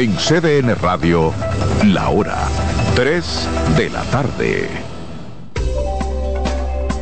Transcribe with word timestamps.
En 0.00 0.16
CDN 0.16 0.74
Radio, 0.76 1.30
la 1.84 2.08
hora 2.08 2.48
3 2.94 3.48
de 3.76 3.90
la 3.90 4.02
tarde. 4.04 4.66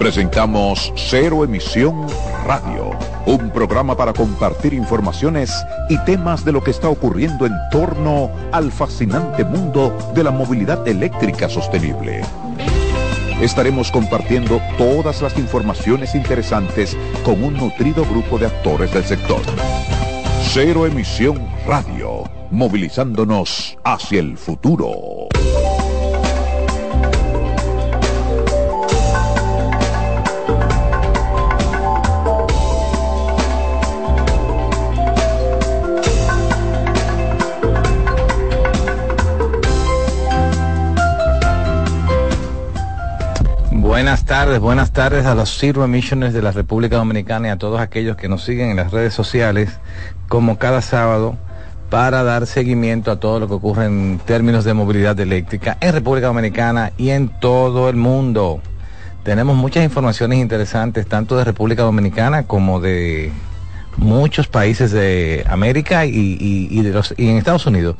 Presentamos 0.00 0.92
Cero 0.96 1.44
Emisión 1.44 2.08
Radio, 2.44 2.90
un 3.24 3.50
programa 3.50 3.96
para 3.96 4.12
compartir 4.12 4.74
informaciones 4.74 5.54
y 5.88 5.96
temas 5.98 6.44
de 6.44 6.50
lo 6.50 6.60
que 6.60 6.72
está 6.72 6.88
ocurriendo 6.88 7.46
en 7.46 7.52
torno 7.70 8.32
al 8.50 8.72
fascinante 8.72 9.44
mundo 9.44 9.96
de 10.12 10.24
la 10.24 10.32
movilidad 10.32 10.88
eléctrica 10.88 11.48
sostenible. 11.48 12.22
Estaremos 13.40 13.92
compartiendo 13.92 14.60
todas 14.76 15.22
las 15.22 15.38
informaciones 15.38 16.16
interesantes 16.16 16.96
con 17.24 17.44
un 17.44 17.54
nutrido 17.54 18.04
grupo 18.06 18.38
de 18.38 18.46
actores 18.46 18.92
del 18.92 19.04
sector. 19.04 19.42
Cero 20.52 20.84
Emisión 20.84 21.48
Radio, 21.64 22.24
movilizándonos 22.50 23.76
hacia 23.84 24.20
el 24.20 24.36
futuro. 24.36 25.28
Buenas 43.70 44.24
tardes, 44.24 44.60
buenas 44.60 44.92
tardes 44.92 45.26
a 45.26 45.34
los 45.34 45.58
Zero 45.58 45.84
Emissions 45.84 46.32
de 46.32 46.40
la 46.40 46.52
República 46.52 46.96
Dominicana 46.96 47.48
y 47.48 47.50
a 47.50 47.58
todos 47.58 47.80
aquellos 47.80 48.16
que 48.16 48.28
nos 48.28 48.44
siguen 48.44 48.70
en 48.70 48.76
las 48.76 48.92
redes 48.92 49.12
sociales, 49.12 49.80
como 50.28 50.56
cada 50.56 50.82
sábado, 50.82 51.36
para 51.90 52.22
dar 52.22 52.46
seguimiento 52.46 53.10
a 53.10 53.20
todo 53.20 53.40
lo 53.40 53.48
que 53.48 53.54
ocurre 53.54 53.86
en 53.86 54.20
términos 54.24 54.64
de 54.64 54.74
movilidad 54.74 55.18
eléctrica 55.20 55.78
en 55.80 55.92
República 55.92 56.26
Dominicana 56.26 56.92
y 56.98 57.10
en 57.10 57.28
todo 57.28 57.88
el 57.88 57.96
mundo. 57.96 58.60
Tenemos 59.24 59.56
muchas 59.56 59.84
informaciones 59.84 60.38
interesantes, 60.38 61.06
tanto 61.06 61.36
de 61.36 61.44
República 61.44 61.82
Dominicana 61.82 62.44
como 62.44 62.80
de 62.80 63.32
muchos 63.96 64.46
países 64.46 64.92
de 64.92 65.44
América 65.48 66.06
y, 66.06 66.82
de 66.82 66.90
los, 66.90 67.14
y 67.16 67.28
en 67.28 67.36
Estados 67.36 67.66
Unidos. 67.66 67.96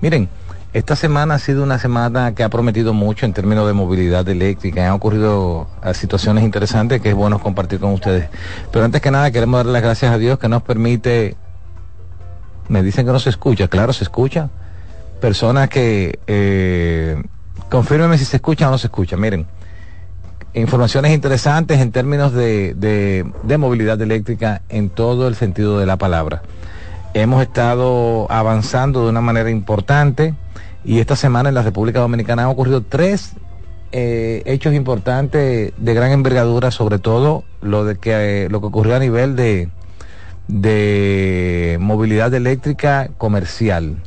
Miren, 0.00 0.28
esta 0.74 0.94
semana 0.94 1.34
ha 1.34 1.38
sido 1.38 1.62
una 1.62 1.78
semana 1.78 2.34
que 2.34 2.44
ha 2.44 2.48
prometido 2.50 2.92
mucho 2.92 3.24
en 3.24 3.32
términos 3.32 3.66
de 3.66 3.72
movilidad 3.72 4.28
eléctrica. 4.28 4.86
Han 4.86 4.92
ocurrido 4.92 5.66
ah, 5.82 5.94
situaciones 5.94 6.44
interesantes 6.44 7.00
que 7.00 7.08
es 7.08 7.14
bueno 7.14 7.40
compartir 7.40 7.80
con 7.80 7.92
ustedes. 7.94 8.28
Pero 8.70 8.84
antes 8.84 9.00
que 9.00 9.10
nada 9.10 9.30
queremos 9.30 9.58
darle 9.58 9.72
las 9.72 9.82
gracias 9.82 10.12
a 10.12 10.18
Dios 10.18 10.38
que 10.38 10.48
nos 10.48 10.62
permite... 10.62 11.36
Me 12.68 12.82
dicen 12.82 13.06
que 13.06 13.12
no 13.12 13.18
se 13.18 13.30
escucha. 13.30 13.68
Claro, 13.68 13.92
se 13.92 14.04
escucha. 14.04 14.50
Personas 15.20 15.68
que... 15.68 16.18
Eh, 16.26 17.22
si 18.16 18.24
se 18.24 18.36
escucha 18.36 18.68
o 18.68 18.70
no 18.70 18.78
se 18.78 18.86
escucha. 18.86 19.16
Miren, 19.16 19.46
informaciones 20.54 21.12
interesantes 21.12 21.80
en 21.80 21.92
términos 21.92 22.32
de, 22.32 22.74
de 22.74 23.58
movilidad 23.58 24.00
eléctrica 24.00 24.62
en 24.68 24.88
todo 24.88 25.28
el 25.28 25.34
sentido 25.34 25.78
de 25.78 25.86
la 25.86 25.96
palabra. 25.96 26.42
Hemos 27.14 27.42
estado 27.42 28.30
avanzando 28.30 29.04
de 29.04 29.10
una 29.10 29.20
manera 29.20 29.50
importante 29.50 30.34
y 30.84 31.00
esta 31.00 31.16
semana 31.16 31.48
en 31.48 31.54
la 31.54 31.62
República 31.62 32.00
Dominicana 32.00 32.44
han 32.44 32.48
ocurrido 32.48 32.82
tres 32.82 33.34
eh, 33.90 34.42
hechos 34.44 34.74
importantes 34.74 35.72
de 35.76 35.94
gran 35.94 36.12
envergadura, 36.12 36.70
sobre 36.70 36.98
todo 36.98 37.44
lo 37.62 37.84
de 37.84 37.96
que 37.96 38.44
eh, 38.44 38.48
lo 38.50 38.60
que 38.60 38.66
ocurrió 38.66 38.96
a 38.96 38.98
nivel 38.98 39.34
de, 39.34 39.68
de 40.48 41.76
movilidad 41.80 42.32
eléctrica 42.34 43.10
comercial. 43.18 43.98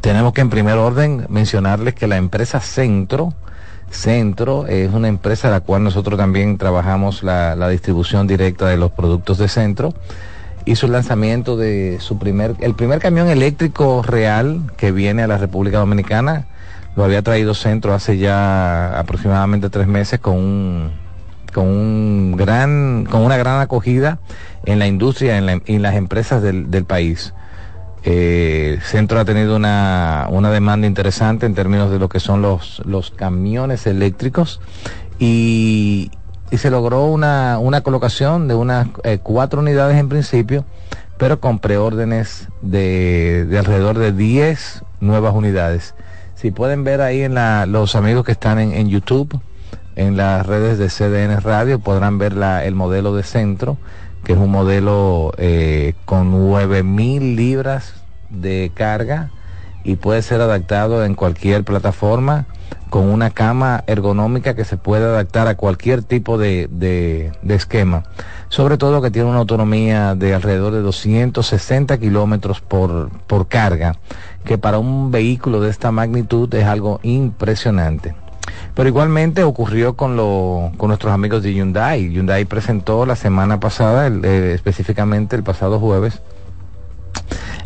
Tenemos 0.00 0.32
que 0.34 0.42
en 0.42 0.50
primer 0.50 0.76
orden 0.76 1.26
mencionarles 1.28 1.94
que 1.94 2.06
la 2.06 2.16
empresa 2.16 2.60
Centro, 2.60 3.32
Centro 3.90 4.66
es 4.66 4.92
una 4.92 5.08
empresa 5.08 5.48
a 5.48 5.50
la 5.52 5.60
cual 5.60 5.84
nosotros 5.84 6.18
también 6.18 6.58
trabajamos 6.58 7.22
la, 7.22 7.54
la 7.56 7.68
distribución 7.68 8.26
directa 8.26 8.66
de 8.66 8.76
los 8.76 8.90
productos 8.90 9.38
de 9.38 9.48
Centro 9.48 9.94
hizo 10.66 10.86
el 10.86 10.92
lanzamiento 10.92 11.56
de 11.56 11.98
su 12.00 12.18
primer, 12.18 12.54
el 12.60 12.74
primer 12.74 12.98
camión 12.98 13.28
eléctrico 13.28 14.02
real 14.02 14.62
que 14.76 14.92
viene 14.92 15.22
a 15.22 15.26
la 15.26 15.38
República 15.38 15.78
Dominicana. 15.78 16.46
Lo 16.96 17.04
había 17.04 17.22
traído 17.22 17.54
Centro 17.54 17.92
hace 17.92 18.18
ya 18.18 18.98
aproximadamente 18.98 19.68
tres 19.68 19.86
meses 19.86 20.20
con 20.20 20.36
un 20.36 21.03
con 21.54 21.68
un 21.68 22.34
gran, 22.36 23.06
con 23.08 23.22
una 23.22 23.36
gran 23.36 23.60
acogida 23.60 24.18
en 24.64 24.80
la 24.80 24.88
industria, 24.88 25.38
en, 25.38 25.62
en 25.64 25.82
las 25.82 25.94
empresas 25.94 26.42
del, 26.42 26.84
país. 26.84 27.32
Eh, 28.02 28.78
Centro 28.82 29.20
ha 29.20 29.24
tenido 29.24 29.56
una, 29.56 30.26
una, 30.30 30.50
demanda 30.50 30.86
interesante 30.86 31.46
en 31.46 31.54
términos 31.54 31.90
de 31.90 31.98
lo 31.98 32.08
que 32.10 32.20
son 32.20 32.42
los, 32.42 32.82
los 32.84 33.10
camiones 33.10 33.86
eléctricos 33.86 34.60
y, 35.18 36.10
y 36.50 36.58
se 36.58 36.70
logró 36.70 37.06
una, 37.06 37.58
una, 37.58 37.80
colocación 37.82 38.48
de 38.48 38.54
unas 38.54 38.88
eh, 39.04 39.20
cuatro 39.22 39.60
unidades 39.60 39.96
en 39.96 40.08
principio, 40.08 40.66
pero 41.16 41.40
con 41.40 41.60
preórdenes 41.60 42.48
de, 42.60 43.46
de 43.48 43.58
alrededor 43.58 43.96
de 43.96 44.12
10 44.12 44.82
nuevas 45.00 45.34
unidades. 45.34 45.94
Si 46.34 46.50
pueden 46.50 46.84
ver 46.84 47.00
ahí 47.00 47.22
en 47.22 47.34
la, 47.34 47.64
los 47.64 47.94
amigos 47.94 48.24
que 48.24 48.32
están 48.32 48.58
en, 48.58 48.72
en, 48.72 48.88
YouTube, 48.88 49.40
en 49.96 50.16
las 50.16 50.46
redes 50.46 50.78
de 50.78 50.88
CDN 50.88 51.40
Radio, 51.40 51.78
podrán 51.78 52.18
ver 52.18 52.34
el 52.64 52.74
modelo 52.74 53.14
de 53.14 53.22
centro, 53.22 53.78
que 54.24 54.32
es 54.32 54.38
un 54.38 54.50
modelo 54.50 55.32
eh, 55.36 55.94
con 56.04 56.30
9000 56.30 57.36
libras 57.36 57.94
de 58.30 58.72
carga 58.74 59.30
y 59.84 59.96
puede 59.96 60.22
ser 60.22 60.40
adaptado 60.40 61.04
en 61.04 61.14
cualquier 61.14 61.62
plataforma 61.62 62.46
con 62.88 63.08
una 63.08 63.30
cama 63.30 63.82
ergonómica 63.86 64.54
que 64.54 64.64
se 64.64 64.76
puede 64.76 65.04
adaptar 65.04 65.48
a 65.48 65.56
cualquier 65.56 66.02
tipo 66.02 66.38
de, 66.38 66.68
de, 66.70 67.32
de 67.42 67.54
esquema. 67.54 68.04
Sobre 68.48 68.78
todo 68.78 69.02
que 69.02 69.10
tiene 69.10 69.28
una 69.28 69.40
autonomía 69.40 70.14
de 70.14 70.32
alrededor 70.32 70.72
de 70.72 70.80
260 70.80 71.98
kilómetros 71.98 72.60
por, 72.60 73.10
por 73.26 73.48
carga, 73.48 73.96
que 74.44 74.58
para 74.58 74.78
un 74.78 75.10
vehículo 75.10 75.60
de 75.60 75.70
esta 75.70 75.90
magnitud 75.90 76.52
es 76.54 76.64
algo 76.64 77.00
impresionante. 77.02 78.14
Pero 78.74 78.88
igualmente 78.88 79.44
ocurrió 79.44 79.94
con, 79.94 80.16
lo, 80.16 80.72
con 80.76 80.88
nuestros 80.88 81.12
amigos 81.12 81.42
de 81.42 81.54
Hyundai. 81.54 82.10
Hyundai 82.10 82.44
presentó 82.44 83.06
la 83.06 83.16
semana 83.16 83.60
pasada, 83.60 84.08
eh, 84.08 84.52
específicamente 84.54 85.36
el 85.36 85.42
pasado 85.42 85.78
jueves, 85.78 86.20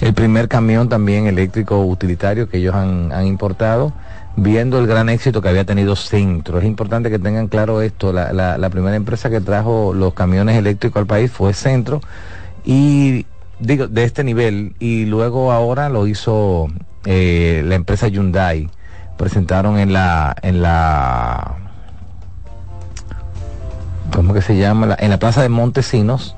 el 0.00 0.14
primer 0.14 0.48
camión 0.48 0.88
también 0.88 1.26
eléctrico 1.26 1.84
utilitario 1.84 2.48
que 2.48 2.58
ellos 2.58 2.75
han, 2.75 3.26
importado, 3.26 3.92
viendo 4.36 4.78
el 4.78 4.86
gran 4.86 5.08
éxito 5.08 5.40
que 5.40 5.48
había 5.48 5.64
tenido 5.64 5.96
Centro. 5.96 6.58
Es 6.58 6.64
importante 6.64 7.10
que 7.10 7.19
tengan 7.19 7.48
claro 7.48 7.82
esto, 7.82 8.12
la 8.12 8.70
primera 8.70 8.94
empresa 8.94 9.31
que 9.31 9.40
trajo 9.40 9.92
los 9.94 10.14
camiones 10.14 10.56
eléctricos 10.56 11.00
al 11.00 11.06
país 11.06 11.32
fue 11.32 11.52
Centro, 11.54 12.00
y 12.64 13.26
digo, 13.60 13.88
de 13.88 14.04
este 14.04 14.24
nivel, 14.24 14.74
y 14.78 15.06
luego 15.06 15.52
ahora 15.52 15.88
lo 15.88 16.06
hizo 16.06 16.69
eh, 17.04 17.62
la 17.64 17.74
empresa 17.74 18.08
Hyundai 18.08 18.69
presentaron 19.19 19.79
en 19.79 19.93
la 19.93 20.35
en 20.43 20.62
la 20.62 21.56
¿cómo 24.15 24.32
que 24.32 24.41
se 24.41 24.56
llama? 24.56 24.97
En 24.99 25.11
la 25.11 25.19
plaza 25.19 25.43
de 25.43 25.50
Montesinos 25.50 26.35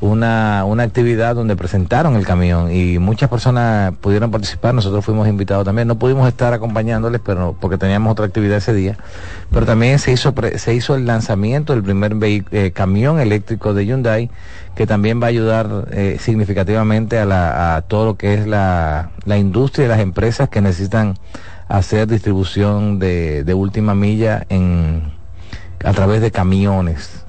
una, 0.00 0.64
una 0.66 0.82
actividad 0.82 1.34
donde 1.34 1.56
presentaron 1.56 2.16
el 2.16 2.26
camión 2.26 2.70
y 2.70 2.98
muchas 2.98 3.30
personas 3.30 3.94
pudieron 4.00 4.30
participar, 4.30 4.74
nosotros 4.74 5.04
fuimos 5.04 5.26
invitados 5.26 5.64
también, 5.64 5.88
no 5.88 5.98
pudimos 5.98 6.28
estar 6.28 6.52
acompañándoles 6.52 7.20
pero 7.24 7.56
porque 7.58 7.78
teníamos 7.78 8.12
otra 8.12 8.26
actividad 8.26 8.58
ese 8.58 8.74
día, 8.74 8.98
pero 9.50 9.64
también 9.64 9.98
se 9.98 10.12
hizo 10.12 10.34
se 10.56 10.74
hizo 10.74 10.94
el 10.94 11.06
lanzamiento 11.06 11.72
del 11.72 11.82
primer 11.82 12.16
eh, 12.22 12.72
camión 12.72 13.20
eléctrico 13.20 13.74
de 13.74 13.86
Hyundai 13.86 14.30
que 14.74 14.86
también 14.86 15.20
va 15.20 15.26
a 15.26 15.28
ayudar 15.28 15.88
eh, 15.92 16.18
significativamente 16.20 17.18
a, 17.18 17.24
la, 17.24 17.76
a 17.76 17.82
todo 17.82 18.04
lo 18.04 18.16
que 18.16 18.34
es 18.34 18.46
la, 18.46 19.10
la 19.24 19.38
industria 19.38 19.86
y 19.86 19.88
las 19.88 20.00
empresas 20.00 20.50
que 20.50 20.60
necesitan 20.60 21.16
hacer 21.68 22.06
distribución 22.06 22.98
de, 22.98 23.52
última 23.54 23.94
milla 23.94 24.46
en, 24.48 25.12
a 25.84 25.92
través 25.92 26.20
de 26.20 26.30
camiones. 26.30 27.24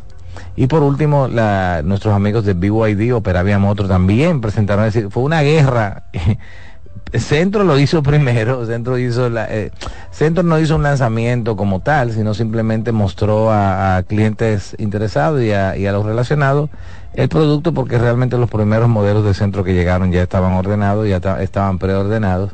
Y 0.55 0.67
por 0.67 0.83
último, 0.83 1.27
la, 1.27 1.81
nuestros 1.83 2.13
amigos 2.13 2.45
de 2.45 2.53
BYD, 2.53 3.13
Operavia 3.13 3.59
Motor, 3.59 3.87
también 3.87 4.41
presentaron, 4.41 4.85
es 4.85 4.93
decir, 4.93 5.11
fue 5.11 5.23
una 5.23 5.41
guerra. 5.41 6.03
Centro 7.13 7.63
lo 7.63 7.79
hizo 7.79 8.03
primero, 8.03 8.65
Centro 8.65 8.97
hizo 8.97 9.29
la, 9.29 9.45
eh, 9.49 9.71
Centro 10.11 10.43
no 10.43 10.59
hizo 10.59 10.75
un 10.75 10.83
lanzamiento 10.83 11.55
como 11.55 11.79
tal, 11.79 12.11
sino 12.11 12.33
simplemente 12.33 12.91
mostró 12.91 13.49
a, 13.49 13.95
a 13.95 14.03
clientes 14.03 14.75
interesados 14.77 15.41
y 15.41 15.51
a, 15.51 15.77
y 15.77 15.85
a, 15.85 15.93
los 15.93 16.05
relacionados 16.05 16.69
el 17.13 17.29
producto 17.29 17.73
porque 17.73 17.97
realmente 17.97 18.37
los 18.37 18.49
primeros 18.49 18.89
modelos 18.89 19.23
de 19.23 19.33
Centro 19.33 19.63
que 19.63 19.73
llegaron 19.73 20.11
ya 20.11 20.21
estaban 20.21 20.51
ordenados, 20.53 21.07
ya 21.07 21.17
estaban 21.39 21.79
preordenados 21.79 22.51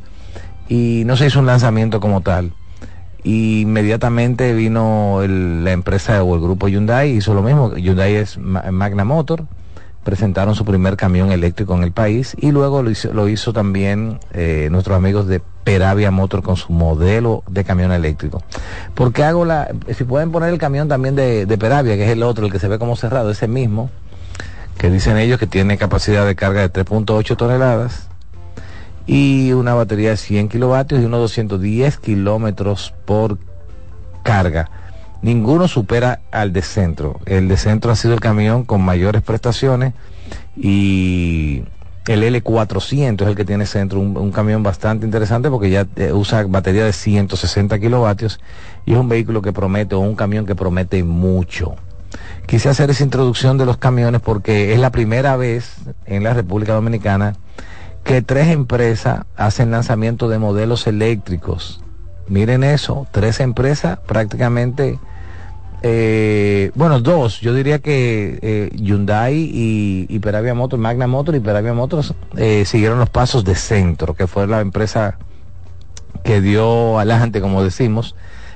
y 0.68 1.04
no 1.06 1.18
se 1.18 1.27
hizo 1.27 1.39
un 1.39 1.45
lanzamiento 1.45 2.00
como 2.00 2.21
tal. 2.21 2.54
Y 3.24 3.62
inmediatamente 3.62 4.54
vino 4.54 5.21
el, 5.21 5.63
la 5.63 5.71
empresa 5.71 6.24
o 6.24 6.36
el 6.36 6.42
grupo 6.42 6.68
Hyundai, 6.68 7.12
hizo 7.12 7.33
lo 7.33 7.42
mismo. 7.42 7.74
Hyundai 7.75 8.15
es 8.15 8.38
Magna 8.38 9.06
Motor, 9.06 9.45
presentaron 10.04 10.56
su 10.56 10.65
primer 10.65 10.98
camión 10.98 11.31
eléctrico 11.31 11.74
en 11.75 11.83
el 11.83 11.94
país 11.94 12.36
y 12.38 12.51
luego 12.51 12.83
lo 12.83 12.89
hizo, 12.89 13.13
lo 13.13 13.30
hizo 13.30 13.54
también 13.54 14.19
eh, 14.33 14.68
nuestros 14.71 14.98
amigos 14.98 15.27
de 15.27 15.42
Peravia 15.63 16.12
Motor 16.12 16.44
con 16.44 16.57
su 16.57 16.74
modelo 16.74 17.44
de 17.48 17.63
camión 17.63 17.94
eléctrico. 17.94 18.44
Porque 18.94 19.24
hago 19.24 19.45
la, 19.45 19.69
si 19.95 20.04
pueden 20.04 20.31
poner 20.31 20.50
el 20.50 20.59
camión 20.59 20.89
también 20.89 21.16
de, 21.16 21.45
de 21.45 21.57
Peravia, 21.57 21.95
que 21.95 22.04
es 22.04 22.09
el 22.09 22.24
otro, 22.24 22.45
el 22.45 22.51
que 22.51 22.59
se 22.59 22.68
ve 22.68 22.77
como 22.77 22.98
cerrado, 22.98 23.31
ese 23.31 23.48
mismo, 23.48 23.89
que 24.77 24.89
dicen 24.89 25.18
ellos 25.18 25.39
que 25.39 25.48
tiene 25.48 25.77
capacidad 25.77 26.25
de 26.25 26.36
carga 26.36 26.68
de 26.68 26.74
3.8 26.74 27.38
toneladas 27.38 28.09
y 29.05 29.51
una 29.51 29.73
batería 29.73 30.11
de 30.11 30.17
100 30.17 30.50
kilovatios 30.50 31.01
y 31.01 31.05
unos 31.05 31.19
210 31.21 31.97
kilómetros 31.97 32.94
por 33.05 33.38
carga. 34.23 34.69
Ninguno 35.21 35.67
supera 35.67 36.21
al 36.31 36.51
de 36.53 36.61
centro. 36.61 37.19
El 37.25 37.47
de 37.47 37.57
centro 37.57 37.91
ha 37.91 37.95
sido 37.95 38.13
el 38.13 38.19
camión 38.19 38.63
con 38.63 38.81
mayores 38.81 39.21
prestaciones 39.21 39.94
y 40.55 41.63
el 42.07 42.23
L400 42.23 43.21
es 43.21 43.27
el 43.27 43.35
que 43.35 43.45
tiene 43.45 43.65
centro, 43.65 44.00
un, 44.00 44.31
camión 44.31 44.63
bastante 44.63 45.06
interesante 45.06 45.49
porque 45.49 45.69
ya 45.69 45.88
eh, 45.95 46.11
usa 46.11 46.44
batería 46.44 46.83
de 46.83 46.91
160 46.91 47.79
kilovatios 47.79 48.41
y 48.85 48.91
es 48.94 48.97
un 48.97 49.07
vehículo 49.07 49.41
que 49.41 49.53
promete, 49.53 49.95
o 49.95 49.99
un 49.99 50.15
camión 50.15 50.45
que 50.45 50.56
promete 50.56 51.04
mucho. 51.04 51.75
Quise 52.45 52.68
hacer 52.68 52.89
esa 52.89 53.04
introducción 53.04 53.57
de 53.57 53.66
los 53.66 53.78
camiones 53.78 54.19
porque 54.19 54.73
es 54.73 54.80
la 54.80 54.92
primera 54.92 55.37
vez 55.37 55.75
en 56.06 56.23
la 56.23 56.33
República 56.33 56.73
Dominicana 56.73 57.35
que 58.04 58.22
tres 58.22 58.50
empresas 58.50 59.22
hacen 59.36 59.72
lanzamiento 59.72 60.28
de 60.30 60.40
modelos 60.40 60.88
eléctricos. 60.88 61.81
Miren 62.28 62.64
eso, 62.64 63.07
tres 63.12 63.40
empresas 63.40 64.00
prácticamente, 64.06 65.00
eh, 65.81 66.72
bueno, 66.76 67.02
dos, 67.02 67.42
yo 67.42 67.54
diría 67.54 67.80
que 67.80 68.40
eh, 68.42 68.69
Hyundai 68.76 69.36
y, 69.36 70.06
y 70.10 70.19
Peravia 70.19 70.54
Motors, 70.54 70.81
Magna 70.81 71.07
Motors 71.07 71.38
y 71.38 71.42
Peravia 71.42 71.74
Motors 71.74 72.14
eh, 72.38 72.64
siguieron 72.66 73.00
los 73.00 73.10
pasos 73.10 73.44
de 73.44 73.56
Centro, 73.56 74.14
que 74.14 74.28
fue 74.28 74.48
la 74.48 74.62
empresa 74.62 75.18
que 76.24 76.40
dio 76.40 76.98
adelante, 76.98 77.42
como 77.42 77.64
decimos, 77.64 78.16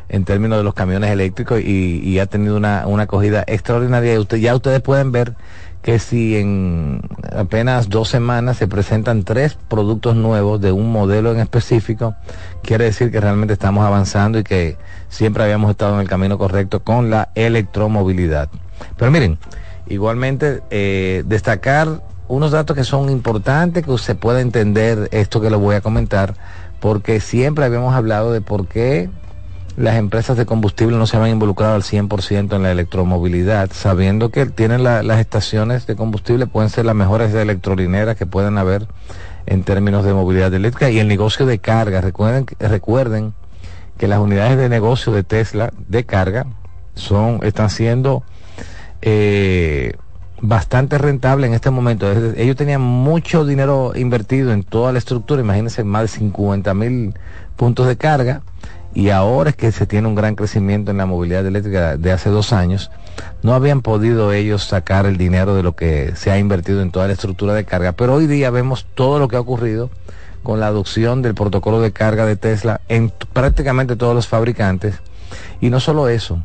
en 0.10 0.24
términos 0.24 0.58
de 0.58 0.64
los 0.64 0.74
camiones 0.74 1.12
eléctricos 1.12 1.60
y, 1.60 2.00
y 2.02 2.20
ha 2.20 2.28
tenido 2.28 2.56
una, 2.56 2.88
una 2.88 3.04
acogida 3.04 3.44
extraordinaria. 3.46 4.14
Y 4.14 4.18
usted, 4.18 4.38
ya 4.38 4.56
ustedes 4.56 4.80
pueden 4.82 5.12
ver 5.12 5.36
que 5.82 6.00
si 6.00 6.36
en 6.36 7.02
apenas 7.36 7.90
dos 7.90 8.10
semanas 8.10 8.58
se 8.58 8.68
presentan 8.68 9.24
tres 9.24 9.58
productos 9.68 10.16
nuevos 10.16 10.60
de 10.60 10.72
un 10.72 10.92
modelo 10.92 11.32
en 11.32 11.40
específico, 11.40 12.16
quiere 12.62 12.86
decir 12.86 13.12
que 13.12 13.22
realmente 13.22 13.54
estamos 13.54 13.86
avanzando 13.86 14.40
y 14.40 14.44
que 14.44 14.78
siempre 15.10 15.44
habíamos 15.44 15.72
estado 15.72 15.96
en 15.96 16.02
el 16.02 16.10
camino 16.10 16.38
correcto 16.38 16.84
con 16.84 17.10
la 17.10 17.30
electromovilidad. 17.36 18.50
Pero 18.98 19.12
miren, 19.12 19.38
igualmente 19.88 20.62
eh, 20.70 21.24
destacar 21.26 22.02
unos 22.28 22.52
datos 22.52 22.76
que 22.76 22.84
son 22.84 23.10
importantes, 23.10 23.84
que 23.84 23.92
usted 23.92 24.18
pueda 24.18 24.42
entender 24.42 25.08
esto 25.12 25.40
que 25.40 25.50
le 25.50 25.56
voy 25.56 25.76
a 25.76 25.82
comentar, 25.82 26.34
porque 26.80 27.20
siempre 27.20 27.66
habíamos 27.66 27.96
hablado 27.96 28.34
de 28.34 28.42
por 28.42 28.68
qué 28.68 29.10
las 29.78 29.96
empresas 29.96 30.36
de 30.36 30.48
combustible 30.48 30.98
no 30.98 31.06
se 31.06 31.18
habían 31.18 31.34
involucrado 31.34 31.76
al 31.76 31.84
100% 31.84 32.56
en 32.56 32.64
la 32.64 32.72
electromovilidad, 32.72 33.70
sabiendo 33.72 34.32
que 34.32 34.48
tienen 34.48 34.84
la, 34.84 35.04
las 35.04 35.20
estaciones 35.20 35.86
de 35.86 35.96
combustible, 35.96 36.48
pueden 36.48 36.72
ser 36.72 36.86
las 36.86 36.96
mejores 36.96 37.32
electrolineras 37.34 38.18
que 38.18 38.26
pueden 38.26 38.58
haber 38.58 38.88
en 39.46 39.64
términos 39.64 40.04
de 40.04 40.16
movilidad 40.16 40.52
eléctrica 40.52 40.90
y 40.90 40.98
el 40.98 41.08
negocio 41.08 41.46
de 41.46 41.60
carga. 41.60 42.02
Recuerden, 42.02 42.48
recuerden 42.60 43.36
que 44.00 44.08
las 44.08 44.20
unidades 44.20 44.58
de 44.58 44.68
negocio 44.68 45.14
de 45.14 45.24
Tesla 45.24 45.72
de 45.88 46.06
carga 46.06 46.48
son, 46.96 47.40
están 47.44 47.70
siendo 47.70 48.24
eh, 49.04 49.94
bastante 50.42 50.98
rentables 50.98 51.50
en 51.50 51.54
este 51.54 51.70
momento. 51.70 52.12
Ellos 52.12 52.56
tenían 52.56 52.82
mucho 52.82 53.46
dinero 53.46 53.94
invertido 53.96 54.52
en 54.54 54.64
toda 54.64 54.92
la 54.92 54.98
estructura, 54.98 55.40
imagínense 55.40 55.84
más 55.84 56.02
de 56.02 56.08
50 56.08 56.74
mil 56.74 57.14
puntos 57.56 57.88
de 57.88 57.96
carga 57.96 58.42
y 58.98 59.12
ahora 59.12 59.52
es 59.52 59.56
que 59.56 59.72
se 59.72 59.86
tiene 59.86 60.08
un 60.08 60.16
gran 60.16 60.34
crecimiento 60.34 60.90
en 60.90 60.98
la 60.98 61.06
movilidad 61.06 61.46
eléctrica 61.46 61.98
de 61.98 62.12
hace 62.12 62.32
dos 62.32 62.52
años, 62.52 62.90
no 63.44 63.54
habían 63.54 63.84
podido 63.84 64.34
ellos 64.34 64.64
sacar 64.64 65.06
el 65.06 65.18
dinero 65.18 65.54
de 65.54 65.62
lo 65.62 65.76
que 65.76 66.14
se 66.16 66.32
ha 66.32 66.40
invertido 66.40 66.82
en 66.82 66.90
toda 66.90 67.06
la 67.06 67.14
estructura 67.14 67.54
de 67.54 67.64
carga, 67.64 67.92
pero 67.92 68.16
hoy 68.16 68.26
día 68.26 68.50
vemos 68.50 68.88
todo 68.96 69.20
lo 69.20 69.28
que 69.28 69.36
ha 69.36 69.40
ocurrido 69.40 69.92
con 70.42 70.60
la 70.60 70.66
adopción 70.66 71.22
del 71.22 71.36
protocolo 71.36 71.80
de 71.80 71.92
carga 71.92 72.26
de 72.26 72.38
Tesla 72.38 72.82
en 72.90 73.14
prácticamente 73.34 73.98
todos 73.98 74.16
los 74.16 74.28
fabricantes, 74.28 74.96
y 75.62 75.70
no 75.70 75.80
solo 75.80 76.10
eso, 76.10 76.40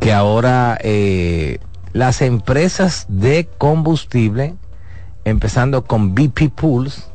que 0.00 0.14
ahora 0.14 0.78
eh, 0.80 1.58
las 1.92 2.22
empresas 2.22 3.04
de 3.10 3.50
combustible, 3.58 4.54
empezando 5.26 5.84
con 5.84 6.14
BP 6.14 6.48
Pools, 6.54 7.11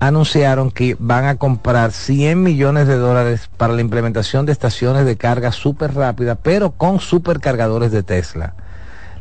anunciaron 0.00 0.70
que 0.70 0.96
van 0.98 1.26
a 1.26 1.36
comprar 1.36 1.92
100 1.92 2.42
millones 2.42 2.88
de 2.88 2.96
dólares 2.96 3.48
para 3.56 3.74
la 3.74 3.82
implementación 3.82 4.46
de 4.46 4.52
estaciones 4.52 5.04
de 5.04 5.16
carga 5.16 5.52
súper 5.52 5.94
rápida, 5.94 6.34
pero 6.34 6.72
con 6.72 7.00
supercargadores 7.00 7.92
de 7.92 8.02
Tesla. 8.02 8.54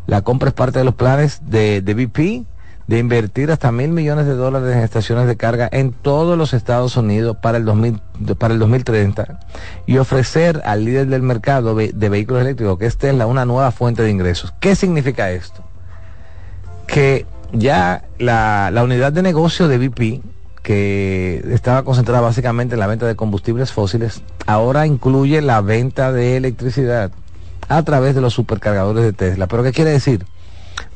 La 0.08 0.22
compra 0.22 0.50
es 0.50 0.56
parte 0.56 0.80
de 0.80 0.86
los 0.86 0.96
planes 0.96 1.42
de, 1.46 1.82
de 1.82 1.94
BP 1.94 2.48
de 2.88 2.98
invertir 2.98 3.52
hasta 3.52 3.72
mil 3.72 3.90
millones 3.90 4.26
de 4.26 4.34
dólares 4.34 4.76
en 4.76 4.82
estaciones 4.82 5.28
de 5.28 5.38
carga 5.38 5.70
en 5.72 5.92
todos 5.92 6.36
los 6.36 6.56
Estados 6.56 6.98
Unidos 6.98 7.38
para 7.40 7.60
el, 7.60 7.66
2000, 7.66 8.02
para 8.40 8.56
el 8.56 8.60
2030 8.60 9.40
y 9.86 10.00
ofrecer 10.00 10.64
al 10.66 10.86
líder 10.86 11.06
del 11.06 11.22
mercado 11.22 11.76
de 11.76 12.10
vehículos 12.10 12.42
eléctricos, 12.42 12.80
que 12.80 12.88
es 12.88 12.98
Tesla, 12.98 13.28
una 13.28 13.46
nueva 13.46 13.72
fuente 13.72 14.02
de 14.02 14.10
ingresos. 14.10 14.56
¿Qué 14.60 14.76
significa 14.76 15.30
esto? 15.30 15.64
Que 16.88 17.28
ya 17.52 18.06
la, 18.18 18.72
la 18.72 18.84
unidad 18.84 19.14
de 19.14 19.22
negocio 19.22 19.68
de 19.68 19.78
BP, 19.78 20.24
que 20.64 21.44
estaba 21.52 21.84
concentrada 21.84 22.22
básicamente 22.22 22.76
en 22.76 22.80
la 22.80 22.88
venta 22.88 23.06
de 23.06 23.16
combustibles 23.16 23.72
fósiles, 23.72 24.22
ahora 24.46 24.86
incluye 24.86 25.42
la 25.42 25.62
venta 25.62 26.12
de 26.12 26.38
electricidad 26.38 27.12
a 27.68 27.84
través 27.84 28.16
de 28.16 28.22
los 28.22 28.34
supercargadores 28.34 29.04
de 29.04 29.14
Tesla. 29.14 29.48
¿Pero 29.48 29.64
qué 29.64 29.72
quiere 29.72 29.92
decir? 29.92 30.26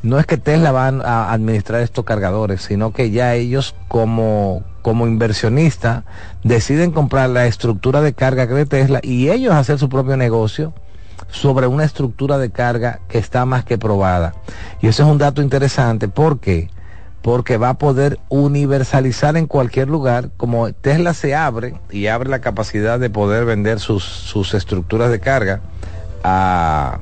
no 0.01 0.19
es 0.19 0.25
que 0.25 0.37
Tesla 0.37 0.71
van 0.71 1.01
a 1.01 1.31
administrar 1.31 1.81
estos 1.81 2.03
cargadores, 2.05 2.61
sino 2.61 2.91
que 2.91 3.09
ya 3.11 3.33
ellos 3.35 3.73
como, 3.87 4.63
como 4.81 5.07
inversionista 5.07 6.03
deciden 6.43 6.91
comprar 6.91 7.29
la 7.29 7.45
estructura 7.45 8.01
de 8.01 8.13
carga 8.13 8.45
de 8.45 8.65
Tesla 8.65 8.99
y 9.01 9.29
ellos 9.29 9.53
hacer 9.53 9.79
su 9.79 9.89
propio 9.89 10.17
negocio 10.17 10.73
sobre 11.29 11.67
una 11.67 11.85
estructura 11.85 12.37
de 12.37 12.51
carga 12.51 12.99
que 13.07 13.17
está 13.17 13.45
más 13.45 13.63
que 13.63 13.77
probada. 13.77 14.33
Y 14.81 14.87
eso 14.87 15.03
es 15.03 15.09
un 15.09 15.17
dato 15.17 15.41
interesante 15.41 16.09
porque 16.09 16.69
porque 17.23 17.55
va 17.55 17.69
a 17.69 17.73
poder 17.75 18.19
universalizar 18.27 19.37
en 19.37 19.47
cualquier 19.47 19.87
lugar, 19.87 20.29
como 20.35 20.71
Tesla 20.73 21.13
se 21.13 21.33
abre 21.33 21.73
y 21.89 22.07
abre 22.07 22.29
la 22.29 22.41
capacidad 22.41 22.99
de 22.99 23.09
poder 23.09 23.45
vender 23.45 23.79
sus, 23.79 24.03
sus 24.03 24.53
estructuras 24.53 25.09
de 25.09 25.21
carga 25.21 25.61
a, 26.21 26.99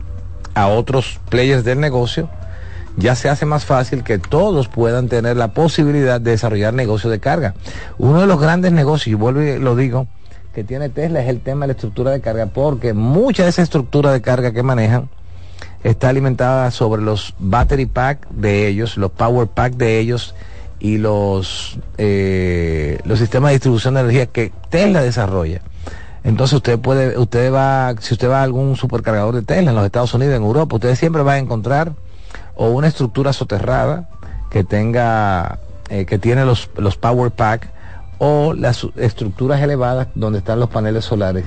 a 0.53 0.67
otros 0.67 1.19
players 1.29 1.63
del 1.63 1.79
negocio, 1.79 2.29
ya 2.97 3.15
se 3.15 3.29
hace 3.29 3.47
más 3.47 3.65
fácil 3.65 4.03
que 4.03 4.19
todos 4.19 4.67
puedan 4.67 5.09
tener 5.09 5.37
la 5.37 5.53
posibilidad 5.53 6.21
de 6.21 6.31
desarrollar 6.31 6.75
negocios 6.75 7.11
de 7.11 7.19
carga. 7.19 7.55
Uno 7.97 8.21
de 8.21 8.27
los 8.27 8.39
grandes 8.39 8.71
negocios, 8.71 9.07
y 9.07 9.15
vuelvo 9.15 9.41
y 9.41 9.57
lo 9.57 9.75
digo, 9.75 10.05
que 10.53 10.63
tiene 10.63 10.89
Tesla 10.89 11.21
es 11.21 11.29
el 11.29 11.41
tema 11.41 11.61
de 11.61 11.69
la 11.69 11.73
estructura 11.73 12.11
de 12.11 12.21
carga, 12.21 12.45
porque 12.45 12.93
mucha 12.93 13.43
de 13.43 13.49
esa 13.49 13.63
estructura 13.63 14.11
de 14.11 14.21
carga 14.21 14.51
que 14.51 14.61
manejan 14.61 15.09
está 15.83 16.09
alimentada 16.09 16.71
sobre 16.71 17.01
los 17.01 17.33
battery 17.39 17.85
pack 17.85 18.27
de 18.29 18.67
ellos, 18.67 18.97
los 18.97 19.11
power 19.11 19.47
pack 19.47 19.73
de 19.73 19.99
ellos 19.99 20.35
y 20.79 20.97
los, 20.97 21.77
eh, 21.97 22.99
los 23.05 23.19
sistemas 23.19 23.49
de 23.49 23.53
distribución 23.53 23.93
de 23.93 24.01
energía 24.01 24.25
que 24.25 24.51
Tesla 24.69 25.01
desarrolla. 25.01 25.61
Entonces 26.23 26.57
usted 26.57 26.79
puede, 26.79 27.17
usted 27.17 27.51
va, 27.51 27.95
si 27.99 28.13
usted 28.13 28.29
va 28.29 28.41
a 28.41 28.43
algún 28.43 28.75
supercargador 28.75 29.35
de 29.35 29.41
Tesla 29.41 29.71
en 29.71 29.75
los 29.75 29.85
Estados 29.85 30.13
Unidos, 30.13 30.35
en 30.35 30.43
Europa, 30.43 30.75
usted 30.75 30.95
siempre 30.95 31.23
va 31.23 31.33
a 31.33 31.37
encontrar 31.39 31.93
o 32.55 32.69
una 32.69 32.87
estructura 32.87 33.33
soterrada 33.33 34.09
que 34.49 34.63
tenga, 34.63 35.59
eh, 35.89 36.05
que 36.05 36.19
tiene 36.19 36.45
los, 36.45 36.69
los 36.77 36.97
power 36.97 37.31
pack 37.31 37.69
o 38.19 38.53
las 38.53 38.85
estructuras 38.97 39.61
elevadas 39.61 40.09
donde 40.13 40.39
están 40.39 40.59
los 40.59 40.69
paneles 40.69 41.05
solares, 41.05 41.45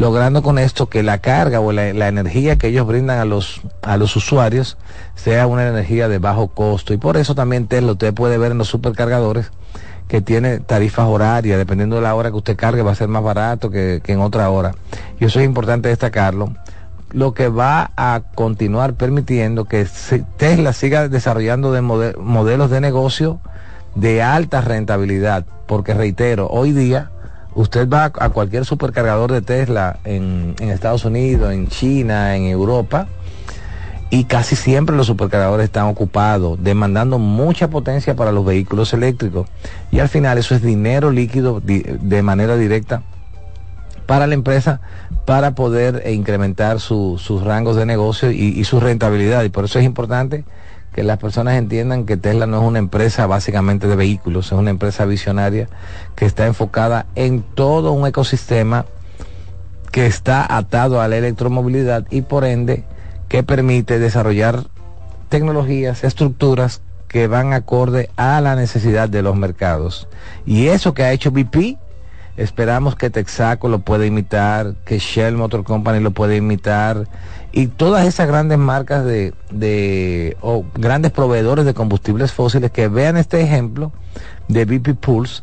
logrando 0.00 0.42
con 0.42 0.58
esto 0.58 0.88
que 0.88 1.02
la 1.02 1.18
carga 1.18 1.60
o 1.60 1.72
la, 1.72 2.08
energía 2.08 2.56
que 2.56 2.68
ellos 2.68 2.86
brindan 2.86 3.18
a 3.18 3.26
los, 3.26 3.60
a 3.82 3.98
los 3.98 4.16
usuarios 4.16 4.78
sea 5.14 5.46
una 5.46 5.68
energía 5.68 6.08
de 6.08 6.16
bajo 6.16 6.48
costo. 6.48 6.94
Y 6.94 6.96
por 6.96 7.18
eso 7.18 7.34
también 7.34 7.66
Tesla 7.66 7.92
usted 7.92 8.14
puede 8.14 8.38
ver 8.38 8.52
en 8.52 8.58
los 8.58 8.68
supercargadores 8.68 9.50
que 10.08 10.22
tiene 10.22 10.58
tarifas 10.58 11.06
horarias, 11.06 11.58
dependiendo 11.58 11.96
de 11.96 12.02
la 12.02 12.14
hora 12.14 12.30
que 12.30 12.36
usted 12.38 12.56
cargue, 12.56 12.80
va 12.80 12.92
a 12.92 12.94
ser 12.94 13.08
más 13.08 13.22
barato 13.22 13.70
que, 13.70 14.00
que 14.02 14.14
en 14.14 14.20
otra 14.20 14.48
hora. 14.48 14.72
Y 15.20 15.26
eso 15.26 15.38
es 15.38 15.44
importante 15.44 15.90
destacarlo 15.90 16.54
lo 17.12 17.34
que 17.34 17.48
va 17.48 17.90
a 17.96 18.22
continuar 18.34 18.94
permitiendo 18.94 19.66
que 19.66 19.86
Tesla 20.38 20.72
siga 20.72 21.08
desarrollando 21.08 21.72
de 21.72 21.82
modelos 21.82 22.70
de 22.70 22.80
negocio 22.80 23.40
de 23.96 24.22
alta 24.22 24.60
rentabilidad, 24.60 25.44
porque 25.66 25.92
reitero, 25.92 26.46
hoy 26.48 26.70
día 26.70 27.10
usted 27.54 27.88
va 27.88 28.04
a 28.04 28.30
cualquier 28.30 28.64
supercargador 28.64 29.32
de 29.32 29.42
Tesla 29.42 29.98
en, 30.04 30.54
en 30.60 30.70
Estados 30.70 31.04
Unidos, 31.04 31.52
en 31.52 31.68
China, 31.68 32.36
en 32.36 32.44
Europa, 32.44 33.06
y 34.10 34.24
casi 34.24 34.56
siempre 34.56 34.96
los 34.96 35.06
supercargadores 35.06 35.64
están 35.64 35.86
ocupados, 35.86 36.62
demandando 36.62 37.18
mucha 37.18 37.68
potencia 37.68 38.16
para 38.16 38.32
los 38.32 38.44
vehículos 38.44 38.92
eléctricos. 38.92 39.48
Y 39.92 40.00
al 40.00 40.08
final 40.08 40.36
eso 40.36 40.54
es 40.54 40.62
dinero 40.62 41.12
líquido 41.12 41.60
de 41.60 42.22
manera 42.22 42.56
directa 42.56 43.02
para 44.10 44.26
la 44.26 44.34
empresa 44.34 44.80
para 45.24 45.54
poder 45.54 46.02
incrementar 46.10 46.80
sus 46.80 47.44
rangos 47.44 47.76
de 47.76 47.86
negocio 47.86 48.32
y, 48.32 48.64
su 48.64 48.80
rentabilidad. 48.80 49.44
Y 49.44 49.50
por 49.50 49.66
eso 49.66 49.78
es 49.78 49.84
importante 49.84 50.44
que 50.92 51.02
las 51.02 51.18
personas 51.18 51.54
entiendan 51.54 52.04
que 52.04 52.16
Tesla 52.16 52.46
no 52.46 52.60
es 52.60 52.68
una 52.68 52.78
empresa 52.78 53.26
básicamente 53.26 53.86
de 53.86 53.96
vehículos, 53.96 54.46
es 54.46 54.52
una 54.52 54.70
empresa 54.70 55.04
visionaria 55.04 55.68
que 56.16 56.26
está 56.26 56.46
enfocada 56.46 57.06
en 57.14 57.42
todo 57.42 57.92
un 57.92 58.06
ecosistema 58.06 58.86
que 59.92 60.06
está 60.06 60.56
atado 60.56 61.00
a 61.00 61.08
la 61.08 61.16
electromovilidad 61.16 62.06
y 62.10 62.22
por 62.22 62.44
ende 62.44 62.84
que 63.28 63.42
permite 63.42 63.98
desarrollar 63.98 64.64
tecnologías, 65.28 66.04
estructuras 66.04 66.82
que 67.08 67.26
van 67.26 67.52
acorde 67.52 68.08
a 68.16 68.40
la 68.40 68.54
necesidad 68.54 69.08
de 69.08 69.22
los 69.22 69.36
mercados. 69.36 70.08
Y 70.46 70.68
eso 70.68 70.94
que 70.94 71.02
ha 71.02 71.12
hecho 71.12 71.32
BP 71.32 71.76
Esperamos 72.40 72.96
que 72.96 73.10
Texaco 73.10 73.68
lo 73.68 73.80
pueda 73.80 74.06
imitar, 74.06 74.74
que 74.86 74.98
Shell 74.98 75.36
Motor 75.36 75.62
Company 75.62 76.00
lo 76.00 76.12
pueda 76.12 76.34
imitar 76.34 77.06
y 77.52 77.66
todas 77.66 78.06
esas 78.06 78.28
grandes 78.28 78.56
marcas 78.56 79.04
de, 79.04 79.34
de 79.50 80.38
o 80.40 80.64
grandes 80.74 81.12
proveedores 81.12 81.66
de 81.66 81.74
combustibles 81.74 82.32
fósiles 82.32 82.70
que 82.70 82.88
vean 82.88 83.18
este 83.18 83.42
ejemplo 83.42 83.92
de 84.48 84.64
BP 84.64 84.98
Pulse 84.98 85.42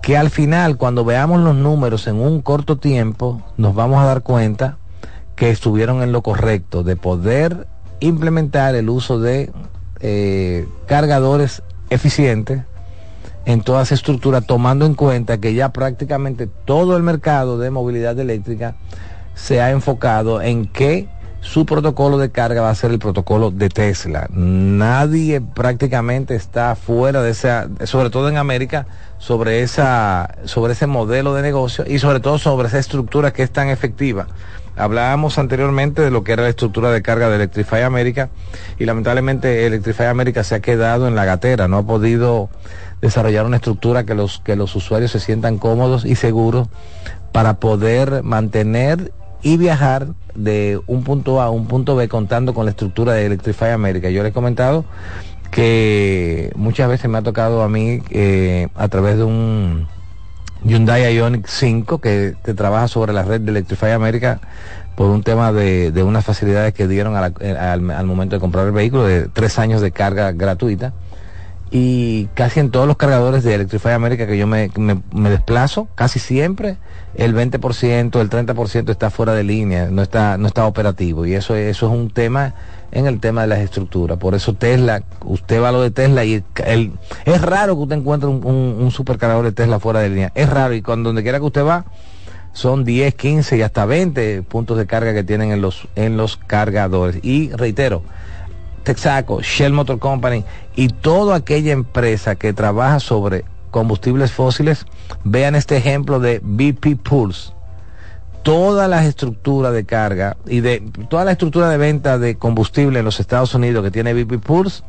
que 0.00 0.16
al 0.16 0.30
final 0.30 0.76
cuando 0.76 1.04
veamos 1.04 1.38
los 1.38 1.54
números 1.54 2.08
en 2.08 2.16
un 2.16 2.42
corto 2.42 2.78
tiempo 2.78 3.40
nos 3.56 3.72
vamos 3.72 4.02
a 4.02 4.06
dar 4.06 4.22
cuenta 4.22 4.78
que 5.36 5.50
estuvieron 5.50 6.02
en 6.02 6.10
lo 6.10 6.22
correcto 6.22 6.82
de 6.82 6.96
poder 6.96 7.68
implementar 8.00 8.74
el 8.74 8.90
uso 8.90 9.20
de 9.20 9.52
eh, 10.00 10.66
cargadores 10.86 11.62
eficientes 11.90 12.64
en 13.44 13.62
toda 13.62 13.82
esa 13.82 13.94
estructura, 13.94 14.40
tomando 14.40 14.86
en 14.86 14.94
cuenta 14.94 15.38
que 15.38 15.54
ya 15.54 15.72
prácticamente 15.72 16.46
todo 16.46 16.96
el 16.96 17.02
mercado 17.02 17.58
de 17.58 17.70
movilidad 17.70 18.18
eléctrica 18.18 18.76
se 19.34 19.60
ha 19.60 19.70
enfocado 19.70 20.42
en 20.42 20.66
que 20.66 21.08
su 21.40 21.66
protocolo 21.66 22.18
de 22.18 22.30
carga 22.30 22.62
va 22.62 22.70
a 22.70 22.74
ser 22.74 22.92
el 22.92 23.00
protocolo 23.00 23.50
de 23.50 23.68
Tesla. 23.68 24.28
Nadie 24.30 25.40
prácticamente 25.40 26.36
está 26.36 26.76
fuera 26.76 27.20
de 27.20 27.30
esa, 27.30 27.68
sobre 27.84 28.10
todo 28.10 28.28
en 28.28 28.36
América, 28.36 28.86
sobre 29.18 29.62
esa, 29.62 30.36
sobre 30.44 30.74
ese 30.74 30.86
modelo 30.86 31.34
de 31.34 31.42
negocio 31.42 31.84
y 31.86 31.98
sobre 31.98 32.20
todo 32.20 32.38
sobre 32.38 32.68
esa 32.68 32.78
estructura 32.78 33.32
que 33.32 33.42
es 33.42 33.50
tan 33.50 33.68
efectiva. 33.68 34.28
Hablábamos 34.76 35.36
anteriormente 35.36 36.00
de 36.00 36.10
lo 36.10 36.24
que 36.24 36.32
era 36.32 36.44
la 36.44 36.48
estructura 36.48 36.90
de 36.90 37.02
carga 37.02 37.28
de 37.28 37.36
Electrify 37.36 37.82
América 37.82 38.30
y 38.78 38.86
lamentablemente 38.86 39.66
Electrify 39.66 40.06
América 40.06 40.44
se 40.44 40.54
ha 40.54 40.60
quedado 40.60 41.08
en 41.08 41.14
la 41.14 41.24
gatera, 41.24 41.68
no 41.68 41.78
ha 41.78 41.82
podido 41.82 42.48
desarrollar 43.02 43.44
una 43.44 43.56
estructura 43.56 44.04
que 44.04 44.14
los, 44.14 44.38
que 44.38 44.56
los 44.56 44.74
usuarios 44.74 45.10
se 45.10 45.20
sientan 45.20 45.58
cómodos 45.58 46.06
y 46.06 46.14
seguros 46.14 46.68
para 47.32 47.54
poder 47.54 48.22
mantener 48.22 49.12
y 49.42 49.56
viajar 49.56 50.06
de 50.34 50.80
un 50.86 51.02
punto 51.02 51.42
A 51.42 51.46
a 51.46 51.50
un 51.50 51.66
punto 51.66 51.96
B 51.96 52.08
contando 52.08 52.54
con 52.54 52.64
la 52.64 52.70
estructura 52.70 53.12
de 53.12 53.26
Electrify 53.26 53.72
América. 53.72 54.08
Yo 54.08 54.22
les 54.22 54.30
he 54.30 54.32
comentado 54.32 54.84
que 55.50 56.52
muchas 56.54 56.88
veces 56.88 57.10
me 57.10 57.18
ha 57.18 57.22
tocado 57.22 57.62
a 57.62 57.68
mí 57.68 58.00
eh, 58.10 58.68
a 58.76 58.88
través 58.88 59.18
de 59.18 59.24
un 59.24 59.88
Hyundai 60.64 61.14
Ioniq 61.14 61.46
5 61.48 61.98
que, 61.98 62.36
trabaja 62.54 62.86
sobre 62.86 63.12
la 63.12 63.24
red 63.24 63.40
de 63.40 63.50
Electrify 63.50 63.90
América 63.90 64.40
por 64.94 65.10
un 65.10 65.24
tema 65.24 65.52
de, 65.52 65.90
de 65.90 66.04
unas 66.04 66.24
facilidades 66.24 66.72
que 66.72 66.86
dieron 66.86 67.16
al, 67.16 67.34
al, 67.58 68.06
momento 68.06 68.36
de 68.36 68.40
comprar 68.40 68.66
el 68.66 68.72
vehículo 68.72 69.04
de 69.04 69.26
tres 69.28 69.58
años 69.58 69.80
de 69.80 69.90
carga 69.90 70.30
gratuita 70.30 70.92
y 71.74 72.26
casi 72.34 72.60
en 72.60 72.70
todos 72.70 72.86
los 72.86 72.98
cargadores 72.98 73.42
de 73.44 73.54
Electrify 73.54 73.92
America 73.92 74.26
que 74.26 74.36
yo 74.36 74.46
me, 74.46 74.70
desplazo, 75.30 75.88
casi 75.94 76.18
siempre 76.18 76.76
el 77.14 77.34
20%, 77.34 78.20
el 78.20 78.28
30% 78.28 78.90
está 78.90 79.08
fuera 79.08 79.32
de 79.32 79.42
línea, 79.42 79.88
no 79.90 80.02
está, 80.02 80.36
no 80.36 80.48
está 80.48 80.66
operativo 80.66 81.24
y 81.24 81.32
eso, 81.32 81.56
eso 81.56 81.86
es 81.86 81.92
un 81.92 82.10
tema 82.10 82.54
en 82.90 83.06
el 83.06 83.20
tema 83.20 83.40
de 83.40 83.46
las 83.46 83.60
estructuras. 83.60 84.18
Por 84.18 84.34
eso 84.34 84.52
Tesla, 84.52 85.02
usted 85.24 85.62
va 85.62 85.70
a 85.70 85.72
lo 85.72 85.80
de 85.80 85.90
Tesla 85.90 86.26
y 86.26 86.44
es 87.24 87.40
raro 87.40 87.74
que 87.74 87.82
usted 87.82 87.96
encuentre 87.96 88.28
un, 88.28 88.44
un, 88.46 88.90
supercargador 88.90 89.46
de 89.46 89.52
Tesla 89.52 89.80
fuera 89.80 90.00
de 90.00 90.10
línea, 90.10 90.32
es 90.34 90.50
raro 90.50 90.74
y 90.74 90.82
cuando 90.82 91.08
donde 91.08 91.22
quiera 91.22 91.38
que 91.38 91.46
usted 91.46 91.64
va, 91.64 91.86
son 92.52 92.84
10, 92.84 93.14
15 93.14 93.56
y 93.56 93.62
hasta 93.62 93.86
20 93.86 94.42
puntos 94.42 94.76
de 94.76 94.86
carga 94.86 95.14
que 95.14 95.24
tienen 95.24 95.52
en 95.52 95.62
los, 95.62 95.88
en 95.96 96.18
los 96.18 96.36
cargadores. 96.36 97.18
Y 97.22 97.50
reitero, 97.50 98.02
Texaco, 98.82 99.40
Shell 99.40 99.72
Motor 99.72 99.98
Company 99.98 100.44
y 100.74 100.88
toda 100.88 101.36
aquella 101.36 101.72
empresa 101.72 102.34
que 102.34 102.52
trabaja 102.52 103.00
sobre 103.00 103.44
combustibles 103.72 104.30
fósiles, 104.30 104.86
vean 105.24 105.56
este 105.56 105.76
ejemplo 105.76 106.20
de 106.20 106.40
BP 106.42 107.02
Pulse. 107.02 107.52
Toda 108.44 108.88
la 108.88 109.04
estructura 109.04 109.70
de 109.70 109.84
carga 109.84 110.36
y 110.46 110.60
de 110.60 110.82
toda 111.08 111.24
la 111.24 111.32
estructura 111.32 111.68
de 111.68 111.78
venta 111.78 112.18
de 112.18 112.36
combustible 112.36 112.98
en 112.98 113.04
los 113.04 113.20
Estados 113.20 113.54
Unidos 113.54 113.84
que 113.84 113.92
tiene 113.92 114.14
BP 114.14 114.42
Pulse 114.44 114.82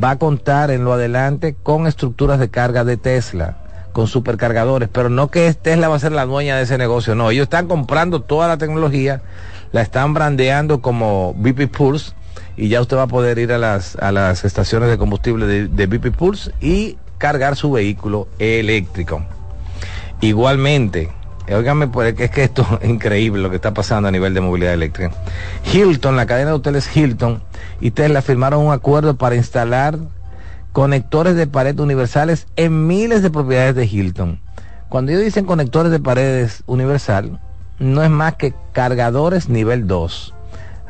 va 0.00 0.10
a 0.10 0.18
contar 0.18 0.70
en 0.70 0.84
lo 0.84 0.92
adelante 0.92 1.56
con 1.62 1.86
estructuras 1.86 2.40
de 2.40 2.50
carga 2.50 2.84
de 2.84 2.96
Tesla 2.96 3.58
con 3.92 4.08
supercargadores, 4.08 4.90
pero 4.92 5.08
no 5.08 5.30
que 5.30 5.54
Tesla 5.54 5.88
va 5.88 5.96
a 5.96 6.00
ser 6.00 6.12
la 6.12 6.26
dueña 6.26 6.56
de 6.56 6.64
ese 6.64 6.76
negocio, 6.76 7.14
no, 7.14 7.30
ellos 7.30 7.44
están 7.44 7.66
comprando 7.66 8.20
toda 8.20 8.46
la 8.46 8.58
tecnología, 8.58 9.22
la 9.72 9.80
están 9.80 10.12
brandeando 10.12 10.82
como 10.82 11.32
BP 11.38 11.68
Pulse 11.74 12.12
y 12.56 12.68
ya 12.68 12.80
usted 12.80 12.96
va 12.96 13.02
a 13.02 13.08
poder 13.08 13.38
ir 13.38 13.52
a 13.52 13.58
las, 13.58 13.96
a 13.96 14.12
las 14.12 14.44
estaciones 14.44 14.88
de 14.88 14.98
combustible 14.98 15.46
de, 15.46 15.68
de 15.68 15.86
BP 15.86 16.16
Pulse 16.16 16.52
y 16.60 16.96
cargar 17.18 17.56
su 17.56 17.72
vehículo 17.72 18.28
eléctrico. 18.38 19.22
Igualmente, 20.20 21.10
Óigame, 21.54 21.86
pues 21.86 22.18
es 22.18 22.30
que 22.30 22.42
esto 22.42 22.66
es 22.80 22.88
increíble 22.88 23.40
lo 23.40 23.50
que 23.50 23.56
está 23.56 23.72
pasando 23.72 24.08
a 24.08 24.12
nivel 24.12 24.34
de 24.34 24.40
movilidad 24.40 24.74
eléctrica. 24.74 25.14
Hilton, 25.72 26.16
la 26.16 26.26
cadena 26.26 26.50
de 26.50 26.56
hoteles 26.56 26.94
Hilton 26.94 27.42
y 27.80 27.92
Tesla 27.92 28.22
firmaron 28.22 28.66
un 28.66 28.72
acuerdo 28.72 29.16
para 29.16 29.36
instalar 29.36 29.98
conectores 30.72 31.36
de 31.36 31.46
pared 31.46 31.78
universales 31.78 32.46
en 32.56 32.86
miles 32.86 33.22
de 33.22 33.30
propiedades 33.30 33.76
de 33.76 33.86
Hilton. 33.86 34.40
Cuando 34.88 35.12
ellos 35.12 35.24
dicen 35.24 35.44
conectores 35.44 35.92
de 35.92 36.00
paredes 36.00 36.62
universal, 36.66 37.40
no 37.78 38.02
es 38.02 38.10
más 38.10 38.34
que 38.34 38.54
cargadores 38.72 39.48
nivel 39.48 39.86
2. 39.86 40.34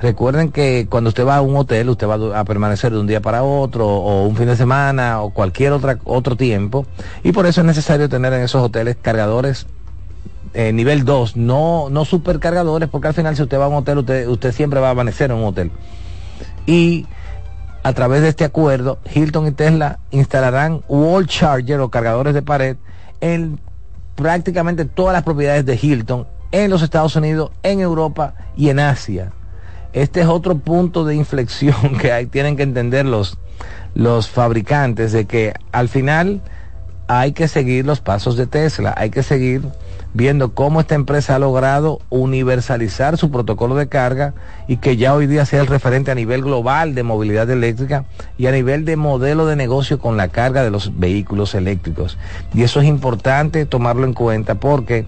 Recuerden 0.00 0.52
que 0.52 0.86
cuando 0.90 1.08
usted 1.08 1.26
va 1.26 1.36
a 1.36 1.40
un 1.40 1.56
hotel, 1.56 1.88
usted 1.88 2.06
va 2.06 2.38
a 2.38 2.44
permanecer 2.44 2.92
de 2.92 2.98
un 2.98 3.06
día 3.06 3.22
para 3.22 3.42
otro, 3.42 3.86
o 3.86 4.26
un 4.26 4.36
fin 4.36 4.46
de 4.46 4.56
semana, 4.56 5.22
o 5.22 5.30
cualquier 5.30 5.72
otra, 5.72 5.98
otro 6.04 6.36
tiempo, 6.36 6.86
y 7.22 7.32
por 7.32 7.46
eso 7.46 7.62
es 7.62 7.66
necesario 7.66 8.08
tener 8.08 8.32
en 8.34 8.42
esos 8.42 8.62
hoteles 8.62 8.96
cargadores 9.00 9.66
eh, 10.52 10.72
nivel 10.72 11.04
2, 11.04 11.36
no, 11.36 11.88
no 11.90 12.04
supercargadores, 12.04 12.88
porque 12.88 13.08
al 13.08 13.14
final 13.14 13.36
si 13.36 13.42
usted 13.42 13.58
va 13.58 13.66
a 13.66 13.68
un 13.68 13.74
hotel, 13.74 13.98
usted, 13.98 14.26
usted 14.28 14.52
siempre 14.52 14.80
va 14.80 14.88
a 14.88 14.90
amanecer 14.92 15.30
en 15.30 15.36
un 15.36 15.44
hotel. 15.44 15.70
Y 16.66 17.06
a 17.82 17.92
través 17.92 18.22
de 18.22 18.28
este 18.28 18.44
acuerdo, 18.44 18.98
Hilton 19.14 19.46
y 19.46 19.52
Tesla 19.52 19.98
instalarán 20.10 20.82
wall 20.88 21.26
charger 21.26 21.80
o 21.80 21.90
cargadores 21.90 22.34
de 22.34 22.42
pared 22.42 22.76
en 23.20 23.60
prácticamente 24.14 24.86
todas 24.86 25.12
las 25.12 25.22
propiedades 25.22 25.64
de 25.66 25.78
Hilton 25.80 26.26
en 26.52 26.70
los 26.70 26.82
Estados 26.82 27.16
Unidos, 27.16 27.50
en 27.62 27.80
Europa 27.80 28.34
y 28.56 28.70
en 28.70 28.80
Asia. 28.80 29.32
Este 29.96 30.20
es 30.20 30.26
otro 30.26 30.58
punto 30.58 31.06
de 31.06 31.14
inflexión 31.14 31.96
que 32.00 32.12
hay, 32.12 32.26
tienen 32.26 32.54
que 32.58 32.62
entender 32.62 33.06
los, 33.06 33.38
los 33.94 34.28
fabricantes 34.28 35.10
de 35.10 35.24
que 35.24 35.54
al 35.72 35.88
final 35.88 36.42
hay 37.08 37.32
que 37.32 37.48
seguir 37.48 37.86
los 37.86 38.02
pasos 38.02 38.36
de 38.36 38.46
Tesla, 38.46 38.92
hay 38.94 39.08
que 39.08 39.22
seguir 39.22 39.62
viendo 40.12 40.52
cómo 40.52 40.80
esta 40.80 40.96
empresa 40.96 41.36
ha 41.36 41.38
logrado 41.38 42.00
universalizar 42.10 43.16
su 43.16 43.30
protocolo 43.30 43.74
de 43.74 43.88
carga 43.88 44.34
y 44.68 44.76
que 44.76 44.98
ya 44.98 45.14
hoy 45.14 45.26
día 45.26 45.46
sea 45.46 45.62
el 45.62 45.66
referente 45.66 46.10
a 46.10 46.14
nivel 46.14 46.42
global 46.42 46.94
de 46.94 47.02
movilidad 47.02 47.48
eléctrica 47.48 48.04
y 48.36 48.48
a 48.48 48.52
nivel 48.52 48.84
de 48.84 48.96
modelo 48.96 49.46
de 49.46 49.56
negocio 49.56 49.98
con 49.98 50.18
la 50.18 50.28
carga 50.28 50.62
de 50.62 50.70
los 50.70 50.98
vehículos 50.98 51.54
eléctricos. 51.54 52.18
Y 52.52 52.64
eso 52.64 52.80
es 52.80 52.86
importante 52.86 53.64
tomarlo 53.64 54.04
en 54.04 54.12
cuenta 54.12 54.56
porque 54.56 55.06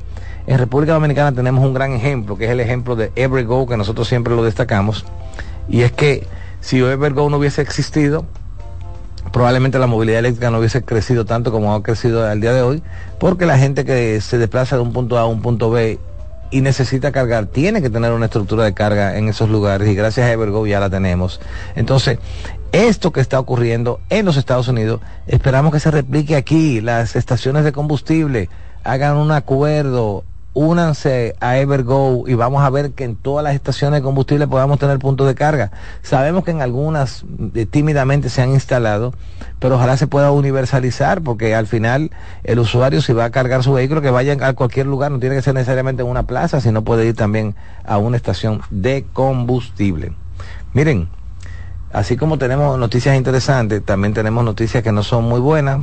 en 0.48 0.58
República 0.58 0.94
Dominicana 0.94 1.32
tenemos 1.32 1.62
un 1.62 1.74
gran 1.74 1.92
ejemplo, 1.92 2.38
que 2.38 2.46
es 2.46 2.50
el 2.50 2.60
ejemplo 2.60 2.96
de 2.96 3.12
Evergo, 3.16 3.66
que 3.66 3.76
nosotros 3.76 4.08
siempre 4.08 4.34
lo 4.34 4.42
destacamos, 4.42 5.04
y 5.68 5.82
es 5.82 5.92
que 5.92 6.26
si 6.60 6.78
Evergo 6.78 7.28
no 7.28 7.36
hubiese 7.36 7.60
existido, 7.60 8.24
probablemente 9.30 9.78
la 9.78 9.86
movilidad 9.86 10.20
eléctrica 10.20 10.50
no 10.50 10.58
hubiese 10.58 10.82
crecido 10.82 11.26
tanto 11.26 11.52
como 11.52 11.74
ha 11.74 11.82
crecido 11.82 12.26
al 12.26 12.40
día 12.40 12.54
de 12.54 12.62
hoy, 12.62 12.82
porque 13.20 13.44
la 13.44 13.58
gente 13.58 13.84
que 13.84 14.22
se 14.22 14.38
desplaza 14.38 14.76
de 14.76 14.82
un 14.82 14.94
punto 14.94 15.18
A 15.18 15.22
a 15.22 15.26
un 15.26 15.42
punto 15.42 15.70
B 15.70 15.98
y 16.50 16.62
necesita 16.62 17.12
cargar, 17.12 17.44
tiene 17.44 17.82
que 17.82 17.90
tener 17.90 18.12
una 18.12 18.24
estructura 18.24 18.64
de 18.64 18.72
carga 18.72 19.18
en 19.18 19.28
esos 19.28 19.50
lugares 19.50 19.86
y 19.86 19.94
gracias 19.94 20.26
a 20.26 20.32
Evergo 20.32 20.66
ya 20.66 20.80
la 20.80 20.88
tenemos. 20.88 21.42
Entonces, 21.76 22.18
esto 22.72 23.12
que 23.12 23.20
está 23.20 23.38
ocurriendo 23.38 24.00
en 24.08 24.24
los 24.24 24.38
Estados 24.38 24.68
Unidos, 24.68 25.02
esperamos 25.26 25.74
que 25.74 25.80
se 25.80 25.90
replique 25.90 26.36
aquí, 26.36 26.80
las 26.80 27.16
estaciones 27.16 27.64
de 27.64 27.72
combustible 27.72 28.48
hagan 28.82 29.16
un 29.18 29.30
acuerdo, 29.32 30.24
únanse 30.54 31.36
a 31.40 31.58
Evergo 31.58 32.24
y 32.26 32.34
vamos 32.34 32.62
a 32.62 32.70
ver 32.70 32.92
que 32.92 33.04
en 33.04 33.16
todas 33.16 33.44
las 33.44 33.54
estaciones 33.54 34.00
de 34.00 34.02
combustible 34.02 34.46
podamos 34.48 34.78
tener 34.78 34.98
puntos 34.98 35.26
de 35.26 35.34
carga. 35.34 35.70
Sabemos 36.02 36.44
que 36.44 36.50
en 36.50 36.62
algunas 36.62 37.24
eh, 37.54 37.66
tímidamente 37.66 38.28
se 38.28 38.42
han 38.42 38.50
instalado, 38.50 39.14
pero 39.60 39.76
ojalá 39.76 39.96
se 39.96 40.06
pueda 40.06 40.30
universalizar 40.30 41.22
porque 41.22 41.54
al 41.54 41.66
final 41.66 42.10
el 42.44 42.58
usuario 42.58 43.02
si 43.02 43.12
va 43.12 43.26
a 43.26 43.30
cargar 43.30 43.62
su 43.62 43.72
vehículo 43.72 44.00
que 44.00 44.10
vaya 44.10 44.36
a 44.40 44.52
cualquier 44.54 44.86
lugar, 44.86 45.12
no 45.12 45.20
tiene 45.20 45.36
que 45.36 45.42
ser 45.42 45.54
necesariamente 45.54 46.02
en 46.02 46.08
una 46.08 46.24
plaza, 46.24 46.60
sino 46.60 46.82
puede 46.82 47.06
ir 47.06 47.14
también 47.14 47.54
a 47.84 47.98
una 47.98 48.16
estación 48.16 48.62
de 48.70 49.04
combustible. 49.12 50.12
Miren, 50.72 51.08
así 51.92 52.16
como 52.16 52.38
tenemos 52.38 52.78
noticias 52.78 53.16
interesantes, 53.16 53.84
también 53.84 54.14
tenemos 54.14 54.44
noticias 54.44 54.82
que 54.82 54.92
no 54.92 55.02
son 55.02 55.24
muy 55.24 55.40
buenas, 55.40 55.80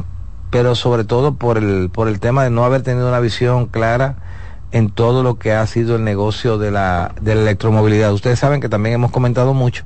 pero 0.50 0.76
sobre 0.76 1.04
todo 1.04 1.36
por 1.36 1.58
el, 1.58 1.90
por 1.92 2.08
el 2.08 2.20
tema 2.20 2.44
de 2.44 2.50
no 2.50 2.66
haber 2.66 2.82
tenido 2.82 3.08
una 3.08 3.20
visión 3.20 3.68
clara 3.68 4.16
en 4.76 4.90
todo 4.90 5.24
lo 5.24 5.40
que 5.40 5.54
ha 5.54 5.66
sido 5.68 5.96
el 5.96 6.04
negocio 6.04 6.58
de 6.58 6.70
la, 6.70 7.16
de 7.22 7.34
la 7.34 7.44
electromovilidad. 7.44 8.12
Ustedes 8.12 8.40
saben 8.40 8.60
que 8.60 8.68
también 8.68 8.96
hemos 8.96 9.10
comentado 9.10 9.54
mucho 9.54 9.86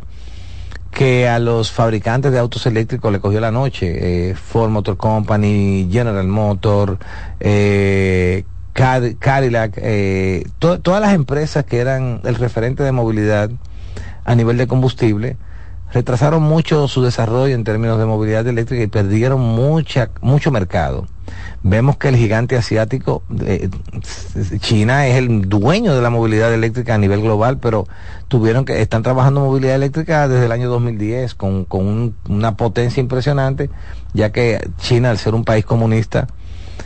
que 0.89 1.30
a 1.30 1.38
los 1.38 1.71
fabricantes 1.71 2.32
de 2.32 2.39
autos 2.39 2.65
eléctricos 2.65 3.12
le 3.12 3.19
cogió 3.19 3.39
la 3.39 3.52
noche. 3.52 4.30
Eh, 4.32 4.34
Ford 4.34 4.71
Motor 4.71 4.97
Company, 4.97 5.88
General 5.91 6.28
Motor, 6.28 6.97
eh, 7.39 8.45
Cadillac, 8.73 9.73
eh, 9.78 10.47
todas 10.58 11.02
las 11.02 11.13
empresas 11.13 11.65
que 11.65 11.78
eran 11.78 12.21
el 12.23 12.34
referente 12.34 12.82
de 12.82 12.91
movilidad 12.91 13.52
a 14.25 14.34
nivel 14.34 14.58
de 14.58 14.65
combustible, 14.65 15.38
retrasaron 15.91 16.43
mucho 16.43 16.88
su 16.88 17.02
desarrollo 17.02 17.56
en 17.56 17.63
términos 17.63 17.97
de 17.99 18.06
movilidad 18.06 18.47
eléctrica 18.47 18.84
y 18.84 18.88
perdieron 18.88 19.41
mucha, 19.41 20.10
mucho 20.21 20.52
mercado. 20.52 21.08
Vemos 21.62 21.97
que 21.97 22.08
el 22.08 22.15
gigante 22.15 22.56
asiático, 22.56 23.21
eh, 23.45 23.69
China 24.60 25.08
es 25.08 25.17
el 25.17 25.47
dueño 25.49 25.93
de 25.93 26.02
la 26.02 26.10
movilidad 26.10 26.54
eléctrica 26.54 26.95
a 26.95 26.97
nivel 26.97 27.21
global, 27.21 27.58
pero 27.60 27.88
tuvieron 28.28 28.65
que, 28.65 28.82
están 28.82 29.04
trabajando 29.04 29.41
movilidad 29.41 29.75
eléctrica 29.75 30.28
desde 30.28 30.45
el 30.45 30.52
año 30.52 30.69
2010 30.69 31.36
con, 31.36 31.65
con 31.65 32.15
una 32.28 32.56
potencia 32.56 33.02
impresionante, 33.02 33.69
ya 34.13 34.32
que 34.32 34.69
China, 34.78 35.10
al 35.12 35.17
ser 35.17 35.36
un 35.36 35.43
país 35.43 35.65
comunista, 35.65 36.28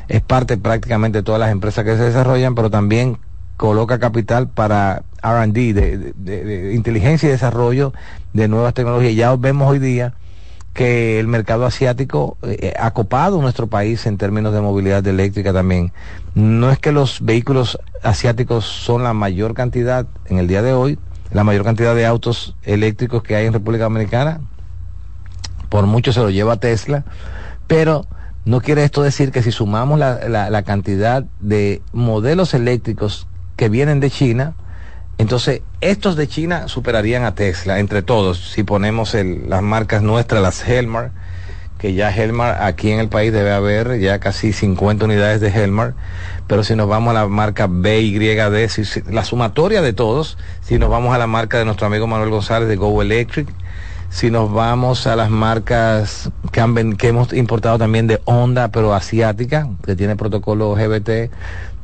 es 0.07 0.21
parte 0.21 0.57
prácticamente 0.57 1.19
de 1.19 1.23
todas 1.23 1.39
las 1.39 1.51
empresas 1.51 1.85
que 1.85 1.95
se 1.95 2.03
desarrollan, 2.03 2.55
pero 2.55 2.69
también 2.69 3.19
coloca 3.63 3.97
capital 3.97 4.49
para 4.49 5.03
RD, 5.23 5.73
de, 5.73 6.13
de, 6.17 6.73
inteligencia 6.73 7.29
y 7.29 7.31
desarrollo 7.31 7.93
de 8.33 8.49
nuevas 8.49 8.73
tecnologías. 8.73 9.15
Ya 9.15 9.33
vemos 9.37 9.71
hoy 9.71 9.79
día 9.79 10.15
que 10.73 11.17
el 11.17 11.29
mercado 11.29 11.65
asiático 11.65 12.35
eh, 12.41 12.73
ha 12.77 12.91
copado 12.91 13.41
nuestro 13.41 13.67
país 13.67 14.05
en 14.05 14.17
términos 14.17 14.53
de 14.53 14.59
movilidad 14.59 15.07
eléctrica 15.07 15.53
también. 15.53 15.93
No 16.35 16.71
es 16.71 16.79
que 16.79 16.91
los 16.91 17.23
vehículos 17.23 17.79
asiáticos 18.01 18.65
son 18.65 19.01
la 19.01 19.13
mayor 19.13 19.53
cantidad 19.53 20.07
en 20.25 20.39
el 20.39 20.49
día 20.49 20.61
de 20.61 20.73
hoy, 20.73 20.99
la 21.31 21.45
mayor 21.45 21.63
cantidad 21.63 21.95
de 21.95 22.05
autos 22.05 22.57
eléctricos 22.63 23.23
que 23.23 23.37
hay 23.37 23.45
en 23.45 23.53
República 23.53 23.85
Dominicana, 23.85 24.41
por 25.69 25.85
mucho 25.85 26.11
se 26.11 26.19
lo 26.19 26.29
lleva 26.29 26.57
Tesla, 26.57 27.05
pero 27.67 28.07
no 28.43 28.59
quiere 28.59 28.83
esto 28.83 29.03
decir 29.03 29.31
que 29.31 29.41
si 29.41 29.53
sumamos 29.53 29.97
la, 29.97 30.27
la 30.27 30.63
cantidad 30.63 31.23
de 31.39 31.81
modelos 31.93 32.53
eléctricos 32.53 33.25
que 33.55 33.69
vienen 33.69 33.99
de 33.99 34.09
China, 34.09 34.55
entonces, 35.17 35.61
estos 35.81 36.15
de 36.15 36.27
China 36.27 36.67
superarían 36.67 37.23
a 37.23 37.35
Tesla 37.35 37.79
entre 37.79 38.01
todos. 38.01 38.51
Si 38.51 38.63
ponemos 38.63 39.13
el, 39.13 39.49
las 39.49 39.61
marcas 39.61 40.01
nuestras, 40.01 40.41
las 40.41 40.67
Helmar, 40.67 41.11
que 41.77 41.93
ya 41.93 42.13
Helmar 42.13 42.63
aquí 42.63 42.91
en 42.91 42.99
el 42.99 43.09
país 43.09 43.31
debe 43.31 43.51
haber 43.51 43.99
ya 43.99 44.19
casi 44.19 44.53
50 44.53 45.05
unidades 45.05 45.39
de 45.39 45.49
Helmar. 45.49 45.93
Pero 46.47 46.63
si 46.63 46.75
nos 46.75 46.87
vamos 46.87 47.11
a 47.11 47.13
la 47.13 47.27
marca 47.27 47.67
BYD, 47.69 48.67
si, 48.69 49.01
la 49.11 49.23
sumatoria 49.23 49.81
de 49.81 49.93
todos, 49.93 50.37
si 50.61 50.79
nos 50.79 50.89
vamos 50.89 51.13
a 51.13 51.17
la 51.17 51.27
marca 51.27 51.57
de 51.57 51.65
nuestro 51.65 51.87
amigo 51.87 52.07
Manuel 52.07 52.31
González 52.31 52.67
de 52.67 52.75
Go 52.75 53.01
Electric, 53.01 53.47
si 54.09 54.29
nos 54.29 54.51
vamos 54.51 55.07
a 55.07 55.15
las 55.15 55.29
marcas 55.29 56.29
que, 56.51 56.95
que 56.97 57.07
hemos 57.07 57.33
importado 57.33 57.77
también 57.79 58.07
de 58.07 58.21
Honda, 58.25 58.67
pero 58.67 58.93
asiática, 58.93 59.69
que 59.85 59.95
tiene 59.95 60.15
protocolo 60.15 60.75
GBT, 60.75 61.31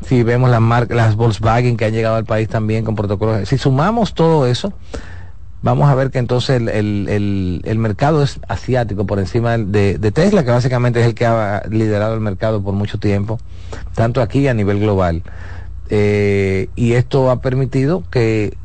si 0.05 0.23
vemos 0.23 0.49
las 0.49 0.61
marcas, 0.61 0.95
las 0.95 1.15
Volkswagen 1.15 1.77
que 1.77 1.85
han 1.85 1.93
llegado 1.93 2.15
al 2.15 2.25
país 2.25 2.47
también 2.47 2.83
con 2.85 2.95
protocolos, 2.95 3.47
si 3.47 3.57
sumamos 3.57 4.13
todo 4.13 4.47
eso, 4.47 4.73
vamos 5.61 5.89
a 5.89 5.95
ver 5.95 6.11
que 6.11 6.19
entonces 6.19 6.61
el, 6.61 7.77
mercado 7.77 8.23
es 8.23 8.39
asiático 8.47 9.05
por 9.05 9.19
encima 9.19 9.57
de, 9.57 9.97
de, 9.97 10.11
Tesla, 10.11 10.43
que 10.43 10.51
básicamente 10.51 11.01
es 11.01 11.07
el 11.07 11.15
que 11.15 11.25
ha 11.25 11.63
liderado 11.69 12.13
el 12.13 12.21
mercado 12.21 12.61
por 12.61 12.73
mucho 12.73 12.97
tiempo, 12.97 13.39
tanto 13.93 14.21
aquí 14.21 14.47
a 14.47 14.53
nivel 14.53 14.79
global. 14.79 15.23
Eh, 15.89 16.69
y 16.75 16.93
esto 16.93 17.31
ha 17.31 17.41
permitido 17.41 18.03
que 18.11 18.55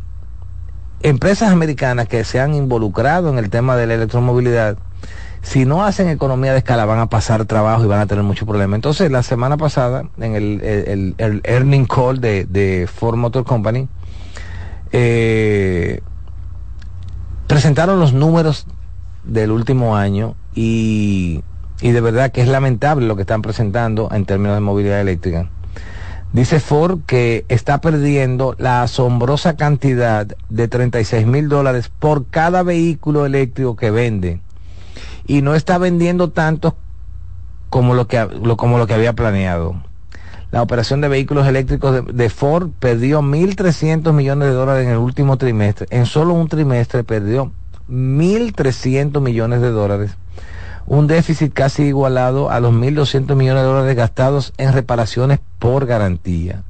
empresas 1.01 1.51
americanas 1.51 2.07
que 2.09 2.25
se 2.25 2.39
han 2.41 2.55
involucrado 2.55 3.31
en 3.31 3.39
el 3.39 3.51
tema 3.51 3.77
de 3.77 3.87
la 3.87 3.95
electromovilidad, 3.95 4.77
si 5.45 5.67
no 5.67 5.85
hacen 5.85 6.09
economía 6.09 6.53
de 6.53 6.59
escala 6.59 6.87
van 6.87 6.99
a 6.99 7.07
pasar 7.07 7.45
trabajo 7.45 7.85
y 7.85 7.87
van 7.87 8.01
a 8.01 8.07
tener 8.07 8.25
muchos 8.25 8.49
problemas. 8.49 8.79
Entonces, 8.79 9.11
la 9.11 9.23
semana 9.23 9.57
pasada, 9.59 10.09
en 10.19 10.35
el, 10.35 10.61
el, 10.63 11.15
el 11.19 11.41
earning 11.45 11.85
call 11.85 12.21
de, 12.21 12.47
de, 12.47 12.89
Ford 12.93 13.17
Motor 13.17 13.45
Company, 13.45 13.87
eh, 14.91 16.01
presentaron 17.47 18.01
los 18.01 18.15
números 18.15 18.67
del 19.23 19.51
último 19.51 19.97
año 19.97 20.35
y, 20.55 21.43
y 21.81 21.91
de 21.91 22.01
verdad 22.01 22.33
que 22.33 22.41
es 22.41 22.49
lamentable 22.49 23.07
lo 23.07 23.15
que 23.15 23.23
están 23.23 23.43
presentando 23.43 24.09
en 24.13 24.25
términos 24.25 24.57
de 24.57 24.61
movilidad 24.61 25.01
eléctrica. 25.01 25.51
Dice 26.33 26.59
Ford 26.59 27.01
que 27.07 27.45
está 27.49 27.81
perdiendo 27.83 28.57
la 28.59 28.83
asombrosa 28.83 29.57
cantidad 29.57 30.27
de 30.49 30.69
36 30.69 31.27
mil 31.27 31.49
dólares 31.49 31.91
por 31.97 32.27
cada 32.29 32.63
vehículo 32.63 33.27
eléctrico 33.27 33.77
que 33.77 33.91
vende. 33.91 34.41
Y 35.27 35.43
no 35.43 35.55
está 35.55 35.79
vendiendo 35.79 36.31
tanto 36.31 36.77
como 37.71 37.95
lo 37.95 38.07
que, 38.07 38.27
como 38.57 38.79
lo 38.79 38.87
que 38.87 38.95
había 38.95 39.15
planeado. 39.15 39.77
La 40.51 40.63
operación 40.63 41.01
de 41.01 41.09
vehículos 41.09 41.47
eléctricos 41.47 41.93
de, 41.93 42.13
de 42.13 42.31
Ford 42.31 42.71
perdió 42.79 43.23
1.300 43.23 44.13
millones 44.13 44.49
de 44.49 44.55
dólares 44.55 44.87
en 44.87 44.93
el 44.93 44.99
último 44.99 45.37
trimestre. 45.37 45.87
En 45.91 46.07
solo 46.07 46.35
un 46.35 46.49
trimestre 46.49 47.03
perdió 47.03 47.51
1.300 47.89 49.21
millones 49.21 49.61
de 49.61 49.71
dólares 49.71 50.17
un 50.87 51.07
déficit 51.07 51.53
casi 51.53 51.85
igualado 51.85 52.51
a 52.51 52.61
los 52.61 52.73
1.200 52.73 53.35
millones 53.37 53.63
de 53.63 53.69
dólares 53.69 53.97
gastados 53.97 54.53
en 54.59 54.73
reparaciones 54.73 55.41
por 55.59 55.87
garantía. 55.87 56.63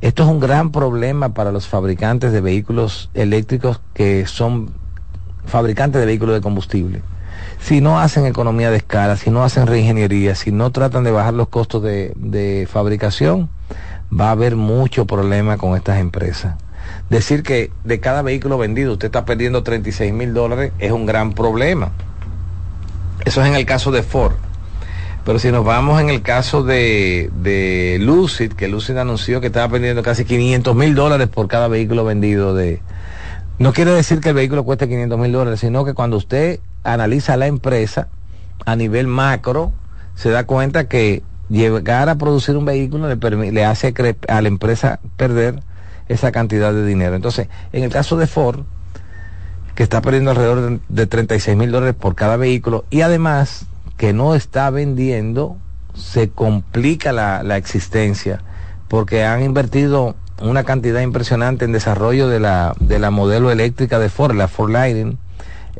Esto 0.00 0.22
es 0.24 0.28
un 0.28 0.40
gran 0.40 0.72
problema 0.72 1.34
para 1.34 1.52
los 1.52 1.68
fabricantes 1.68 2.32
de 2.32 2.40
vehículos 2.40 3.10
eléctricos 3.14 3.80
que 3.92 4.26
son 4.26 4.72
fabricantes 5.44 6.00
de 6.00 6.06
vehículos 6.06 6.34
de 6.34 6.40
combustible. 6.40 7.02
Si 7.60 7.80
no 7.80 8.00
hacen 8.00 8.26
economía 8.26 8.70
de 8.70 8.78
escala, 8.78 9.16
si 9.16 9.30
no 9.30 9.44
hacen 9.44 9.66
reingeniería, 9.66 10.34
si 10.34 10.50
no 10.50 10.70
tratan 10.70 11.04
de 11.04 11.10
bajar 11.10 11.34
los 11.34 11.48
costos 11.48 11.82
de, 11.82 12.12
de 12.16 12.66
fabricación, 12.70 13.48
va 14.12 14.28
a 14.28 14.32
haber 14.32 14.56
mucho 14.56 15.06
problema 15.06 15.56
con 15.56 15.76
estas 15.76 16.00
empresas. 16.00 16.56
Decir 17.08 17.42
que 17.42 17.70
de 17.84 18.00
cada 18.00 18.22
vehículo 18.22 18.58
vendido 18.58 18.92
usted 18.92 19.06
está 19.06 19.24
perdiendo 19.24 19.62
36 19.62 20.12
mil 20.12 20.34
dólares 20.34 20.72
es 20.78 20.92
un 20.92 21.06
gran 21.06 21.32
problema. 21.32 21.92
Eso 23.24 23.42
es 23.42 23.48
en 23.48 23.54
el 23.54 23.66
caso 23.66 23.90
de 23.90 24.02
Ford. 24.02 24.34
Pero 25.24 25.38
si 25.38 25.52
nos 25.52 25.64
vamos 25.64 26.00
en 26.00 26.08
el 26.08 26.22
caso 26.22 26.62
de, 26.62 27.30
de 27.42 27.98
Lucid, 28.00 28.52
que 28.52 28.68
Lucid 28.68 28.96
anunció 28.96 29.40
que 29.40 29.48
estaba 29.48 29.68
perdiendo 29.68 30.02
casi 30.02 30.24
500 30.24 30.74
mil 30.74 30.94
dólares 30.94 31.28
por 31.28 31.46
cada 31.46 31.68
vehículo 31.68 32.04
vendido 32.04 32.54
de... 32.54 32.80
No 33.58 33.74
quiere 33.74 33.90
decir 33.90 34.20
que 34.20 34.30
el 34.30 34.34
vehículo 34.34 34.64
cueste 34.64 34.88
500 34.88 35.18
mil 35.18 35.32
dólares, 35.32 35.60
sino 35.60 35.84
que 35.84 35.92
cuando 35.92 36.16
usted 36.16 36.60
analiza 36.84 37.36
la 37.36 37.46
empresa 37.46 38.08
a 38.66 38.76
nivel 38.76 39.06
macro, 39.06 39.72
se 40.14 40.30
da 40.30 40.44
cuenta 40.44 40.88
que 40.88 41.22
llegar 41.48 42.08
a 42.08 42.16
producir 42.16 42.56
un 42.56 42.64
vehículo 42.64 43.08
le, 43.08 43.52
le 43.52 43.64
hace 43.64 43.94
a 44.28 44.40
la 44.40 44.48
empresa 44.48 45.00
perder 45.16 45.60
esa 46.08 46.32
cantidad 46.32 46.72
de 46.72 46.84
dinero. 46.84 47.16
Entonces, 47.16 47.48
en 47.72 47.84
el 47.84 47.90
caso 47.90 48.16
de 48.16 48.26
Ford, 48.26 48.60
que 49.74 49.82
está 49.82 50.00
perdiendo 50.02 50.30
alrededor 50.30 50.80
de 50.88 51.06
36 51.06 51.56
mil 51.56 51.70
dólares 51.70 51.94
por 51.98 52.14
cada 52.14 52.36
vehículo 52.36 52.84
y 52.90 53.00
además 53.00 53.66
que 53.96 54.12
no 54.12 54.34
está 54.34 54.70
vendiendo, 54.70 55.56
se 55.94 56.30
complica 56.30 57.12
la, 57.12 57.42
la 57.42 57.56
existencia 57.56 58.42
porque 58.88 59.24
han 59.24 59.42
invertido 59.42 60.16
una 60.42 60.64
cantidad 60.64 61.00
impresionante 61.00 61.64
en 61.64 61.72
desarrollo 61.72 62.28
de 62.28 62.40
la, 62.40 62.74
de 62.80 62.98
la 62.98 63.10
modelo 63.10 63.50
eléctrica 63.50 63.98
de 63.98 64.08
Ford, 64.08 64.34
la 64.34 64.48
Ford 64.48 64.70
Lightning, 64.70 65.18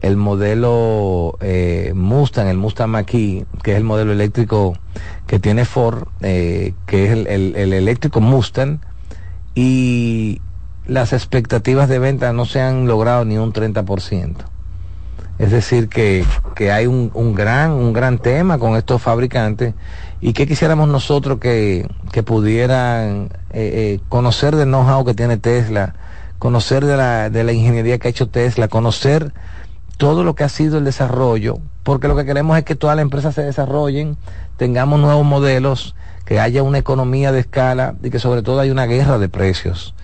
el 0.01 0.17
modelo 0.17 1.37
eh, 1.41 1.93
Mustang, 1.95 2.49
el 2.49 2.57
Mustang 2.57 2.91
Mach-E, 2.91 3.45
que 3.63 3.73
es 3.73 3.77
el 3.77 3.85
modelo 3.85 4.13
eléctrico 4.13 4.75
que 5.27 5.39
tiene 5.39 5.65
Ford, 5.65 6.05
eh, 6.23 6.75
que 6.87 7.07
es 7.07 7.11
el, 7.13 7.27
el, 7.27 7.57
el 7.57 7.73
eléctrico 7.73 8.21
Mustang, 8.21 8.81
y 9.55 10.41
las 10.87 11.13
expectativas 11.13 11.89
de 11.89 11.99
venta 11.99 12.33
no 12.33 12.45
se 12.47 12.61
han 12.61 12.87
logrado 12.87 13.25
ni 13.25 13.39
un 13.39 13.53
30%. 13.53 14.35
Es 15.39 15.51
decir, 15.51 15.89
que, 15.89 16.25
que 16.55 16.71
hay 16.71 16.87
un, 16.87 17.11
un, 17.15 17.35
gran, 17.35 17.71
un 17.71 17.95
gran 17.95 18.19
tema 18.19 18.59
con 18.59 18.77
estos 18.77 19.01
fabricantes 19.01 19.73
y 20.21 20.35
que 20.35 20.47
quisiéramos 20.47 20.87
nosotros 20.87 21.39
que, 21.41 21.89
que 22.13 22.23
pudieran 22.23 23.31
eh, 23.51 23.95
eh, 23.95 24.01
conocer 24.11 24.55
del 24.55 24.69
know-how 24.69 25.03
que 25.07 25.15
tiene 25.15 25.39
Tesla, 25.39 25.95
conocer 26.39 26.85
de 26.85 26.97
la, 26.99 27.31
de 27.31 27.43
la 27.43 27.53
ingeniería 27.53 27.99
que 27.99 28.09
ha 28.09 28.11
hecho 28.11 28.29
Tesla, 28.29 28.69
conocer 28.69 29.33
todo 30.01 30.25
lo 30.25 30.35
que 30.35 30.45
ha 30.45 30.49
sido 30.49 30.79
el 30.79 30.85
desarrollo, 30.85 31.59
porque 31.83 32.09
lo 32.09 32.17
que 32.17 32.25
queremos 32.25 32.57
es 32.57 32.65
que 32.65 32.75
todas 32.75 32.97
las 32.97 33.03
empresas 33.03 33.35
se 33.35 33.43
desarrollen, 33.43 34.17
tengamos 34.57 34.99
nuevos 34.99 35.27
modelos, 35.27 35.95
que 36.25 36.41
haya 36.41 36.63
una 36.63 36.79
economía 36.79 37.33
de 37.33 37.41
escala 37.41 37.97
y 38.03 38.09
que 38.09 38.19
sobre 38.19 38.41
todo 38.41 38.61
haya 38.61 38.73
una 38.73 38.87
guerra 38.87 39.19
de 39.19 39.29
precios. 39.29 39.95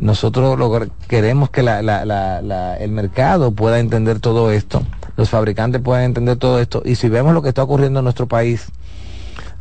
Nosotros 0.00 0.58
lo, 0.58 0.88
queremos 1.08 1.50
que 1.50 1.62
la, 1.62 1.82
la, 1.82 2.76
el 2.78 2.90
mercado 2.90 3.50
pueda 3.50 3.80
entender 3.80 4.18
todo 4.18 4.50
esto, 4.50 4.82
los 5.18 5.28
fabricantes 5.28 5.82
puedan 5.82 6.04
entender 6.04 6.38
todo 6.38 6.58
esto, 6.58 6.80
y 6.82 6.94
si 6.94 7.10
vemos 7.10 7.34
lo 7.34 7.42
que 7.42 7.50
está 7.50 7.62
ocurriendo 7.62 7.98
en 7.98 8.04
nuestro 8.04 8.26
país, 8.26 8.68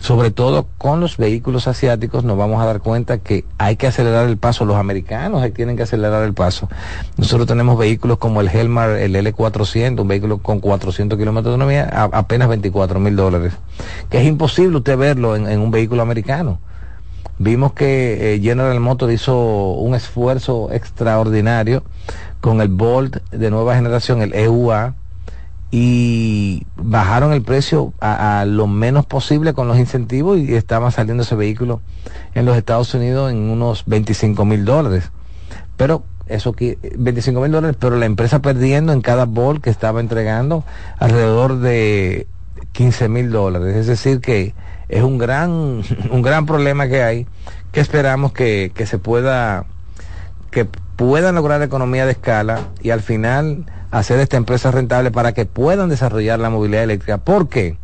sobre 0.03 0.31
todo 0.31 0.67
con 0.77 0.99
los 0.99 1.15
vehículos 1.15 1.69
asiáticos, 1.69 2.25
nos 2.25 2.37
vamos 2.37 2.61
a 2.61 2.65
dar 2.65 2.81
cuenta 2.81 3.19
que 3.19 3.45
hay 3.57 3.77
que 3.77 3.87
acelerar 3.87 4.27
el 4.27 4.35
paso. 4.35 4.65
Los 4.65 4.75
americanos 4.75 5.49
tienen 5.53 5.77
que 5.77 5.83
acelerar 5.83 6.23
el 6.23 6.33
paso. 6.33 6.67
Nosotros 7.15 7.47
tenemos 7.47 7.77
vehículos 7.77 8.17
como 8.17 8.41
el 8.41 8.49
Helmar, 8.49 8.89
el 8.97 9.15
L400, 9.15 10.01
un 10.01 10.07
vehículo 10.09 10.39
con 10.39 10.59
400 10.59 11.17
kilómetros 11.17 11.45
de 11.45 11.63
autonomía, 11.63 11.89
a, 11.89 12.03
apenas 12.19 12.49
24 12.49 12.99
mil 12.99 13.15
dólares. 13.15 13.53
Que 14.09 14.19
es 14.19 14.27
imposible 14.27 14.75
usted 14.75 14.97
verlo 14.97 15.37
en, 15.37 15.47
un 15.57 15.71
vehículo 15.71 16.01
americano. 16.01 16.59
Vimos 17.39 17.71
que 17.71 18.35
eh, 18.35 18.41
General 18.41 18.77
Motors 18.81 19.13
hizo 19.13 19.71
un 19.71 19.95
esfuerzo 19.95 20.69
extraordinario 20.73 21.81
con 22.41 22.59
el 22.59 22.67
Bolt 22.67 23.23
de 23.31 23.49
nueva 23.49 23.75
generación, 23.75 24.21
el 24.21 24.33
EUA, 24.33 24.95
y 25.75 26.67
bajaron 26.75 27.33
el 27.33 27.41
precio 27.41 27.93
a, 27.99 28.45
lo 28.45 28.67
menos 28.67 29.07
posible 29.07 29.55
con 29.55 29.67
los 29.67 29.79
incentivos 29.79 30.37
y 30.37 30.53
estaba 30.53 30.91
saliendo 30.91 31.23
ese 31.23 31.33
vehículo 31.33 31.81
en 32.35 32.45
los 32.45 32.55
Estados 32.55 32.93
Unidos 32.93 33.31
en 33.31 33.49
unos 33.49 33.83
25 33.87 34.45
mil 34.45 34.65
dólares. 34.65 35.09
Pero 35.75 36.03
eso 36.27 36.53
que 36.53 36.77
25 36.95 37.41
mil 37.41 37.51
dólares, 37.51 37.75
pero 37.79 37.97
la 37.97 38.05
empresa 38.05 38.39
perdiendo 38.39 38.93
en 38.93 39.01
cada 39.01 39.25
Bolt 39.25 39.63
que 39.63 39.71
estaba 39.71 39.99
entregando 39.99 40.63
alrededor 40.99 41.57
de 41.57 42.27
15 42.73 43.09
mil 43.09 43.31
dólares. 43.31 43.75
Es 43.75 43.87
decir 43.87 44.21
que 44.21 44.53
es 44.89 45.01
un 45.01 45.17
gran, 45.17 45.81
un 46.11 46.21
gran 46.21 46.45
problema 46.45 46.87
que 46.87 47.01
hay, 47.01 47.27
que 47.71 47.79
esperamos 47.79 48.31
que, 48.31 48.71
que 48.75 48.85
se 48.85 48.99
pueda, 48.99 49.65
que 50.51 50.65
puedan 50.65 51.33
lograr 51.33 51.63
economía 51.63 52.05
de 52.05 52.11
escala 52.11 52.59
y 52.83 52.91
al 52.91 53.01
final 53.01 53.65
hacer 53.93 54.19
esta 54.19 54.37
empresa 54.37 54.71
rentable 54.71 55.11
para 55.11 55.33
que 55.33 55.45
puedan 55.45 55.87
desarrollar 55.87 56.39
la 56.39 56.49
movilidad 56.49 56.83
eléctrica. 56.83 57.19
¿Por 57.19 57.47
qué? 57.47 57.77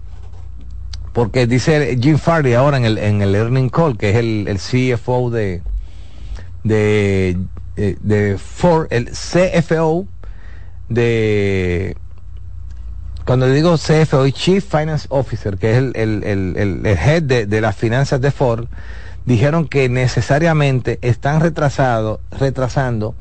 Porque 1.13 1.45
dice 1.45 1.98
Jim 2.02 2.17
Farley 2.17 2.56
ahora 2.56 2.78
en 2.78 2.86
el, 2.86 2.98
en 2.98 3.22
el 3.22 3.36
Earning 3.36 3.69
Call, 3.69 3.95
que 3.95 4.10
es 4.10 4.15
el, 4.15 4.48
el 4.48 4.58
CFO 4.58 5.30
de, 5.30 5.62
de, 6.63 7.38
de, 7.76 7.98
de 8.02 8.38
Ford, 8.39 8.88
el 8.89 9.12
CFO 9.12 10.08
de 10.89 11.95
cuando 13.26 13.48
digo 13.48 13.76
CFO, 13.78 14.28
Chief 14.30 14.65
Finance 14.65 15.06
Officer, 15.12 15.58
que 15.58 15.74
es 15.74 15.78
el, 15.78 15.91
el, 15.95 16.24
el, 16.24 16.56
el 16.58 16.86
head 16.88 17.22
de, 17.22 17.45
de, 17.45 17.62
las 17.62 17.76
finanzas 17.76 18.19
de 18.19 18.32
Ford, 18.32 18.65
dijeron 19.26 19.67
que 19.67 19.88
necesariamente 19.89 20.98
están 21.04 21.39
retrasado, 21.39 22.22
retrasando 22.32 23.13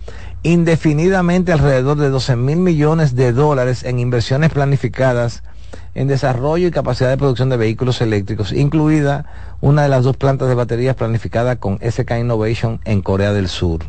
indefinidamente 0.42 1.52
alrededor 1.52 1.98
de 1.98 2.10
12 2.10 2.36
mil 2.36 2.58
millones 2.58 3.14
de 3.14 3.32
dólares 3.32 3.82
en 3.84 3.98
inversiones 3.98 4.50
planificadas 4.50 5.42
en 5.94 6.08
desarrollo 6.08 6.68
y 6.68 6.70
capacidad 6.70 7.10
de 7.10 7.16
producción 7.16 7.48
de 7.48 7.56
vehículos 7.56 8.00
eléctricos, 8.00 8.52
incluida 8.52 9.26
una 9.60 9.82
de 9.82 9.88
las 9.88 10.04
dos 10.04 10.16
plantas 10.16 10.48
de 10.48 10.54
baterías 10.54 10.94
planificadas 10.94 11.56
con 11.58 11.78
SK 11.78 12.12
Innovation 12.20 12.80
en 12.84 13.02
Corea 13.02 13.32
del 13.32 13.48
Sur. 13.48 13.80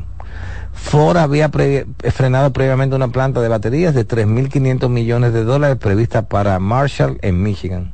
Ford 0.73 1.17
había 1.17 1.49
pre 1.49 1.85
frenado 2.11 2.53
previamente 2.53 2.95
una 2.95 3.09
planta 3.09 3.41
de 3.41 3.47
baterías 3.47 3.93
de 3.93 4.07
3.500 4.07 4.89
millones 4.89 5.33
de 5.33 5.43
dólares 5.43 5.77
prevista 5.77 6.27
para 6.27 6.59
Marshall 6.59 7.19
en 7.21 7.43
Michigan. 7.43 7.93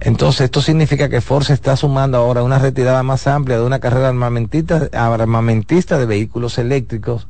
Entonces, 0.00 0.42
esto 0.42 0.60
significa 0.60 1.08
que 1.08 1.20
Ford 1.20 1.44
se 1.44 1.54
está 1.54 1.74
sumando 1.74 2.18
ahora 2.18 2.40
a 2.40 2.44
una 2.44 2.58
retirada 2.58 3.02
más 3.02 3.26
amplia 3.26 3.58
de 3.58 3.64
una 3.64 3.78
carrera 3.78 4.08
armamentista, 4.08 4.88
armamentista 4.92 5.98
de 5.98 6.04
vehículos 6.04 6.58
eléctricos 6.58 7.28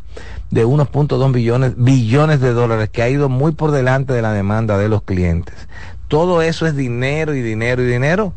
de 0.51 0.67
1.2 0.67 1.33
billones, 1.33 1.75
billones 1.77 2.41
de 2.41 2.53
dólares, 2.53 2.91
que 2.91 3.03
ha 3.03 3.09
ido 3.09 3.29
muy 3.29 3.53
por 3.53 3.71
delante 3.71 4.13
de 4.13 4.23
la 4.23 4.33
demanda 4.33 4.79
de 4.79 4.89
los 4.89 5.03
clientes. 5.03 5.55
Todo 6.09 6.43
eso 6.43 6.67
es 6.67 6.77
dinero 6.77 7.35
y 7.35 7.43
dinero 7.43 7.83
y 7.83 7.87
dinero 7.87 8.35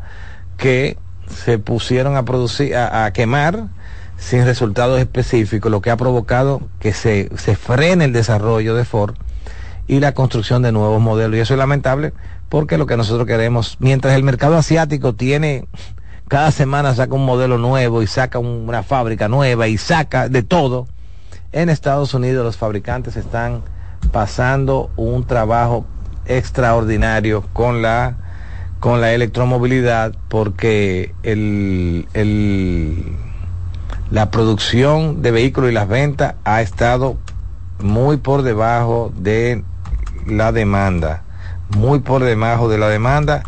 que 0.56 0.96
se 1.28 1.58
pusieron 1.58 2.16
a 2.16 2.24
producir, 2.24 2.76
a, 2.76 3.12
quemar 3.12 3.68
sin 4.16 4.44
resultados 4.44 5.00
específicos, 5.00 5.70
lo 5.72 5.80
que 5.80 5.90
ha 5.90 5.96
provocado 5.96 6.62
que 6.78 6.92
se, 6.92 7.30
se 7.36 7.56
frene 7.56 8.04
el 8.04 8.12
desarrollo 8.12 8.74
de 8.74 8.84
Ford 8.84 9.14
y 9.88 9.98
la 9.98 10.12
construcción 10.12 10.62
de 10.62 10.72
nuevos 10.72 11.00
modelos. 11.00 11.36
Y 11.36 11.40
eso 11.40 11.54
es 11.54 11.58
lamentable 11.58 12.12
porque 12.50 12.76
lo 12.76 12.84
que 12.84 12.98
nosotros 12.98 13.26
queremos, 13.26 13.78
mientras 13.80 14.14
el 14.14 14.22
mercado 14.22 14.56
asiático 14.56 15.14
tiene, 15.14 15.66
cada 16.28 16.50
semana 16.50 16.94
saca 16.94 17.14
un 17.14 17.24
modelo 17.24 17.56
nuevo 17.56 18.02
y 18.02 18.06
saca 18.06 18.38
una 18.38 18.82
fábrica 18.82 19.28
nueva 19.28 19.68
y 19.68 19.78
saca 19.78 20.28
de 20.28 20.42
todo, 20.42 20.86
en 21.52 21.70
Estados 21.70 22.12
Unidos 22.12 22.44
los 22.44 22.58
fabricantes 22.58 23.16
están 23.16 23.62
pasando 24.12 24.90
un 24.96 25.24
trabajo 25.24 25.86
extraordinario 26.26 27.44
con 27.52 27.80
la 27.82 28.16
con 28.80 29.00
la 29.02 29.12
electromovilidad 29.12 30.14
porque 30.28 31.14
el, 31.22 32.08
el, 32.14 33.04
la 34.10 34.30
producción 34.30 35.20
de 35.20 35.30
vehículos 35.30 35.70
y 35.70 35.74
las 35.74 35.86
ventas 35.86 36.34
ha 36.44 36.62
estado 36.62 37.18
muy 37.78 38.16
por 38.16 38.42
debajo 38.42 39.12
de 39.16 39.62
la 40.26 40.52
demanda, 40.52 41.24
muy 41.76 42.00
por 42.00 42.22
debajo 42.24 42.68
de 42.68 42.78
la 42.78 42.88
demanda 42.88 43.42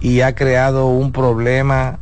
y 0.00 0.20
ha 0.20 0.34
creado 0.34 0.86
un 0.86 1.12
problema 1.12 1.98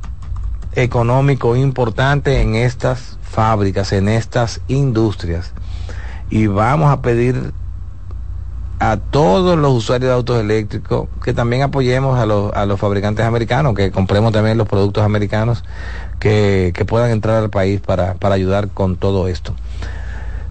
económico 0.74 1.56
importante 1.56 2.40
en 2.40 2.54
estas 2.54 3.18
fábricas, 3.22 3.92
en 3.92 4.08
estas 4.08 4.60
industrias. 4.68 5.52
Y 6.30 6.46
vamos 6.46 6.90
a 6.90 7.02
pedir 7.02 7.52
a 8.78 8.96
todos 8.96 9.58
los 9.58 9.72
usuarios 9.72 10.08
de 10.08 10.14
autos 10.14 10.40
eléctricos 10.40 11.08
que 11.22 11.34
también 11.34 11.62
apoyemos 11.62 12.18
a 12.18 12.24
los, 12.24 12.52
a 12.54 12.64
los 12.64 12.80
fabricantes 12.80 13.26
americanos, 13.26 13.74
que 13.74 13.90
compremos 13.90 14.32
también 14.32 14.56
los 14.56 14.66
productos 14.66 15.04
americanos 15.04 15.64
que, 16.18 16.72
que 16.74 16.84
puedan 16.86 17.10
entrar 17.10 17.36
al 17.36 17.50
país 17.50 17.80
para, 17.80 18.14
para 18.14 18.36
ayudar 18.36 18.68
con 18.68 18.96
todo 18.96 19.28
esto. 19.28 19.54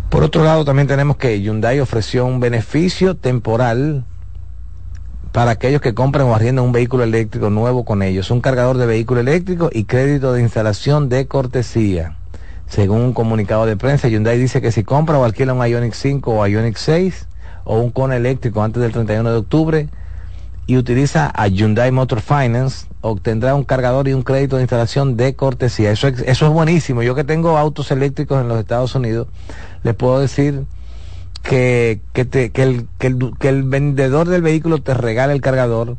Por 0.09 0.23
otro 0.23 0.43
lado, 0.43 0.63
también 0.63 0.87
tenemos 0.87 1.17
que 1.17 1.41
Hyundai 1.41 1.79
ofreció 1.79 2.25
un 2.25 2.39
beneficio 2.39 3.15
temporal 3.15 4.05
para 5.31 5.51
aquellos 5.51 5.81
que 5.81 5.93
compren 5.93 6.25
o 6.25 6.35
arrienden 6.35 6.65
un 6.65 6.71
vehículo 6.71 7.03
eléctrico 7.03 7.49
nuevo 7.49 7.85
con 7.85 8.01
ellos, 8.01 8.31
un 8.31 8.41
cargador 8.41 8.77
de 8.77 8.85
vehículo 8.85 9.19
eléctrico 9.19 9.69
y 9.71 9.83
crédito 9.83 10.33
de 10.33 10.41
instalación 10.41 11.09
de 11.09 11.27
cortesía. 11.27 12.15
Según 12.67 13.01
un 13.01 13.13
comunicado 13.13 13.65
de 13.65 13.77
prensa, 13.77 14.07
Hyundai 14.07 14.37
dice 14.37 14.61
que 14.61 14.71
si 14.71 14.83
compra 14.83 15.17
o 15.17 15.23
alquila 15.23 15.53
un 15.53 15.65
Ioniq 15.65 15.93
5 15.93 16.31
o 16.31 16.47
Ioniq 16.47 16.77
6 16.77 17.27
o 17.63 17.79
un 17.79 17.91
Kona 17.91 18.15
eléctrico 18.15 18.63
antes 18.63 18.81
del 18.81 18.91
31 18.91 19.31
de 19.31 19.37
octubre 19.37 19.89
y 20.67 20.77
utiliza 20.77 21.31
a 21.33 21.47
Hyundai 21.47 21.91
Motor 21.91 22.21
Finance, 22.21 22.87
obtendrá 23.01 23.55
un 23.55 23.63
cargador 23.63 24.07
y 24.07 24.13
un 24.13 24.21
crédito 24.21 24.57
de 24.57 24.63
instalación 24.63 25.17
de 25.17 25.35
cortesía. 25.35 25.91
Eso, 25.91 26.07
eso 26.07 26.45
es 26.45 26.53
buenísimo. 26.53 27.01
Yo 27.01 27.15
que 27.15 27.23
tengo 27.23 27.57
autos 27.57 27.89
eléctricos 27.89 28.39
en 28.39 28.47
los 28.47 28.59
Estados 28.59 28.93
Unidos, 28.93 29.27
les 29.81 29.95
puedo 29.95 30.19
decir 30.19 30.65
que, 31.43 32.01
que, 32.13 32.25
te, 32.25 32.51
que, 32.51 32.63
el, 32.63 32.87
que, 32.97 33.07
el, 33.07 33.33
que 33.39 33.49
el 33.49 33.63
vendedor 33.63 34.27
del 34.27 34.41
vehículo 34.41 34.81
te 34.81 34.93
regale 34.93 35.33
el 35.33 35.41
cargador 35.41 35.97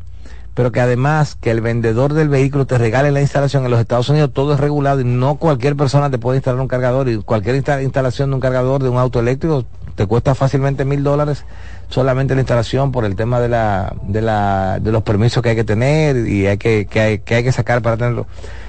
pero 0.55 0.73
que 0.73 0.81
además 0.81 1.37
que 1.41 1.51
el 1.51 1.61
vendedor 1.61 2.13
del 2.13 2.29
vehículo 2.29 2.67
te 2.67 2.77
regale 2.77 3.11
la 3.13 3.21
instalación 3.21 3.65
en 3.65 3.71
los 3.71 3.81
Estados 3.81 4.09
Unidos, 4.09 4.31
todo 4.35 4.53
es 4.53 4.61
regulado 4.61 5.01
y 5.01 5.05
no 5.05 5.37
cualquier 5.37 5.77
persona 5.77 6.11
te 6.11 6.19
puede 6.19 6.39
instalar 6.39 6.61
un 6.61 6.69
cargador 6.69 7.09
y 7.09 7.17
cualquier 7.19 7.57
instalación 7.57 8.31
de 8.31 8.35
un 8.35 8.41
cargador 8.41 8.83
de 8.83 8.89
un 8.89 8.99
auto 8.99 9.21
eléctrico 9.21 9.65
te 9.95 10.07
cuesta 10.07 10.35
fácilmente 10.35 10.85
mil 10.85 11.03
dólares 11.03 11.45
solamente 11.89 12.35
la 12.35 12.41
instalación 12.41 12.93
por 12.93 13.05
el 13.05 13.17
tema 13.17 13.41
de 13.41 13.49
la, 13.49 13.95
de 14.03 14.23
la, 14.23 14.79
de 14.81 14.93
los 14.93 15.03
permisos 15.03 15.43
que 15.43 15.51
hay 15.51 15.57
que 15.57 15.65
tener 15.65 16.29
y 16.29 16.47
hay 16.47 16.57
que, 16.57 16.87
que 16.87 17.01
hay, 17.01 17.19
que 17.19 17.35
hay 17.37 17.45
que 17.45 17.53
sacar 17.53 17.83
para 17.83 17.97
tenerlo. 17.97 18.27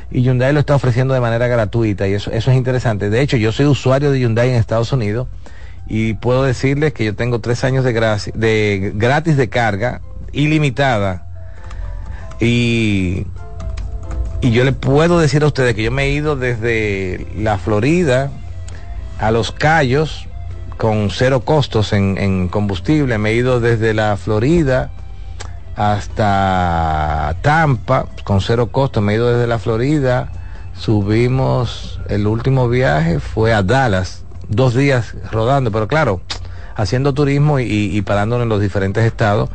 Y 0.10 0.24
Hyundai 0.24 0.52
lo 0.54 0.60
está 0.60 0.76
ofreciendo 0.76 1.14
de 1.14 1.22
manera 1.22 1.48
gratuita 1.48 2.08
y 2.08 2.14
eso, 2.14 2.32
eso 2.32 2.52
es 2.52 2.58
interesante. 2.58 3.10
De 3.10 3.22
hecho, 3.22 3.38
yo 3.38 3.52
soy 3.52 3.68
usuario 3.68 4.12
de 4.12 4.20
Hyundai 4.20 4.50
en 4.50 4.56
Estados 4.56 4.92
Unidos 4.92 5.28
y 5.94 6.14
puedo 6.14 6.44
decirles 6.44 6.94
que 6.94 7.04
yo 7.04 7.16
tengo 7.16 7.40
tres 7.40 7.66
años 7.66 7.84
de, 7.84 7.92
de 7.92 8.92
gratis 8.96 9.36
de 9.36 9.50
carga 9.50 10.00
ilimitada 10.32 11.28
y, 12.40 13.28
y 14.40 14.52
yo 14.52 14.64
le 14.64 14.72
puedo 14.72 15.20
decir 15.20 15.44
a 15.44 15.48
ustedes 15.48 15.76
que 15.76 15.84
yo 15.84 15.92
me 15.92 16.06
he 16.06 16.12
ido 16.12 16.38
desde 16.38 17.28
la 17.36 17.58
Florida 17.58 18.32
a 19.20 19.32
Los 19.32 19.52
Cayos 19.52 20.30
con 20.78 21.10
cero 21.10 21.42
costos 21.42 21.92
en, 21.92 22.48
combustible. 22.48 23.18
Me 23.18 23.32
he 23.32 23.36
ido 23.36 23.60
desde 23.60 23.94
la 23.94 24.16
Florida 24.16 24.92
hasta 25.76 27.36
Tampa 27.42 28.06
con 28.24 28.40
cero 28.40 28.72
costos. 28.72 29.04
Me 29.04 29.12
he 29.12 29.16
ido 29.18 29.30
desde 29.30 29.46
la 29.46 29.60
Florida. 29.60 30.32
Subimos, 30.74 32.00
el 32.08 32.28
último 32.28 32.70
viaje 32.70 33.20
fue 33.20 33.54
a 33.54 33.62
Dallas, 33.62 34.21
dos 34.52 34.76
días 34.76 35.16
rodando, 35.32 35.72
pero 35.72 35.88
claro, 35.88 36.22
haciendo 36.76 37.14
turismo 37.14 37.60
y, 37.60 37.66
y 37.66 38.02
parándonos 38.04 38.44
en 38.44 38.50
los 38.50 38.62
diferentes 38.62 39.04
estados 39.06 39.50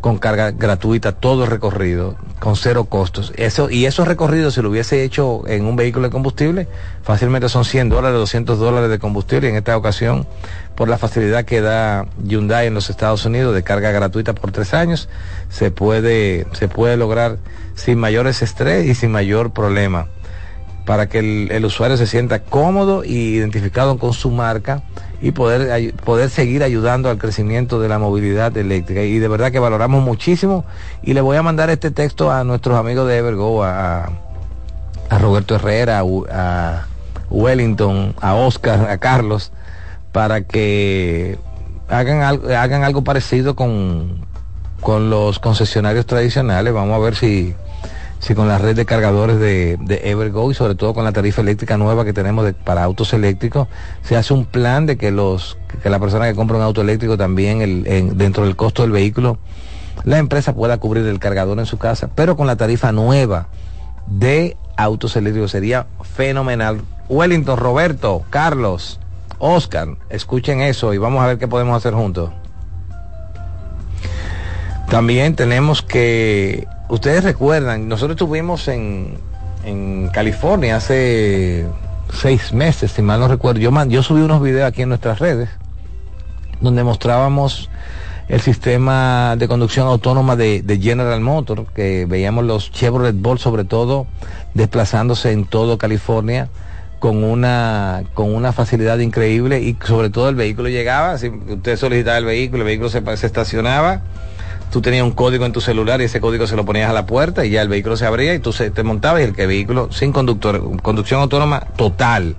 con 0.00 0.18
carga 0.18 0.50
gratuita 0.50 1.12
todo 1.12 1.44
el 1.44 1.50
recorrido, 1.50 2.16
con 2.38 2.56
cero 2.56 2.84
costos. 2.84 3.32
Eso, 3.36 3.70
y 3.70 3.84
esos 3.84 4.08
recorridos, 4.08 4.54
si 4.54 4.62
lo 4.62 4.70
hubiese 4.70 5.04
hecho 5.04 5.46
en 5.46 5.66
un 5.66 5.76
vehículo 5.76 6.06
de 6.06 6.10
combustible, 6.10 6.68
fácilmente 7.02 7.48
son 7.48 7.64
100 7.64 7.90
dólares, 7.90 8.18
200 8.18 8.58
dólares 8.58 8.90
de 8.90 8.98
combustible. 8.98 9.48
Y 9.48 9.50
en 9.50 9.56
esta 9.56 9.76
ocasión, 9.76 10.26
por 10.74 10.88
la 10.88 10.96
facilidad 10.96 11.44
que 11.44 11.60
da 11.60 12.06
Hyundai 12.24 12.66
en 12.66 12.74
los 12.74 12.88
Estados 12.88 13.24
Unidos 13.26 13.54
de 13.54 13.62
carga 13.62 13.90
gratuita 13.90 14.34
por 14.34 14.52
tres 14.52 14.72
años, 14.72 15.08
se 15.50 15.70
puede, 15.70 16.46
se 16.52 16.68
puede 16.68 16.96
lograr 16.96 17.36
sin 17.74 17.98
mayores 17.98 18.42
estrés 18.42 18.86
y 18.86 18.94
sin 18.94 19.12
mayor 19.12 19.52
problema 19.52 20.08
para 20.84 21.08
que 21.08 21.18
el, 21.18 21.48
el 21.52 21.64
usuario 21.64 21.96
se 21.96 22.06
sienta 22.06 22.40
cómodo 22.40 23.04
y 23.04 23.34
identificado 23.34 23.98
con 23.98 24.12
su 24.12 24.30
marca 24.30 24.82
y 25.22 25.32
poder, 25.32 25.94
poder 25.96 26.30
seguir 26.30 26.62
ayudando 26.62 27.10
al 27.10 27.18
crecimiento 27.18 27.80
de 27.80 27.88
la 27.88 27.98
movilidad 27.98 28.56
eléctrica. 28.56 29.02
Y 29.02 29.18
de 29.18 29.28
verdad 29.28 29.52
que 29.52 29.58
valoramos 29.58 30.02
muchísimo. 30.02 30.64
Y 31.02 31.12
le 31.12 31.20
voy 31.20 31.36
a 31.36 31.42
mandar 31.42 31.70
este 31.70 31.90
texto 31.90 32.30
a 32.30 32.44
nuestros 32.44 32.78
amigos 32.78 33.06
de 33.06 33.18
Evergo, 33.18 33.62
a, 33.62 34.10
a 35.10 35.18
Roberto 35.18 35.56
Herrera, 35.56 36.02
a, 36.30 36.86
Wellington, 37.28 38.14
a 38.20 38.34
Oscar, 38.34 38.90
a 38.90 38.98
Carlos, 38.98 39.52
para 40.10 40.40
que 40.40 41.38
hagan 41.88 42.22
algo, 42.22 42.48
hagan 42.48 42.82
algo 42.82 43.04
parecido 43.04 43.54
con, 43.54 44.26
con 44.80 45.10
los 45.10 45.38
concesionarios 45.38 46.06
tradicionales. 46.06 46.72
Vamos 46.72 46.96
a 46.96 46.98
ver 46.98 47.14
si 47.14 47.54
si 48.20 48.34
con 48.34 48.48
la 48.48 48.58
red 48.58 48.76
de 48.76 48.84
cargadores 48.84 49.40
de, 49.40 49.78
Evergo 50.04 50.50
y 50.50 50.54
sobre 50.54 50.74
todo 50.74 50.92
con 50.92 51.04
la 51.04 51.12
tarifa 51.12 51.40
eléctrica 51.40 51.78
nueva 51.78 52.04
que 52.04 52.12
tenemos 52.12 52.52
para 52.64 52.84
autos 52.84 53.14
eléctricos, 53.14 53.66
se 54.02 54.16
hace 54.16 54.34
un 54.34 54.44
plan 54.44 54.86
de 54.86 54.96
que 54.98 55.10
los 55.10 55.58
que 55.82 55.88
la 55.88 55.98
persona 55.98 56.28
que 56.28 56.34
compra 56.34 56.58
un 56.58 56.62
auto 56.62 56.82
eléctrico 56.82 57.16
también 57.16 57.62
el, 57.62 58.16
dentro 58.16 58.44
del 58.44 58.56
costo 58.56 58.82
del 58.82 58.92
vehículo, 58.92 59.38
la 60.04 60.18
empresa 60.18 60.54
pueda 60.54 60.78
cubrir 60.78 61.06
el 61.06 61.18
cargador 61.18 61.58
en 61.58 61.66
su 61.66 61.78
casa, 61.78 62.10
pero 62.14 62.36
con 62.36 62.46
la 62.46 62.56
tarifa 62.56 62.92
nueva 62.92 63.48
de 64.06 64.56
autos 64.76 65.16
eléctricos 65.16 65.50
sería 65.50 65.86
fenomenal. 66.02 66.82
Wellington, 67.08 67.56
Roberto, 67.56 68.22
Carlos, 68.28 69.00
Oscar, 69.38 69.88
escuchen 70.10 70.60
eso 70.60 70.92
y 70.92 70.98
vamos 70.98 71.22
a 71.22 71.26
ver 71.26 71.38
qué 71.38 71.48
podemos 71.48 71.74
hacer 71.74 71.94
juntos. 71.94 72.30
También 74.90 75.36
tenemos 75.36 75.82
que 75.82 76.66
ustedes 76.90 77.24
recuerdan, 77.24 77.88
nosotros 77.88 78.16
estuvimos 78.16 78.68
en, 78.68 79.18
California 80.12 80.76
hace 80.76 81.66
seis 82.12 82.52
meses, 82.52 82.92
si 82.92 83.02
mal 83.02 83.20
no 83.20 83.28
recuerdo. 83.28 83.60
Yo, 83.60 84.02
subí 84.02 84.22
unos 84.22 84.42
videos 84.42 84.66
aquí 84.66 84.82
en 84.82 84.88
nuestras 84.88 85.18
redes 85.18 85.50
donde 86.60 86.82
mostrábamos 86.82 87.68
el 88.28 88.40
sistema 88.40 89.36
de 89.38 89.48
conducción 89.48 89.86
autónoma 89.86 90.36
de, 90.36 90.78
General 90.80 91.20
Motors, 91.20 91.70
que 91.74 92.06
veíamos 92.06 92.44
los 92.44 92.72
Chevrolet 92.72 93.14
Bolt 93.14 93.40
sobre 93.40 93.64
todo 93.64 94.06
desplazándose 94.54 95.32
en 95.32 95.44
todo 95.44 95.78
California 95.78 96.48
con 97.00 97.22
una 97.22 98.02
con 98.14 98.34
una 98.34 98.52
facilidad 98.52 98.98
increíble 98.98 99.60
y 99.60 99.76
sobre 99.84 100.10
todo 100.10 100.28
el 100.28 100.34
vehículo 100.34 100.68
llegaba, 100.68 101.16
si 101.18 101.28
usted 101.28 101.76
solicitaba 101.76 102.18
el 102.18 102.24
vehículo, 102.24 102.62
el 102.62 102.66
vehículo 102.66 102.88
se, 102.88 103.02
se 103.16 103.26
estacionaba 103.26 104.02
tú 104.70 104.80
tenías 104.80 105.04
un 105.04 105.12
código 105.12 105.44
en 105.46 105.52
tu 105.52 105.60
celular 105.60 106.00
y 106.00 106.04
ese 106.04 106.20
código 106.20 106.46
se 106.46 106.56
lo 106.56 106.64
ponías 106.64 106.88
a 106.90 106.92
la 106.92 107.06
puerta 107.06 107.44
y 107.44 107.50
ya 107.50 107.62
el 107.62 107.68
vehículo 107.68 107.96
se 107.96 108.06
abría 108.06 108.34
y 108.34 108.38
tú 108.38 108.52
se, 108.52 108.70
te 108.70 108.82
montabas 108.82 109.20
y 109.20 109.24
el 109.24 109.34
que 109.34 109.46
vehículo 109.46 109.90
sin 109.92 110.12
conductor, 110.12 110.80
conducción 110.82 111.20
autónoma 111.20 111.60
total. 111.76 112.36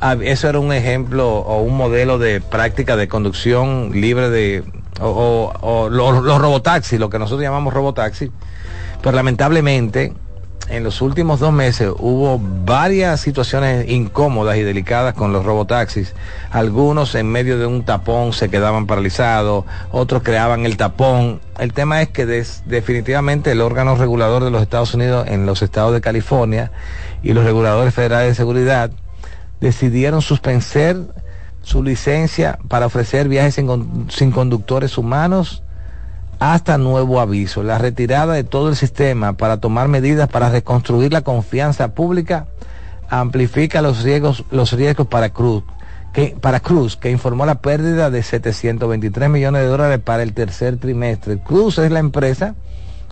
Ah, 0.00 0.16
eso 0.22 0.48
era 0.48 0.60
un 0.60 0.72
ejemplo 0.72 1.28
o 1.38 1.62
un 1.62 1.76
modelo 1.76 2.18
de 2.18 2.40
práctica 2.40 2.96
de 2.96 3.08
conducción 3.08 3.90
libre 3.92 4.30
de 4.30 4.64
o, 5.00 5.88
los, 5.90 6.40
robotaxis, 6.40 6.98
lo 6.98 7.10
que 7.10 7.18
nosotros 7.18 7.42
llamamos 7.42 7.74
robotaxi. 7.74 8.30
Pero 9.02 9.16
lamentablemente 9.16 10.12
en 10.70 10.84
los 10.84 11.00
últimos 11.00 11.40
dos 11.40 11.52
meses 11.52 11.90
hubo 11.98 12.38
varias 12.38 13.20
situaciones 13.20 13.88
incómodas 13.88 14.56
y 14.56 14.62
delicadas 14.62 15.14
con 15.14 15.32
los 15.32 15.44
robotaxis. 15.44 16.14
Algunos 16.50 17.14
en 17.14 17.26
medio 17.26 17.58
de 17.58 17.66
un 17.66 17.84
tapón 17.84 18.32
se 18.32 18.48
quedaban 18.50 18.86
paralizados, 18.86 19.64
otros 19.90 20.22
creaban 20.22 20.66
el 20.66 20.76
tapón. 20.76 21.40
El 21.58 21.72
tema 21.72 22.02
es 22.02 22.08
que 22.08 22.26
definitivamente 22.26 23.52
el 23.52 23.60
órgano 23.60 23.96
regulador 23.96 24.44
de 24.44 24.50
los 24.50 24.62
Estados 24.62 24.94
Unidos 24.94 25.26
en 25.28 25.46
los 25.46 25.62
estados 25.62 25.92
de 25.92 26.00
California 26.00 26.70
y 27.22 27.32
los 27.32 27.44
reguladores 27.44 27.94
federales 27.94 28.28
de 28.28 28.34
seguridad 28.34 28.90
decidieron 29.60 30.22
suspender 30.22 30.98
su 31.62 31.82
licencia 31.82 32.58
para 32.68 32.86
ofrecer 32.86 33.28
viajes 33.28 33.54
sin, 33.54 34.06
sin 34.10 34.30
conductores 34.30 34.96
humanos 34.98 35.62
hasta 36.38 36.78
nuevo 36.78 37.20
aviso. 37.20 37.62
La 37.62 37.78
retirada 37.78 38.34
de 38.34 38.44
todo 38.44 38.68
el 38.68 38.76
sistema 38.76 39.34
para 39.34 39.58
tomar 39.58 39.88
medidas 39.88 40.28
para 40.28 40.50
reconstruir 40.50 41.12
la 41.12 41.22
confianza 41.22 41.94
pública 41.94 42.46
amplifica 43.08 43.82
los 43.82 44.02
riesgos, 44.02 44.44
los 44.50 44.72
riesgos 44.72 45.06
para 45.06 45.30
Cruz, 45.30 45.64
que, 46.12 46.36
para 46.40 46.60
Cruz, 46.60 46.96
que 46.96 47.10
informó 47.10 47.46
la 47.46 47.56
pérdida 47.56 48.10
de 48.10 48.22
723 48.22 49.30
millones 49.30 49.62
de 49.62 49.68
dólares 49.68 50.00
para 50.04 50.22
el 50.22 50.34
tercer 50.34 50.76
trimestre. 50.78 51.38
Cruz 51.38 51.78
es 51.78 51.90
la 51.90 52.00
empresa 52.00 52.54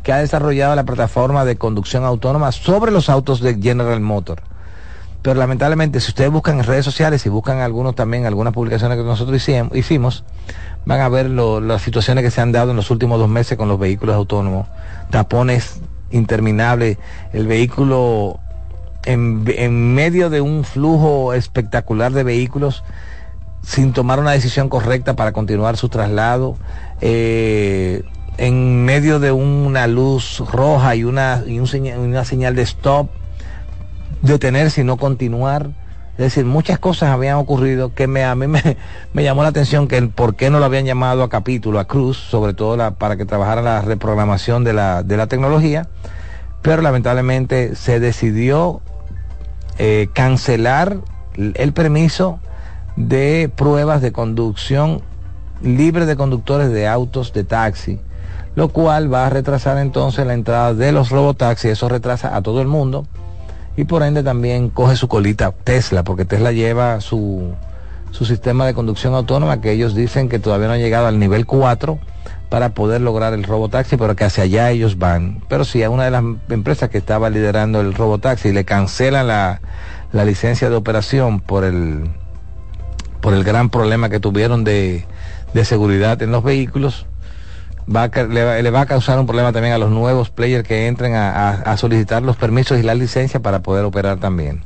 que 0.03 0.13
ha 0.13 0.19
desarrollado 0.19 0.77
la 0.77 0.85
plataforma 0.85 1.45
de 1.45 1.57
conducción 1.57 2.05
autónoma 2.05 2.53
sobre 2.53 2.93
los 2.93 3.09
autos 3.09 3.41
de 3.41 3.61
General 3.61 4.01
Motors. 4.01 4.43
Pero 5.27 5.41
lamentablemente, 5.41 5.99
si 5.99 6.11
ustedes 6.11 6.31
buscan 6.31 6.61
en 6.61 6.65
redes 6.65 6.85
sociales 6.85 7.27
y 7.27 7.29
buscan 7.29 7.59
algunos 7.59 7.97
también, 7.97 8.27
algunas 8.27 8.53
publicaciones 8.53 8.97
que 8.97 9.03
nosotros 9.03 9.43
hicimos, 9.75 10.23
van 10.85 11.01
a 11.01 11.09
ver 11.09 11.29
las 11.29 11.83
situaciones 11.83 12.23
que 12.23 12.31
se 12.31 12.41
han 12.41 12.53
dado 12.53 12.71
en 12.71 12.77
los 12.77 12.93
últimos 12.93 13.19
dos 13.19 13.29
meses 13.29 13.59
con 13.59 13.67
los 13.67 13.77
vehículos 13.77 14.15
autónomos. 14.15 14.69
Tapones 15.11 15.81
interminables, 16.13 16.99
el 17.33 17.49
vehículo 17.49 18.39
en, 19.05 19.95
medio 19.95 20.31
de 20.31 20.43
un 20.43 20.63
flujo 20.63 21.35
espectacular 21.35 22.13
de 22.13 22.23
vehículos 22.23 22.85
sin 23.65 23.93
tomar 23.93 24.21
una 24.21 24.31
decisión 24.31 24.69
correcta 24.69 25.17
para 25.17 25.33
continuar 25.33 25.77
su 25.77 25.89
traslado, 25.89 26.57
eh, 27.01 28.05
en 28.39 28.85
medio 28.85 29.19
de 29.19 29.33
una 29.33 29.89
luz 29.89 30.39
roja 30.53 30.95
y 30.95 31.03
una, 31.03 31.43
y 31.49 31.59
una 31.59 32.25
señal 32.25 32.55
de 32.55 32.63
stop, 32.63 33.09
detenerse 34.27 34.83
y 34.83 34.85
no 34.85 34.97
continuar. 34.97 35.71
Es 36.13 36.25
decir, 36.25 36.47
muchas 36.47 36.79
cosas 36.79 37.11
habían 37.11 37.37
ocurrido 37.37 37.93
que 37.95 38.07
me, 38.07 38.25
a 38.25 38.35
mí 38.35 38.47
me, 39.13 39.23
llamó 39.23 39.43
la 39.43 39.51
atención 39.51 39.87
que 39.87 39.99
el 39.99 40.09
por 40.09 40.35
qué 40.35 40.51
no 40.51 40.59
lo 40.59 40.65
habían 40.65 40.87
llamado 40.87 41.23
a 41.23 41.29
capítulo, 41.29 41.79
a 41.79 41.87
Cruz, 41.87 42.17
sobre 42.17 42.55
todo 42.55 42.77
la, 42.77 42.93
para 42.93 43.17
que 43.17 43.27
trabajara 43.27 43.61
la 43.63 43.83
reprogramación 43.83 44.65
de 44.65 44.73
la, 44.73 45.03
de 45.03 45.17
la 45.17 45.27
tecnología, 45.27 45.89
pero 46.63 46.81
lamentablemente 46.81 47.77
se 47.77 48.01
decidió 48.01 48.81
eh, 49.79 50.09
cancelar 50.15 50.97
el 51.37 51.73
permiso 51.75 52.41
de 52.97 53.51
pruebas 53.55 54.01
de 54.01 54.11
conducción 54.11 55.03
libre 55.61 56.07
de 56.07 56.17
conductores 56.17 56.71
de 56.71 56.89
autos 56.89 57.35
de 57.35 57.45
taxi, 57.45 58.01
lo 58.55 58.69
cual 58.69 59.13
va 59.13 59.27
a 59.27 59.31
retrasar 59.31 59.77
entonces 59.77 60.27
la 60.27 60.33
entrada 60.33 60.73
de 60.73 60.93
los 60.93 61.11
robotaxis, 61.11 61.73
eso 61.73 61.91
retrasa 61.91 62.35
a 62.35 62.41
todo 62.41 62.63
el 62.63 62.69
mundo 62.69 63.07
y 63.77 63.85
por 63.85 64.03
ende 64.03 64.23
también 64.23 64.71
coge 64.71 64.97
su 64.97 65.09
colita 65.09 65.53
Tesla, 65.53 66.03
porque 66.03 66.25
Tesla 66.25 66.53
lleva 66.53 67.01
su, 67.01 67.55
su 68.11 68.25
sistema 68.25 68.67
de 68.67 68.75
conducción 68.75 69.15
autónoma 69.15 69.61
que 69.61 69.73
ellos 69.73 69.95
dicen 69.95 70.29
que 70.29 70.39
todavía 70.39 70.69
no 70.69 70.73
ha 70.75 70.79
llegado 70.79 71.07
al 71.07 71.19
nivel 71.19 71.47
4 71.47 71.99
para 72.49 72.71
poder 72.71 73.01
lograr 73.01 73.35
el 73.35 73.45
robotaxi, 73.45 73.97
pero 73.97 74.17
que 74.17 74.25
hacia 74.25 74.45
allá 74.45 74.71
ellos 74.71 74.99
van. 74.99 75.43
Pero 75.49 75.65
si 75.65 75.83
a 75.83 75.91
una 75.91 76.05
de 76.05 76.11
las 76.11 76.25
empresas 76.49 76.89
que 76.89 76.99
estaba 76.99 77.29
liderando 77.29 77.81
el 77.81 77.93
robotaxi 77.93 78.53
le 78.53 78.65
cancelan 78.65 79.27
la, 79.27 79.61
la 80.13 80.25
licencia 80.25 80.71
de 80.71 80.77
operación 80.77 81.41
por 81.41 81.65
el, 81.65 82.09
por 83.21 83.35
el 83.35 83.45
gran 83.45 83.69
problema 83.69 84.09
que 84.09 84.21
tuvieron 84.21 84.65
de, 84.65 85.05
de 85.53 85.65
seguridad 85.65 86.23
en 86.23 86.33
los 86.33 86.45
vehículos, 86.45 87.07
va 87.95 88.09
le, 88.09 88.71
va 88.71 88.81
a 88.81 88.87
causar 88.87 89.19
un 89.19 89.27
problema 89.27 89.53
también 89.53 89.75
a 89.75 89.79
los 89.79 89.91
nuevos 89.91 90.31
players 90.31 90.67
que 90.67 90.87
entren 90.87 91.15
a, 91.15 91.77
solicitar 91.77 92.23
los 92.23 92.37
permisos 92.37 92.79
y 92.79 92.83
la 92.83 92.95
licencia 92.95 93.41
para 93.41 93.61
poder 93.61 93.85
operar 93.85 94.19
también. 94.19 94.63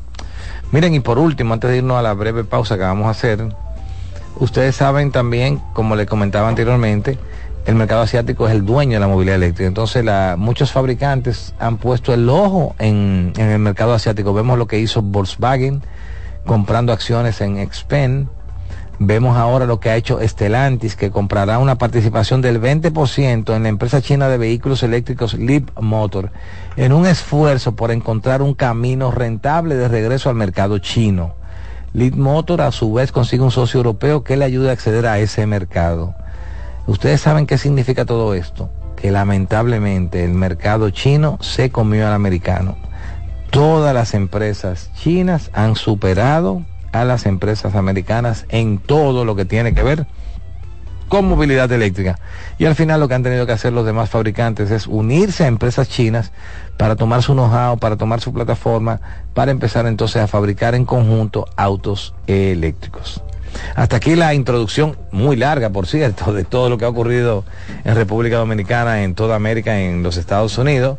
Miren, 0.72 0.94
y 0.94 1.00
por 1.00 1.18
último, 1.18 1.54
antes 1.54 1.70
de 1.70 1.78
irnos 1.78 1.98
a 1.98 2.02
la 2.02 2.14
breve 2.14 2.44
pausa 2.44 2.76
que 2.76 2.82
vamos 2.82 3.06
a 3.06 3.10
hacer, 3.10 3.48
ustedes 4.36 4.76
saben 4.76 5.10
también, 5.10 5.60
como 5.72 5.96
les 5.96 6.06
comentaba 6.06 6.48
anteriormente, 6.48 7.18
el 7.66 7.74
mercado 7.74 8.02
asiático 8.02 8.46
es 8.48 8.54
el 8.54 8.64
dueño 8.64 8.94
de 8.94 9.00
la 9.00 9.08
movilidad 9.08 9.36
eléctrica. 9.36 9.66
Entonces, 9.66 10.04
muchos 10.38 10.72
fabricantes 10.72 11.54
han 11.58 11.76
puesto 11.76 12.14
el 12.14 12.28
ojo 12.28 12.74
en, 12.78 13.32
en, 13.36 13.50
el 13.50 13.58
mercado 13.58 13.92
asiático. 13.92 14.32
Vemos 14.32 14.58
lo 14.58 14.66
que 14.66 14.78
hizo 14.78 15.02
Volkswagen 15.02 15.82
comprando 16.46 16.92
acciones 16.92 17.40
en 17.40 17.58
Xpeng 17.70 18.28
Vemos 19.02 19.38
ahora 19.38 19.64
lo 19.64 19.80
que 19.80 19.88
ha 19.88 19.96
hecho 19.96 20.18
Stellantis, 20.20 20.94
que 20.94 21.10
comprará 21.10 21.58
una 21.58 21.78
participación 21.78 22.42
del 22.42 22.60
20% 22.60 23.56
en 23.56 23.62
la 23.62 23.70
empresa 23.70 24.02
china 24.02 24.28
de 24.28 24.36
vehículos 24.36 24.82
eléctricos 24.82 25.32
Leap 25.32 25.70
Motor, 25.80 26.30
en 26.76 26.92
un 26.92 27.06
esfuerzo 27.06 27.74
por 27.74 27.92
encontrar 27.92 28.42
un 28.42 28.52
camino 28.52 29.10
rentable 29.10 29.76
de 29.76 29.88
regreso 29.88 30.28
al 30.28 30.34
mercado 30.34 30.76
chino. 30.80 31.34
Leap 31.94 32.14
Motor 32.14 32.60
a 32.60 32.72
su 32.72 32.92
vez 32.92 33.10
consigue 33.10 33.42
un 33.42 33.50
socio 33.50 33.78
europeo 33.78 34.22
que 34.22 34.36
le 34.36 34.44
ayude 34.44 34.68
a 34.68 34.74
acceder 34.74 35.06
a 35.06 35.18
ese 35.18 35.46
mercado. 35.46 36.14
Ustedes 36.86 37.22
saben 37.22 37.46
qué 37.46 37.56
significa 37.56 38.04
todo 38.04 38.34
esto, 38.34 38.68
que 38.96 39.10
lamentablemente 39.10 40.26
el 40.26 40.32
mercado 40.32 40.90
chino 40.90 41.38
se 41.40 41.70
comió 41.70 42.06
al 42.06 42.12
americano. 42.12 42.76
Todas 43.48 43.94
las 43.94 44.12
empresas 44.12 44.90
chinas 44.92 45.50
han 45.54 45.74
superado 45.74 46.66
a 46.92 47.04
las 47.04 47.26
empresas 47.26 47.74
americanas 47.74 48.46
en 48.48 48.78
todo 48.78 49.24
lo 49.24 49.36
que 49.36 49.44
tiene 49.44 49.74
que 49.74 49.82
ver 49.82 50.06
con 51.10 51.28
movilidad 51.28 51.70
eléctrica. 51.72 52.20
Y 52.56 52.66
al 52.66 52.76
final 52.76 53.00
lo 53.00 53.08
que 53.08 53.14
han 53.14 53.24
tenido 53.24 53.44
que 53.44 53.52
hacer 53.52 53.72
los 53.72 53.84
demás 53.84 54.08
fabricantes 54.08 54.70
es 54.70 54.86
unirse 54.86 55.42
a 55.42 55.48
empresas 55.48 55.88
chinas 55.88 56.30
para 56.76 56.94
tomar 56.94 57.22
su 57.22 57.32
know-how, 57.32 57.78
para 57.78 57.96
tomar 57.96 58.20
su 58.20 58.32
plataforma, 58.32 59.00
para 59.34 59.50
empezar 59.50 59.86
entonces 59.86 60.22
a 60.22 60.28
fabricar 60.28 60.76
en 60.76 60.84
conjunto 60.84 61.46
autos 61.56 62.14
eléctricos. 62.28 63.20
Hasta 63.74 63.96
aquí 63.96 64.14
la 64.14 64.34
introducción 64.34 64.96
muy 65.10 65.34
larga, 65.34 65.70
por 65.70 65.88
cierto, 65.88 66.32
de 66.32 66.44
todo 66.44 66.70
lo 66.70 66.78
que 66.78 66.84
ha 66.84 66.88
ocurrido 66.88 67.44
en 67.82 67.96
República 67.96 68.36
Dominicana, 68.36 69.02
en 69.02 69.16
toda 69.16 69.34
América, 69.34 69.80
en 69.80 70.04
los 70.04 70.16
Estados 70.16 70.56
Unidos. 70.58 70.96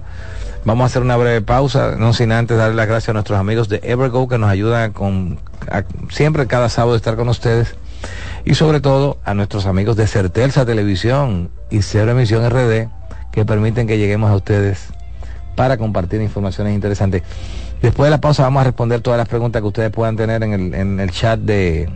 Vamos 0.66 0.84
a 0.84 0.86
hacer 0.88 1.02
una 1.02 1.16
breve 1.16 1.42
pausa, 1.42 1.96
no 1.98 2.12
sin 2.12 2.34
antes 2.34 2.58
darle 2.58 2.76
las 2.76 2.88
gracias 2.88 3.10
a 3.10 3.14
nuestros 3.14 3.40
amigos 3.40 3.70
de 3.70 3.80
Evergo 3.84 4.28
que 4.28 4.38
nos 4.38 4.50
ayudan 4.50 4.92
con 4.92 5.40
siempre 6.10 6.48
cada 6.48 6.70
sábado 6.70 6.96
estar 6.96 7.16
con 7.16 7.30
ustedes 7.30 7.76
y 8.46 8.56
sobre 8.56 8.82
todo 8.82 9.18
a 9.24 9.34
nuestros 9.34 9.66
amigos 9.66 9.96
de 9.96 10.08
Certelsa 10.08 10.66
Televisión 10.66 11.52
y 11.70 11.82
Cero 11.82 12.12
Emisión 12.12 12.50
RD 12.50 12.88
que 13.32 13.46
permiten 13.46 13.88
que 13.88 13.98
lleguemos 13.98 14.30
a 14.32 14.36
ustedes 14.36 14.88
para 15.56 15.78
compartir 15.78 16.22
informaciones 16.22 16.74
interesantes. 16.74 17.24
Después 17.82 18.08
de 18.08 18.12
la 18.12 18.22
pausa 18.22 18.44
vamos 18.44 18.62
a 18.62 18.66
responder 18.66 19.02
todas 19.02 19.18
las 19.18 19.28
preguntas 19.28 19.62
que 19.62 19.68
ustedes 19.68 19.92
puedan 19.92 20.16
tener 20.16 20.44
en 20.44 20.54
el, 20.54 20.74
en 20.74 21.00
el 21.00 21.12
chat 21.12 21.40
de, 21.40 21.90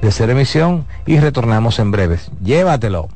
de 0.00 0.10
Cero 0.10 0.32
Emisión 0.32 0.86
y 1.06 1.18
retornamos 1.18 1.78
en 1.78 1.90
breves. 1.90 2.30
Llévatelo. 2.42 3.08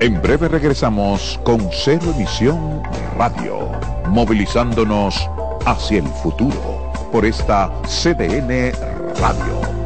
En 0.00 0.20
breve 0.22 0.48
regresamos 0.48 1.38
con 1.44 1.68
Cero 1.72 2.14
Emisión 2.16 2.82
Radio, 3.18 3.68
movilizándonos 4.08 5.28
hacia 5.66 5.98
el 5.98 6.08
futuro 6.08 6.92
por 7.12 7.24
esta 7.24 7.70
CDN 7.84 8.72
Radio. 9.20 9.80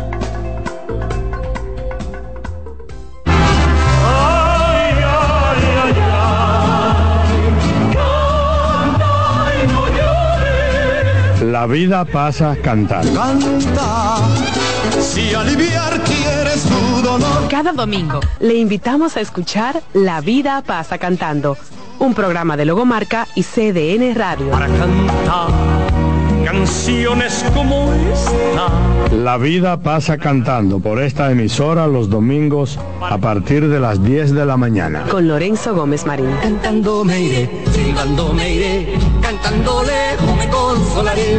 La 11.65 11.67
vida 11.67 12.05
pasa 12.05 12.57
cantando. 12.63 13.19
Canta, 13.19 14.17
si 15.01 15.33
aliviar 15.35 15.99
quieres 16.03 16.63
tu 16.65 17.03
dolor. 17.03 17.49
Cada 17.49 17.73
domingo 17.73 18.21
le 18.41 18.57
invitamos 18.57 19.17
a 19.17 19.21
escuchar 19.21 19.83
La 19.95 20.21
vida 20.21 20.63
pasa 20.63 20.99
cantando, 20.99 21.57
un 22.05 22.15
programa 22.15 22.57
de 22.57 22.67
Logomarca 22.67 23.27
y 23.35 23.43
CDN 23.43 24.15
Radio. 24.15 24.51
Para 24.51 24.67
cantar 24.67 25.49
canciones 26.45 27.45
como 27.55 27.91
esta. 28.13 28.69
La 29.11 29.39
vida 29.39 29.79
pasa 29.79 30.19
cantando 30.19 30.81
por 30.81 31.01
esta 31.01 31.31
emisora 31.31 31.87
los 31.87 32.11
domingos 32.11 32.79
a 33.01 33.17
partir 33.17 33.69
de 33.69 33.81
las 33.81 34.03
10 34.05 34.35
de 34.35 34.45
la 34.45 34.59
mañana. 34.59 35.05
Con 35.11 35.27
Lorenzo 35.27 35.75
Gómez 35.75 36.05
Marín. 36.05 36.31
Cantando 36.43 37.05
me 37.05 37.23
iré, 37.23 37.65
silbando 37.73 38.35
me 38.35 38.53
iré, 38.53 38.99
cantando 39.23 39.83
lejos 39.85 40.37
me 40.37 40.49
consolaré. 40.51 41.39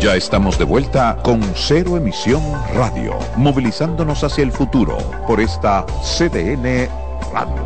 Ya 0.00 0.14
estamos 0.14 0.56
de 0.58 0.64
vuelta 0.64 1.18
con 1.24 1.42
Cero 1.56 1.96
Emisión 1.96 2.40
Radio, 2.72 3.18
movilizándonos 3.36 4.22
hacia 4.22 4.44
el 4.44 4.52
futuro 4.52 4.96
por 5.26 5.40
esta 5.40 5.84
CDN 6.02 6.88
Radio. 7.32 7.64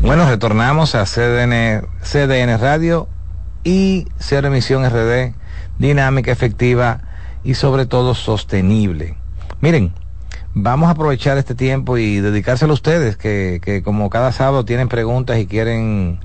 Bueno, 0.00 0.26
retornamos 0.26 0.94
a 0.94 1.04
CDN, 1.04 1.86
CDN 2.02 2.58
Radio 2.58 3.06
y 3.62 4.08
Cero 4.18 4.48
Emisión 4.48 4.88
RD, 4.88 5.34
dinámica, 5.78 6.32
efectiva 6.32 7.02
y 7.44 7.54
sobre 7.54 7.84
todo 7.84 8.14
sostenible. 8.14 9.16
Miren, 9.60 9.92
vamos 10.54 10.88
a 10.88 10.92
aprovechar 10.92 11.38
este 11.38 11.54
tiempo 11.54 11.98
y 11.98 12.20
dedicárselo 12.20 12.72
a 12.72 12.74
ustedes, 12.74 13.16
que, 13.16 13.60
que 13.62 13.82
como 13.82 14.10
cada 14.10 14.32
sábado 14.32 14.64
tienen 14.64 14.88
preguntas 14.88 15.38
y 15.38 15.46
quieren 15.46 16.20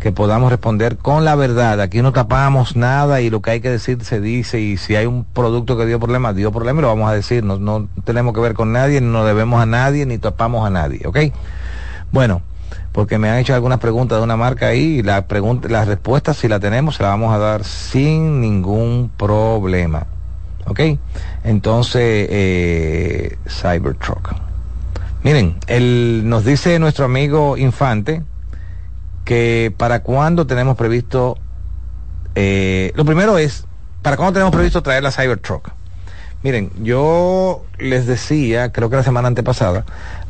que 0.00 0.12
podamos 0.12 0.50
responder 0.50 0.98
con 0.98 1.24
la 1.24 1.34
verdad. 1.34 1.80
Aquí 1.80 2.02
no 2.02 2.12
tapamos 2.12 2.76
nada 2.76 3.20
y 3.20 3.30
lo 3.30 3.40
que 3.40 3.52
hay 3.52 3.60
que 3.60 3.70
decir 3.70 4.04
se 4.04 4.20
dice 4.20 4.60
y 4.60 4.76
si 4.76 4.96
hay 4.96 5.06
un 5.06 5.24
producto 5.24 5.78
que 5.78 5.86
dio 5.86 5.98
problemas, 5.98 6.36
dio 6.36 6.52
problemas 6.52 6.80
y 6.80 6.82
lo 6.82 6.88
vamos 6.88 7.10
a 7.10 7.14
decir. 7.14 7.42
No, 7.42 7.58
no 7.58 7.88
tenemos 8.04 8.34
que 8.34 8.40
ver 8.40 8.54
con 8.54 8.72
nadie, 8.72 9.00
no 9.00 9.24
debemos 9.24 9.62
a 9.62 9.66
nadie, 9.66 10.04
ni 10.04 10.18
tapamos 10.18 10.66
a 10.66 10.70
nadie, 10.70 11.06
¿ok? 11.06 11.18
Bueno, 12.12 12.42
porque 12.92 13.18
me 13.18 13.30
han 13.30 13.38
hecho 13.38 13.54
algunas 13.54 13.80
preguntas 13.80 14.18
de 14.18 14.24
una 14.24 14.36
marca 14.36 14.66
ahí 14.66 14.98
y 14.98 15.02
la 15.02 15.26
pregunta, 15.26 15.68
las 15.68 15.88
respuestas 15.88 16.36
si 16.36 16.48
la 16.48 16.60
tenemos 16.60 16.96
se 16.96 17.02
la 17.02 17.08
vamos 17.08 17.34
a 17.34 17.38
dar 17.38 17.64
sin 17.64 18.40
ningún 18.40 19.10
problema. 19.16 20.06
¿Ok? 20.66 20.80
Entonces, 21.44 22.26
eh, 22.30 23.38
Cybertruck. 23.48 24.34
Miren, 25.22 25.56
él, 25.66 26.22
nos 26.26 26.44
dice 26.44 26.78
nuestro 26.78 27.04
amigo 27.06 27.56
Infante 27.56 28.22
que 29.24 29.72
para 29.76 30.02
cuándo 30.02 30.46
tenemos 30.46 30.76
previsto, 30.76 31.38
eh, 32.34 32.92
lo 32.94 33.04
primero 33.04 33.38
es, 33.38 33.64
¿para 34.02 34.16
cuándo 34.16 34.34
tenemos 34.34 34.54
previsto 34.54 34.82
traer 34.82 35.02
la 35.02 35.10
Cybertruck? 35.10 35.70
Miren, 36.42 36.70
yo 36.82 37.64
les 37.78 38.06
decía, 38.06 38.70
creo 38.70 38.90
que 38.90 38.96
la 38.96 39.02
semana 39.02 39.28
antepasada, 39.28 39.86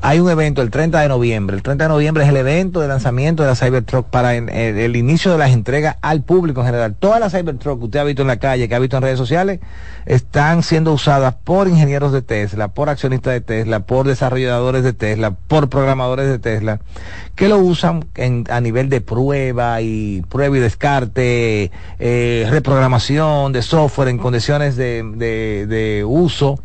hay 0.06 0.20
un 0.20 0.28
evento 0.28 0.60
el 0.60 0.70
30 0.70 1.00
de 1.00 1.08
noviembre. 1.08 1.56
El 1.56 1.62
30 1.62 1.84
de 1.84 1.88
noviembre 1.88 2.24
es 2.24 2.28
el 2.28 2.36
evento 2.36 2.80
de 2.80 2.88
lanzamiento 2.88 3.42
de 3.42 3.48
la 3.48 3.56
Cybertruck 3.56 4.06
para 4.08 4.34
el, 4.34 4.96
inicio 4.96 5.32
de 5.32 5.38
las 5.38 5.50
entregas 5.50 5.96
al 6.02 6.22
público 6.22 6.60
en 6.60 6.66
general. 6.66 6.94
Todas 6.94 7.20
las 7.20 7.32
Cybertruck 7.32 7.78
que 7.78 7.84
usted 7.86 8.00
ha 8.00 8.04
visto 8.04 8.20
en 8.20 8.28
la 8.28 8.36
calle, 8.36 8.68
que 8.68 8.74
ha 8.74 8.78
visto 8.78 8.98
en 8.98 9.02
redes 9.02 9.16
sociales, 9.16 9.60
están 10.04 10.62
siendo 10.62 10.92
usadas 10.92 11.36
por 11.42 11.68
ingenieros 11.68 12.12
de 12.12 12.20
Tesla, 12.20 12.68
por 12.68 12.90
accionistas 12.90 13.32
de 13.32 13.40
Tesla, 13.40 13.80
por 13.80 14.06
desarrolladores 14.06 14.84
de 14.84 14.92
Tesla, 14.92 15.30
por 15.30 15.70
programadores 15.70 16.28
de 16.28 16.38
Tesla, 16.38 16.80
que 17.34 17.48
lo 17.48 17.56
usan 17.56 18.04
a 18.50 18.60
nivel 18.60 18.90
de 18.90 19.00
prueba 19.00 19.80
y 19.80 20.20
prueba 20.28 20.58
y 20.58 20.60
descarte, 20.60 21.70
eh, 21.98 22.46
reprogramación 22.50 23.54
de 23.54 23.62
software 23.62 24.08
en 24.08 24.18
condiciones 24.18 24.76
de 24.76 26.04
uso. 26.06 26.58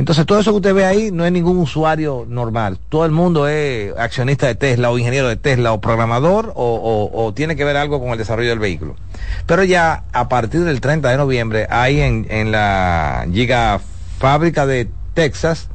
Entonces, 0.00 0.24
todo 0.24 0.40
eso 0.40 0.52
que 0.52 0.56
usted 0.56 0.72
ve 0.72 0.86
ahí 0.86 1.10
no 1.12 1.26
es 1.26 1.30
ningún 1.30 1.58
usuario 1.58 2.24
normal. 2.26 2.78
Todo 2.88 3.04
el 3.04 3.10
mundo 3.12 3.46
es 3.46 3.94
accionista 3.98 4.46
de 4.46 4.54
Tesla 4.54 4.90
o 4.90 4.96
ingeniero 4.96 5.28
de 5.28 5.36
Tesla 5.36 5.74
o 5.74 5.82
programador 5.82 6.54
o, 6.56 7.32
tiene 7.36 7.54
que 7.54 7.66
ver 7.66 7.76
algo 7.76 8.00
con 8.00 8.08
el 8.08 8.16
desarrollo 8.16 8.48
del 8.48 8.60
vehículo. 8.60 8.96
Pero 9.44 9.62
ya 9.62 10.04
a 10.14 10.30
partir 10.30 10.62
del 10.62 10.80
30 10.80 11.10
de 11.10 11.18
noviembre, 11.18 11.66
hay 11.68 12.00
en, 12.00 12.50
la 12.50 13.26
Giga 13.30 13.78
Fábrica 14.18 14.64
de 14.64 14.88
Texas, 15.12 15.68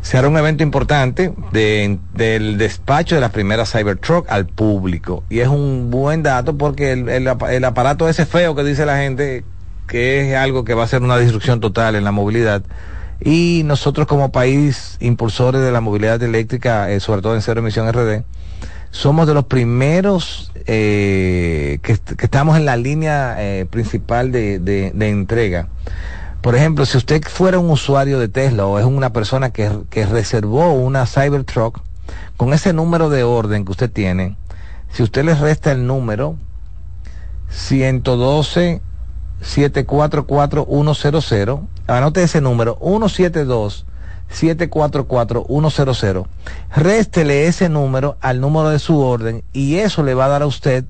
se 0.00 0.16
hará 0.16 0.28
un 0.28 0.38
evento 0.38 0.62
importante 0.62 1.34
del 1.52 2.56
despacho 2.56 3.14
de 3.14 3.20
la 3.20 3.28
primera 3.28 3.66
Cybertruck 3.66 4.24
al 4.30 4.46
público. 4.46 5.22
Y 5.28 5.40
es 5.40 5.48
un 5.48 5.90
buen 5.90 6.22
dato 6.22 6.56
porque 6.56 6.92
el, 6.92 7.10
el 7.10 7.64
aparato 7.66 8.08
ese 8.08 8.24
feo 8.24 8.54
que 8.54 8.64
dice 8.64 8.86
la 8.86 8.96
gente 8.96 9.44
que 9.86 10.30
es 10.30 10.36
algo 10.36 10.64
que 10.64 10.74
va 10.74 10.84
a 10.84 10.88
ser 10.88 11.02
una 11.02 11.18
disrupción 11.18 11.60
total 11.60 11.94
en 11.94 12.04
la 12.04 12.12
movilidad. 12.12 12.62
Y 13.20 13.62
nosotros 13.64 14.06
como 14.06 14.30
país 14.30 14.96
impulsores 15.00 15.62
de 15.62 15.72
la 15.72 15.80
movilidad 15.80 16.22
eléctrica, 16.22 16.90
eh, 16.90 17.00
sobre 17.00 17.22
todo 17.22 17.34
en 17.34 17.42
cero 17.42 17.60
emisión 17.60 17.90
RD, 17.90 18.24
somos 18.90 19.26
de 19.26 19.34
los 19.34 19.44
primeros 19.44 20.52
eh, 20.66 21.78
que, 21.82 21.92
estamos 21.92 22.56
en 22.56 22.64
la 22.64 22.76
línea 22.76 23.36
eh, 23.38 23.66
principal 23.66 24.32
de, 24.32 24.58
de, 24.58 25.08
entrega. 25.08 25.68
Por 26.40 26.54
ejemplo, 26.54 26.86
si 26.86 26.96
usted 26.96 27.22
fuera 27.22 27.58
un 27.58 27.70
usuario 27.70 28.18
de 28.18 28.28
Tesla 28.28 28.66
o 28.66 28.78
es 28.78 28.84
una 28.84 29.12
persona 29.12 29.50
que, 29.50 29.70
que 29.90 30.06
reservó 30.06 30.72
una 30.72 31.06
Cybertruck, 31.06 31.80
con 32.36 32.52
ese 32.52 32.72
número 32.72 33.08
de 33.08 33.24
orden 33.24 33.64
que 33.64 33.72
usted 33.72 33.90
tiene, 33.90 34.36
si 34.92 35.02
usted 35.02 35.24
le 35.24 35.34
resta 35.34 35.72
el 35.72 35.86
número 35.86 36.36
112 37.50 38.80
744100. 39.40 41.68
Anote 41.86 42.22
ese 42.22 42.40
número, 42.40 42.78
172 42.80 43.86
744-100. 44.32 46.26
Réstele 46.74 47.46
ese 47.46 47.68
número 47.68 48.16
al 48.20 48.40
número 48.40 48.70
de 48.70 48.78
su 48.78 48.98
orden 48.98 49.44
y 49.52 49.74
eso 49.76 50.02
le 50.02 50.14
va 50.14 50.24
a 50.26 50.28
dar 50.28 50.42
a 50.42 50.46
usted 50.46 50.84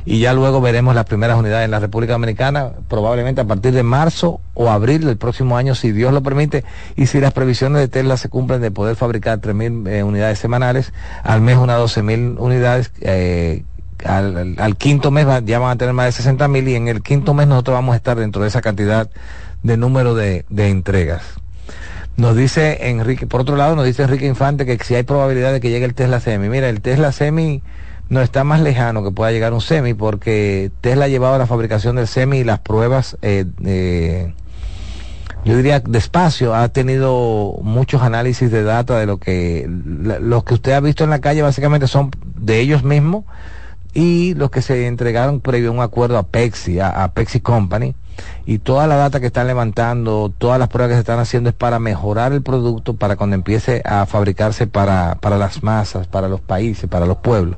Y 0.07 0.21
ya 0.21 0.33
luego 0.33 0.61
veremos 0.61 0.95
las 0.95 1.05
primeras 1.05 1.39
unidades 1.39 1.67
en 1.67 1.71
la 1.71 1.79
República 1.79 2.15
Dominicana, 2.15 2.73
probablemente 2.89 3.43
a 3.43 3.45
partir 3.45 3.73
de 3.75 3.83
marzo 3.83 4.41
o 4.55 4.71
abril 4.71 5.05
del 5.05 5.19
próximo 5.19 5.59
año, 5.59 5.75
si 5.75 5.93
Dios 5.93 6.13
lo 6.13 6.23
permite, 6.23 6.65
y 6.97 7.07
si 7.07 7.21
las 7.21 7.33
previsiones 7.33 7.81
de 7.81 7.89
Tesla 7.89 8.17
se 8.17 8.31
cumplen 8.31 8.63
de 8.63 8.71
poder 8.71 8.97
fabricar 8.97 9.41
3.000 9.41 9.89
eh, 9.89 10.03
unidades 10.03 10.39
semanales, 10.39 10.93
al 11.25 11.43
mes 11.43 11.59
unas 11.59 11.79
12.000 11.81 12.37
unidades. 12.39 12.93
Eh, 13.01 13.65
al, 14.05 14.77
quinto 14.77 15.11
mes 15.11 15.27
ya 15.45 15.59
van 15.59 15.73
a 15.73 15.77
tener 15.77 15.93
más 15.93 16.17
de 16.17 16.33
60.000 16.33 16.69
y 16.69 16.75
en 16.77 16.87
el 16.87 17.03
quinto 17.03 17.35
mes 17.35 17.49
nosotros 17.49 17.75
vamos 17.75 17.95
a 17.95 17.97
estar 17.97 18.17
dentro 18.17 18.43
de 18.43 18.49
esa 18.49 18.61
cantidad 18.61 19.11
de 19.65 19.77
número 19.77 20.15
de 20.15 20.45
entregas. 20.49 21.41
Nos 22.19 22.35
dice 22.35 22.89
Enrique, 22.91 23.29
por 23.29 23.43
otro 23.43 23.55
lado, 23.55 23.77
nos 23.77 23.85
dice 23.85 24.03
Enrique 24.03 24.27
Infante 24.27 24.67
que 24.67 24.77
si 24.85 24.97
hay 24.97 25.05
probabilidad 25.05 25.53
de 25.53 25.61
que 25.61 25.71
llegue 25.71 25.85
el 25.85 25.95
Tesla 25.95 26.19
Semi. 26.19 26.49
Mira, 26.49 26.69
el 26.69 26.81
Tesla 26.81 27.13
Semi 27.13 27.63
no 28.09 28.21
está 28.23 28.43
más 28.43 28.61
lejano 28.61 29.05
que 29.05 29.13
pueda 29.13 29.31
llegar 29.31 29.53
un 29.53 29.61
Semi 29.61 29.95
porque 29.95 30.73
Tesla 30.81 31.05
ha 31.05 31.09
llevado 31.09 31.39
la 31.39 31.47
fabricación 31.47 31.95
del 31.95 32.09
Semi 32.09 32.39
y 32.39 32.45
las 32.45 32.59
pruebas, 32.59 33.17
eh, 33.23 34.35
yo 35.45 35.57
diría 35.57 35.79
despacio, 35.79 36.57
ha 36.57 36.69
tenido 36.71 37.57
muchos 37.63 38.03
análisis 38.03 38.51
de 38.51 38.65
data 38.65 38.99
de 38.99 39.07
lo 39.07 39.19
que, 39.19 39.67
los 39.69 40.43
que 40.43 40.55
usted 40.55 40.73
ha 40.73 40.81
visto 40.81 41.05
en 41.05 41.11
la 41.11 41.21
calle 41.21 41.43
básicamente 41.43 41.87
son 41.87 42.11
de 42.35 42.59
ellos 42.59 42.83
mismos 42.83 43.27
y 43.99 44.35
los 44.35 44.53
que 44.53 44.63
se 44.63 44.87
entregaron 44.87 45.41
previo 45.41 45.71
a 45.71 45.73
un 45.73 45.81
acuerdo 45.81 46.19
a 46.19 46.23
Pepsi, 46.23 46.79
a, 46.79 47.03
a 47.03 47.15
Pepsi 47.15 47.41
Company 47.41 47.97
y 48.47 48.59
toda 48.61 48.87
la 48.87 48.95
data 48.95 49.19
que 49.19 49.27
están 49.27 49.49
levantando, 49.49 50.33
todas 50.39 50.61
las 50.61 50.69
pruebas 50.69 50.91
que 50.91 50.95
se 50.95 51.01
están 51.01 51.19
haciendo 51.19 51.51
es 51.51 51.57
para 51.57 51.81
mejorar 51.81 52.33
el 52.33 52.43
producto 52.43 52.95
para 52.95 53.17
cuando 53.17 53.35
empiece 53.35 53.83
a 53.85 54.07
fabricarse 54.07 54.69
para, 54.69 55.17
para 55.17 55.37
las 55.37 55.65
masas, 55.65 56.07
para 56.07 56.29
los 56.29 56.41
países, 56.41 56.89
para 56.89 57.07
los 57.07 57.17
pueblos. 57.17 57.57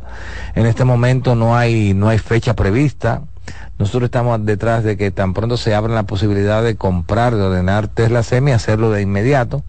En 0.55 0.65
este 0.65 0.87
momento 0.87 1.35
no 1.35 1.59
hay, 1.59 1.93
no 1.93 2.09
hay 2.09 2.17
fecha 2.17 2.55
prevista. 2.55 3.21
Nosotros 3.79 4.05
estamos 4.05 4.43
detrás 4.47 4.83
de 4.83 4.97
que 4.97 5.11
tan 5.11 5.35
pronto 5.35 5.59
se 5.59 5.75
abra 5.75 5.93
la 5.93 6.05
posibilidad 6.05 6.63
de 6.63 6.75
comprar, 6.75 7.35
de 7.35 7.43
ordenar 7.43 7.89
Tesla 7.89 8.23
Semi, 8.23 8.53
hacerlo 8.53 8.91
de 8.91 9.03
inmediato 9.03 9.63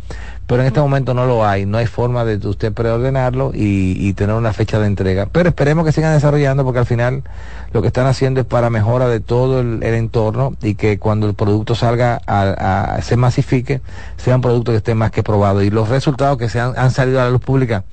pero 0.52 0.64
en 0.64 0.68
este 0.68 0.82
momento 0.82 1.14
no 1.14 1.26
lo 1.26 1.46
hay, 1.46 1.66
no 1.66 1.78
hay 1.78 1.86
forma 1.86 2.26
de 2.26 2.46
usted 2.46 2.74
preordenarlo 2.74 3.52
y, 3.54 4.12
tener 4.16 4.36
una 4.36 4.52
fecha 4.52 4.80
de 4.80 4.88
entrega. 4.88 5.30
Pero 5.32 5.48
esperemos 5.48 5.86
que 5.86 5.94
sigan 5.94 6.14
desarrollando 6.14 6.66
porque 6.66 6.80
al 6.80 6.86
final 6.86 7.24
lo 7.72 7.82
que 7.82 7.88
están 7.88 8.06
haciendo 8.06 8.42
es 8.42 8.46
para 8.46 8.70
mejora 8.70 9.08
de 9.08 9.22
todo 9.22 9.62
el, 9.62 9.82
entorno 9.82 10.58
y 10.62 10.76
que 10.76 11.00
cuando 11.00 11.30
el 11.30 11.36
producto 11.36 11.74
salga 11.74 12.20
a, 12.28 13.00
se 13.02 13.16
masifique, 13.16 13.80
sea 14.18 14.36
un 14.36 14.42
producto 14.42 14.72
que 14.74 14.80
esté 14.80 14.94
más 14.94 15.12
que 15.12 15.24
probado. 15.24 15.64
Y 15.64 15.70
los 15.70 15.88
resultados 15.88 16.38
que 16.38 16.50
se 16.50 16.60
han, 16.60 16.92
salido 16.92 17.22
a 17.22 17.24
la 17.24 17.30
luz 17.30 17.40
pública 17.40 17.86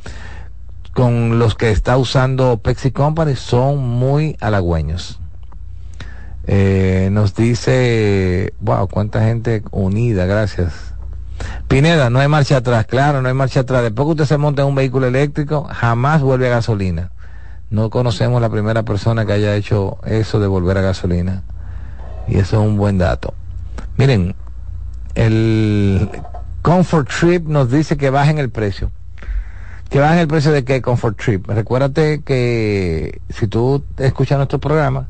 con 0.94 1.38
los 1.38 1.54
que 1.54 1.70
está 1.70 1.96
usando 1.96 2.58
Pepsi 2.58 2.90
Company 2.90 3.36
son 3.36 3.78
muy 3.78 4.36
halagüeños. 4.40 5.20
Eh, 6.48 7.08
nos 7.12 7.36
dice, 7.36 8.52
wow, 8.58 8.88
cuánta 8.88 9.22
gente 9.22 9.62
unida, 9.70 10.26
gracias. 10.26 10.87
Pineda, 11.68 12.08
no 12.08 12.18
hay 12.18 12.28
marcha 12.28 12.56
atrás, 12.56 12.86
claro, 12.86 13.20
no 13.20 13.28
hay 13.28 13.34
marcha 13.34 13.60
atrás. 13.60 13.82
Después 13.82 14.06
que 14.06 14.10
usted 14.12 14.24
se 14.24 14.38
monta 14.38 14.62
en 14.62 14.68
un 14.68 14.74
vehículo 14.74 15.06
eléctrico, 15.06 15.68
jamás 15.70 16.22
vuelve 16.22 16.46
a 16.46 16.50
gasolina. 16.50 17.10
No 17.70 17.90
conocemos 17.90 18.40
la 18.40 18.48
primera 18.48 18.82
persona 18.84 19.26
que 19.26 19.34
haya 19.34 19.54
hecho 19.54 19.98
eso 20.06 20.40
de 20.40 20.46
volver 20.46 20.78
a 20.78 20.80
gasolina. 20.80 21.42
Y 22.26 22.38
eso 22.38 22.60
es 22.60 22.66
un 22.66 22.76
buen 22.78 22.96
dato. 22.96 23.34
Miren, 23.98 24.34
el 25.14 26.08
Comfort 26.62 27.08
Trip 27.08 27.46
nos 27.46 27.70
dice 27.70 27.98
que 27.98 28.08
bajen 28.08 28.38
el 28.38 28.48
precio. 28.48 28.90
Que 29.90 30.00
bajen 30.00 30.18
el 30.18 30.28
precio 30.28 30.52
de 30.52 30.64
qué 30.64 30.80
Comfort 30.80 31.18
Trip. 31.18 31.46
Recuérdate 31.48 32.22
que 32.22 33.20
si 33.28 33.46
tú 33.46 33.84
escuchas 33.98 34.38
nuestro 34.38 34.58
programa, 34.58 35.08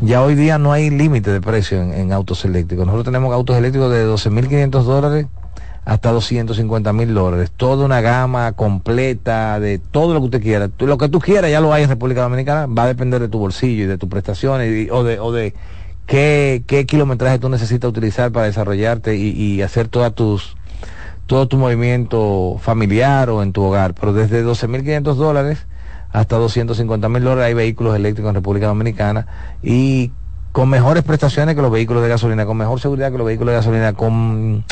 ya 0.00 0.22
hoy 0.22 0.34
día 0.34 0.58
no 0.58 0.72
hay 0.72 0.90
límite 0.90 1.30
de 1.30 1.40
precio 1.40 1.80
en, 1.80 1.92
en, 1.92 2.12
autos 2.12 2.44
eléctricos. 2.44 2.84
Nosotros 2.86 3.06
tenemos 3.06 3.32
autos 3.32 3.56
eléctricos 3.56 3.92
de 3.92 4.06
12.500 4.06 4.82
dólares 4.82 5.26
hasta 5.86 6.10
250 6.10 6.92
mil 6.92 7.14
dólares. 7.14 7.52
Toda 7.56 7.86
una 7.86 8.00
gama 8.00 8.52
completa 8.52 9.60
de 9.60 9.78
todo 9.78 10.14
lo 10.14 10.20
que 10.20 10.24
usted 10.26 10.42
quiera. 10.42 10.68
Lo 10.80 10.98
que 10.98 11.08
tú 11.08 11.20
quieras 11.20 11.48
ya 11.48 11.60
lo 11.60 11.72
hay 11.72 11.84
en 11.84 11.88
República 11.88 12.22
Dominicana. 12.22 12.66
Va 12.66 12.82
a 12.82 12.86
depender 12.88 13.20
de 13.20 13.28
tu 13.28 13.38
bolsillo 13.38 13.84
y 13.84 13.86
de 13.86 13.96
tus 13.96 14.08
prestaciones 14.08 14.90
o 14.90 15.04
de, 15.04 15.20
o 15.20 15.30
de 15.30 15.54
qué, 16.06 16.64
qué 16.66 16.86
kilometraje 16.86 17.38
tú 17.38 17.48
necesitas 17.48 17.88
utilizar 17.88 18.32
para 18.32 18.46
desarrollarte 18.46 19.14
y, 19.14 19.62
hacer 19.62 19.86
todas 19.86 20.12
tus 20.12 20.56
todo 21.26 21.48
tu 21.48 21.56
movimiento 21.56 22.56
familiar 22.60 23.30
o 23.30 23.44
en 23.44 23.52
tu 23.52 23.62
hogar. 23.62 23.94
Pero 23.94 24.12
desde 24.12 24.44
12.500 24.44 25.14
dólares 25.14 25.66
hasta 26.10 26.36
250 26.36 27.08
mil 27.08 27.22
dólares 27.22 27.46
hay 27.46 27.54
vehículos 27.54 27.94
eléctricos 27.94 28.30
en 28.30 28.34
República 28.34 28.66
Dominicana 28.66 29.28
y 29.62 30.10
con 30.56 30.70
mejores 30.70 31.02
prestaciones 31.02 31.54
que 31.54 31.60
los 31.60 31.70
vehículos 31.70 32.02
de 32.02 32.08
gasolina, 32.08 32.46
con 32.46 32.56
mejor 32.56 32.80
seguridad 32.80 33.12
que 33.12 33.18
los 33.18 33.26
vehículos 33.26 33.52
de 33.52 33.56
gasolina, 33.56 33.92
con 33.92 34.64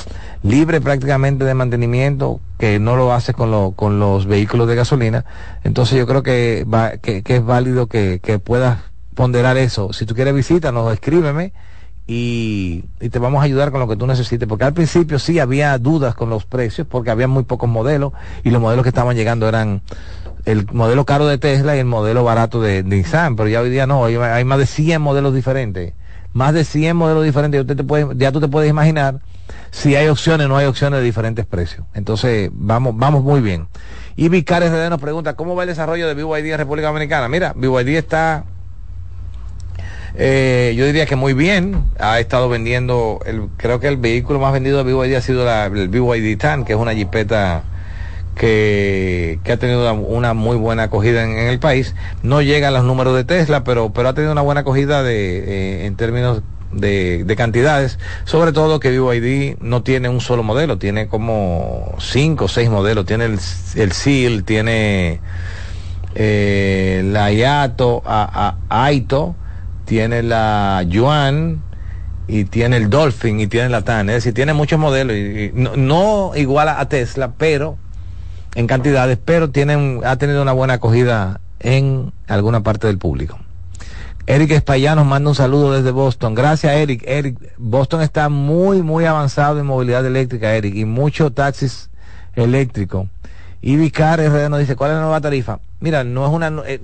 libre 0.43 0.81
prácticamente 0.81 1.45
de 1.45 1.53
mantenimiento, 1.53 2.41
que 2.59 2.79
no 2.79 2.97
lo 2.97 3.13
hace 3.13 3.35
con, 3.35 3.73
con 3.73 3.99
los 3.99 4.25
vehículos 4.25 4.67
de 4.67 4.77
gasolina. 4.77 5.27
Entonces 5.63 5.99
yo 5.99 6.07
creo 6.07 6.23
que, 6.23 6.65
va, 6.65 6.93
que, 6.93 7.23
es 7.23 7.45
válido 7.45 7.87
que, 7.87 8.19
que 8.23 8.39
puedas 8.39 8.79
ponderar 9.15 9.59
eso. 9.59 9.93
Si 9.93 10.07
tú 10.07 10.15
quieres 10.15 10.35
visítanos, 10.35 10.91
escríbeme 10.91 11.53
y, 12.07 12.87
y, 12.99 13.11
te 13.11 13.19
vamos 13.19 13.43
a 13.43 13.45
ayudar 13.45 13.71
con 13.71 13.81
lo 13.81 13.87
que 13.87 13.97
tú 13.97 14.07
necesites. 14.07 14.49
Porque 14.49 14.65
al 14.65 14.73
principio 14.73 15.19
sí 15.19 15.39
había 15.39 15.77
dudas 15.77 16.15
con 16.15 16.31
los 16.31 16.47
precios, 16.47 16.87
porque 16.87 17.11
había 17.11 17.29
muy 17.29 17.43
pocos 17.43 17.69
modelos 17.69 18.15
y 18.43 18.49
los 18.49 18.63
modelos 18.63 18.85
que 18.85 18.89
estaban 18.89 19.17
llegando 19.17 19.47
eran 19.51 19.83
el 20.45 20.67
modelo 20.73 21.05
caro 21.05 21.27
de 21.27 21.39
Tesla 21.39 21.77
y 21.77 21.79
el 21.79 21.87
modelo 21.87 22.25
barato 22.25 22.61
de, 22.61 22.83
Nissan, 22.83 23.37
pero 23.37 23.49
ya 23.49 23.61
hoy 23.61 23.71
día 23.71 23.87
no, 23.87 24.05
hay, 24.05 24.45
más 24.45 24.59
de 24.59 24.67
100 24.67 25.01
modelos 25.01 25.35
diferentes. 25.35 25.95
Más 26.33 26.53
de 26.53 26.65
100 26.65 26.97
modelos 26.97 27.25
diferentes, 27.25 27.61
usted 27.61 27.77
te 27.77 27.85
puede, 27.85 28.09
ya 28.17 28.33
tú 28.33 28.41
te 28.41 28.49
puedes 28.49 28.69
imaginar 28.69 29.21
si 29.71 29.95
hay 29.95 30.09
opciones 30.09 30.47
o 30.47 30.49
no 30.49 30.57
hay 30.57 30.67
opciones 30.67 30.99
de 30.99 31.05
diferentes 31.05 31.47
precios. 31.47 31.87
Entonces, 31.95 32.51
vamos, 32.53 32.95
vamos 32.97 33.23
muy 33.23 33.41
bien. 33.41 33.69
Y 34.17 34.29
Vicares 34.29 34.71
RD 34.71 34.91
nos 34.91 35.01
pregunta, 35.01 35.35
¿cómo 35.35 35.55
va 35.55 35.63
el 35.63 35.69
desarrollo 35.69 36.09
de 36.09 36.15
BYD 36.15 36.53
en 36.53 36.59
República 36.59 36.89
Dominicana? 36.89 37.29
Mira, 37.29 37.53
BYD 37.55 37.97
está, 37.97 38.45
eh, 40.17 40.75
yo 40.77 40.87
diría 40.87 41.07
que 41.07 41.17
muy 41.17 41.35
bien. 41.35 41.85
Ha 41.99 42.21
estado 42.21 42.49
vendiendo, 42.49 43.21
el, 43.27 43.49
creo 43.57 43.81
que 43.81 43.89
el 43.89 43.97
vehículo 43.97 44.41
más 44.41 44.53
vendido 44.53 44.83
de 44.83 44.93
BYD 44.93 45.15
ha 45.17 45.21
sido 45.21 45.45
la, 45.45 45.67
el 45.67 45.89
BYD 45.89 46.37
TAN, 46.37 46.65
que 46.65 46.73
es 46.73 46.79
una 46.79 46.95
jipeta 46.95 47.63
que, 48.35 49.41
ha 49.47 49.57
tenido 49.57 49.93
una, 49.95 50.35
muy 50.35 50.57
buena 50.57 50.85
acogida 50.85 51.25
en, 51.25 51.39
el 51.39 51.59
país. 51.59 51.95
No 52.23 52.43
llega 52.43 52.69
a 52.69 52.71
los 52.71 52.85
números 52.85 53.15
de 53.15 53.25
Tesla, 53.25 53.65
pero, 53.65 53.93
pero 53.93 54.09
ha 54.09 54.15
tenido 54.15 54.33
una 54.33 54.43
buena 54.43 54.63
acogida 54.63 55.03
de, 55.03 55.39
eh, 55.39 55.87
en 55.87 55.97
términos 55.97 56.43
de, 56.73 57.35
cantidades, 57.37 57.99
sobre 58.25 58.53
todo 58.53 58.81
que 58.81 58.99
BYD 58.99 59.59
no 59.61 59.83
tiene 59.83 60.09
un 60.09 60.21
solo 60.21 60.43
modelo, 60.43 60.79
tiene 60.79 61.09
como 61.09 61.95
cinco 61.99 62.47
o 62.47 62.49
seis 62.49 62.69
modelos, 62.69 63.07
tiene 63.07 63.27
el, 63.27 63.39
el 63.77 63.93
SEAL, 63.93 64.45
tiene 64.45 65.21
eh, 66.15 67.03
la 67.05 67.33
Yato, 67.33 68.03
a, 68.05 68.57
Aito, 68.69 69.35
tiene 69.85 70.23
la 70.23 70.85
Yuan 70.87 71.63
y 72.27 72.45
tiene 72.45 72.77
el 72.77 72.91
Dolphin 72.91 73.41
y 73.41 73.47
tiene 73.47 73.69
la 73.69 73.83
TAN. 73.83 74.09
Es 74.09 74.17
decir, 74.17 74.35
tiene 74.35 74.53
muchos 74.55 74.79
modelos, 74.79 75.17
y, 75.17 75.53
no, 75.55 76.33
igual 76.35 76.69
a 76.69 76.89
Tesla, 76.89 77.33
pero 77.37 77.79
en 78.55 78.67
cantidades, 78.67 79.19
pero 79.25 79.51
tienen, 79.51 80.01
ha 80.05 80.17
tenido 80.17 80.43
una 80.43 80.53
buena 80.53 80.75
acogida 80.75 81.41
en 81.61 82.13
alguna 82.29 82.63
parte 82.63 82.87
del 82.87 82.99
público. 82.99 83.39
Eric 84.27 84.53
Espaillá 84.53 84.95
nos 84.95 85.05
manda 85.05 85.29
un 85.29 85.35
saludo 85.35 85.73
desde 85.73 85.91
Boston. 85.91 86.35
Gracias, 86.35 86.73
Eric. 86.75 87.03
Eric, 87.07 87.39
Boston 87.59 88.01
está 88.01 88.29
muy, 88.29 88.81
muy 88.83 89.05
avanzado 89.05 89.61
en 89.61 89.67
movilidad 89.67 90.05
eléctrica, 90.07 90.55
Eric, 90.55 90.75
y 90.75 90.85
muchos 90.87 91.35
taxis 91.35 91.91
eléctricos. 92.35 93.09
Y 93.61 93.77
Vicar 93.77 94.21
RD 94.21 94.49
nos 94.49 94.61
dice, 94.61 94.77
¿cuál 94.77 94.93
es 94.93 94.97
la 94.97 95.03
nueva 95.03 95.21
tarifa? 95.21 95.59
Mira, 95.81 96.05
no 96.05 96.27
es 96.27 96.33
una... 96.33 96.49
Eh, 96.67 96.81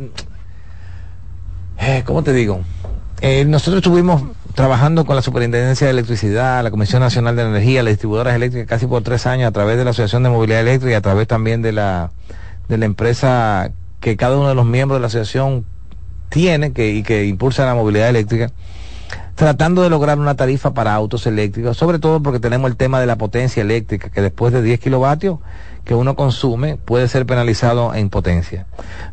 eh, 1.78 2.02
¿Cómo 2.04 2.22
te 2.22 2.32
digo? 2.32 2.60
Eh, 3.22 3.44
nosotros 3.46 3.76
estuvimos 3.76 4.22
trabajando 4.54 5.04
con 5.04 5.16
la 5.16 5.22
Superintendencia 5.22 5.86
de 5.86 5.92
Electricidad, 5.92 6.62
la 6.62 6.70
Comisión 6.70 7.00
Nacional 7.00 7.36
de 7.36 7.42
Energía, 7.42 7.82
las 7.82 7.92
distribuidoras 7.92 8.34
eléctricas 8.34 8.68
casi 8.68 8.86
por 8.86 9.02
tres 9.02 9.26
años 9.26 9.48
a 9.48 9.52
través 9.52 9.76
de 9.76 9.84
la 9.84 9.90
Asociación 9.90 10.22
de 10.22 10.30
Movilidad 10.30 10.60
Eléctrica 10.60 10.92
y 10.92 10.94
a 10.94 11.00
través 11.00 11.28
también 11.28 11.62
de 11.62 11.72
la, 11.72 12.10
de 12.68 12.78
la 12.78 12.84
empresa 12.84 13.70
que 14.00 14.16
cada 14.16 14.36
uno 14.36 14.48
de 14.48 14.54
los 14.54 14.66
miembros 14.66 14.96
de 14.96 15.00
la 15.00 15.06
asociación 15.08 15.64
tiene 16.28 16.72
que, 16.72 16.90
y 16.90 17.02
que 17.02 17.26
impulsa 17.26 17.66
la 17.66 17.74
movilidad 17.74 18.08
eléctrica, 18.08 18.50
tratando 19.34 19.82
de 19.82 19.90
lograr 19.90 20.18
una 20.18 20.34
tarifa 20.34 20.74
para 20.74 20.94
autos 20.94 21.26
eléctricos, 21.26 21.76
sobre 21.76 21.98
todo 21.98 22.22
porque 22.22 22.40
tenemos 22.40 22.70
el 22.70 22.76
tema 22.76 23.00
de 23.00 23.06
la 23.06 23.16
potencia 23.16 23.62
eléctrica, 23.62 24.10
que 24.10 24.22
después 24.22 24.52
de 24.52 24.62
10 24.62 24.80
kilovatios 24.80 25.38
que 25.84 25.94
uno 25.94 26.14
consume 26.14 26.76
puede 26.76 27.08
ser 27.08 27.26
penalizado 27.26 27.94
en 27.94 28.10
potencia. 28.10 28.66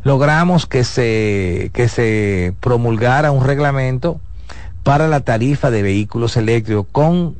Logramos 0.04 0.66
que 0.66 0.84
se, 0.84 1.70
que 1.72 1.88
se 1.88 2.54
promulgara 2.60 3.32
un 3.32 3.44
reglamento 3.44 4.20
para 4.82 5.08
la 5.08 5.20
tarifa 5.20 5.70
de 5.70 5.82
vehículos 5.82 6.36
eléctricos 6.36 6.86
con 6.90 7.36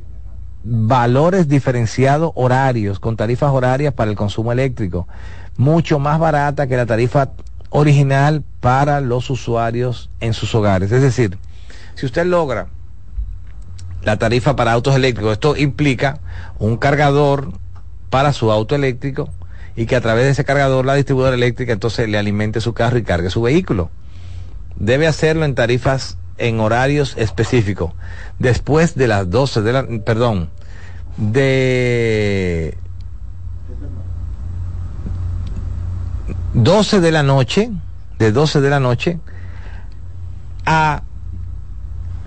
valores 0.65 1.49
diferenciados 1.49 2.33
horarios, 2.35 2.99
con 2.99 3.17
tarifas 3.17 3.51
horarias 3.53 3.95
para 3.95 4.11
el 4.11 4.17
consumo 4.17 4.53
eléctrico, 4.53 5.09
mucho 5.57 5.99
más 5.99 6.19
barata 6.19 6.67
que 6.67 6.77
la 6.77 6.87
tarifa 6.87 7.31
original 7.71 8.43
para 8.61 9.01
los 9.01 9.31
usuarios 9.31 10.11
en 10.21 10.35
sus 10.35 10.55
hogares. 10.55 10.93
Es 10.93 11.03
decir, 11.03 11.39
si 11.95 12.07
usted 12.07 12.27
logra 12.27 12.69
la 14.03 14.17
tarifa 14.17 14.57
para 14.57 14.73
autos 14.73 14.95
eléctricos, 14.95 15.33
esto 15.33 15.57
implica 15.57 16.21
un 16.59 16.77
cargador 16.77 17.53
para 18.11 18.33
su 18.33 18.51
auto 18.51 18.75
eléctrico 18.75 19.29
y 19.77 19.87
que 19.87 19.97
a 19.97 20.01
través 20.01 20.25
de 20.25 20.31
ese 20.31 20.45
cargador 20.45 20.85
la 20.85 20.95
distribuidora 20.95 21.37
eléctrica 21.37 21.73
entonces 21.73 22.09
le 22.09 22.19
alimente 22.19 22.61
su 22.61 22.73
carro 22.73 22.99
y 22.99 23.03
cargue 23.03 23.31
su 23.31 23.43
vehículo. 23.43 23.91
Debe 24.77 25.07
hacerlo 25.07 25.45
en 25.45 25.55
tarifas 25.55 26.19
en 26.39 26.61
horarios 26.61 27.15
específicos. 27.17 27.93
Después 28.39 28.95
de 28.95 29.09
las 29.09 29.31
12 29.31 29.63
de 29.63 29.73
la, 29.73 29.87
perdón, 30.05 30.51
de 31.17 32.77
12 36.55 37.01
de 37.01 37.13
la 37.13 37.23
noche, 37.23 37.71
de 38.19 38.33
12 38.33 38.61
de 38.61 38.71
la 38.71 38.81
noche 38.81 39.19
a 40.67 41.03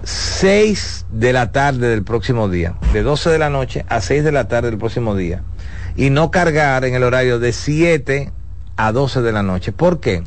6 0.04 1.06
de 1.12 1.34
la 1.34 1.52
tarde 1.52 1.90
del 1.90 2.04
próximo 2.04 2.50
día. 2.50 2.76
De 2.94 3.04
12 3.04 3.30
de 3.30 3.40
la 3.40 3.50
noche 3.50 3.86
a 3.90 4.02
6 4.02 4.24
de 4.24 4.32
la 4.32 4.48
tarde 4.48 4.70
del 4.70 4.80
próximo 4.80 5.16
día. 5.16 5.44
Y 5.96 6.10
no 6.10 6.32
cargar 6.32 6.86
en 6.86 6.96
el 6.96 7.04
horario 7.04 7.40
de 7.40 7.52
7 7.52 8.32
a 8.78 8.92
12 8.92 9.22
de 9.22 9.32
la 9.32 9.44
noche. 9.44 9.72
¿Por 9.72 10.00
qué? 10.00 10.24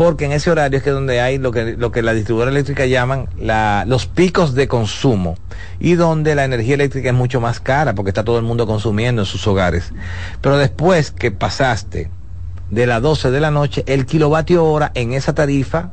Porque 0.00 0.24
en 0.24 0.32
ese 0.32 0.50
horario 0.50 0.78
es 0.78 0.82
que 0.82 0.92
donde 0.92 1.20
hay 1.20 1.36
lo 1.36 1.52
que, 1.52 1.76
lo 1.76 1.92
que 1.92 2.00
la 2.00 2.14
distribuidora 2.14 2.50
eléctrica 2.50 2.86
llaman 2.86 3.28
la, 3.38 3.84
los 3.86 4.06
picos 4.06 4.54
de 4.54 4.66
consumo 4.66 5.36
y 5.78 5.92
donde 5.92 6.34
la 6.34 6.44
energía 6.44 6.72
eléctrica 6.72 7.10
es 7.10 7.14
mucho 7.14 7.38
más 7.38 7.60
cara 7.60 7.94
porque 7.94 8.08
está 8.08 8.24
todo 8.24 8.38
el 8.38 8.44
mundo 8.46 8.66
consumiendo 8.66 9.20
en 9.20 9.26
sus 9.26 9.46
hogares. 9.46 9.92
Pero 10.40 10.56
después 10.56 11.10
que 11.10 11.30
pasaste 11.30 12.10
de 12.70 12.86
las 12.86 13.02
12 13.02 13.30
de 13.30 13.40
la 13.40 13.50
noche, 13.50 13.84
el 13.86 14.06
kilovatio 14.06 14.64
hora 14.64 14.90
en 14.94 15.12
esa 15.12 15.34
tarifa 15.34 15.90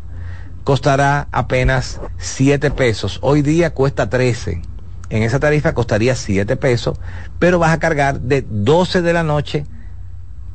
costará 0.64 1.28
apenas 1.34 2.00
7 2.18 2.72
pesos. 2.72 3.20
Hoy 3.22 3.42
día 3.42 3.74
cuesta 3.74 4.10
13. 4.10 4.62
En 5.10 5.24
esa 5.24 5.42
tarifa 5.42 5.74
costaría 5.74 6.16
7 6.16 6.56
pesos, 6.56 6.98
pero 7.40 7.60
vas 7.60 7.74
a 7.74 7.80
cargar 7.80 8.22
de 8.22 8.46
12 8.50 9.02
de 9.02 9.12
la 9.12 9.24
noche 9.24 9.66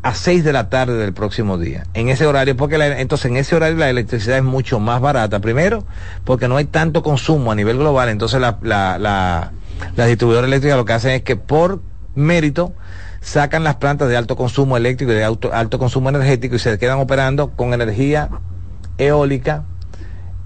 a 0.02 0.14
6 0.14 0.42
de 0.42 0.52
la 0.52 0.68
tarde 0.68 0.94
del 0.94 1.12
próximo 1.12 1.58
día. 1.58 1.84
En 1.94 2.08
ese 2.08 2.26
horario, 2.26 2.56
porque 2.56 2.76
entonces 2.98 3.30
en 3.30 3.36
ese 3.36 3.54
horario 3.54 3.76
la 3.76 3.88
electricidad 3.88 4.36
es 4.38 4.42
mucho 4.42 4.80
más 4.80 5.00
barata. 5.00 5.40
Primero, 5.40 5.84
porque 6.24 6.48
no 6.48 6.56
hay 6.56 6.64
tanto 6.64 7.02
consumo 7.02 7.52
a 7.52 7.54
nivel 7.54 7.78
global, 7.78 8.08
entonces 8.08 8.40
la, 8.40 8.58
la, 8.62 8.98
la, 8.98 9.52
la 9.96 10.06
distribuidora 10.06 10.46
eléctrica 10.46 10.76
lo 10.76 10.84
que 10.84 10.92
hacen 10.92 11.12
es 11.12 11.22
que 11.22 11.36
por 11.36 11.80
mérito 12.14 12.74
sacan 13.20 13.62
las 13.62 13.76
plantas 13.76 14.08
de 14.08 14.16
alto 14.16 14.36
consumo 14.36 14.76
eléctrico 14.76 15.12
y 15.12 15.14
de 15.14 15.24
alto 15.24 15.78
consumo 15.78 16.08
energético 16.08 16.56
y 16.56 16.58
se 16.58 16.76
quedan 16.78 16.98
operando 16.98 17.50
con 17.50 17.72
energía 17.72 18.28
eólica, 18.98 19.64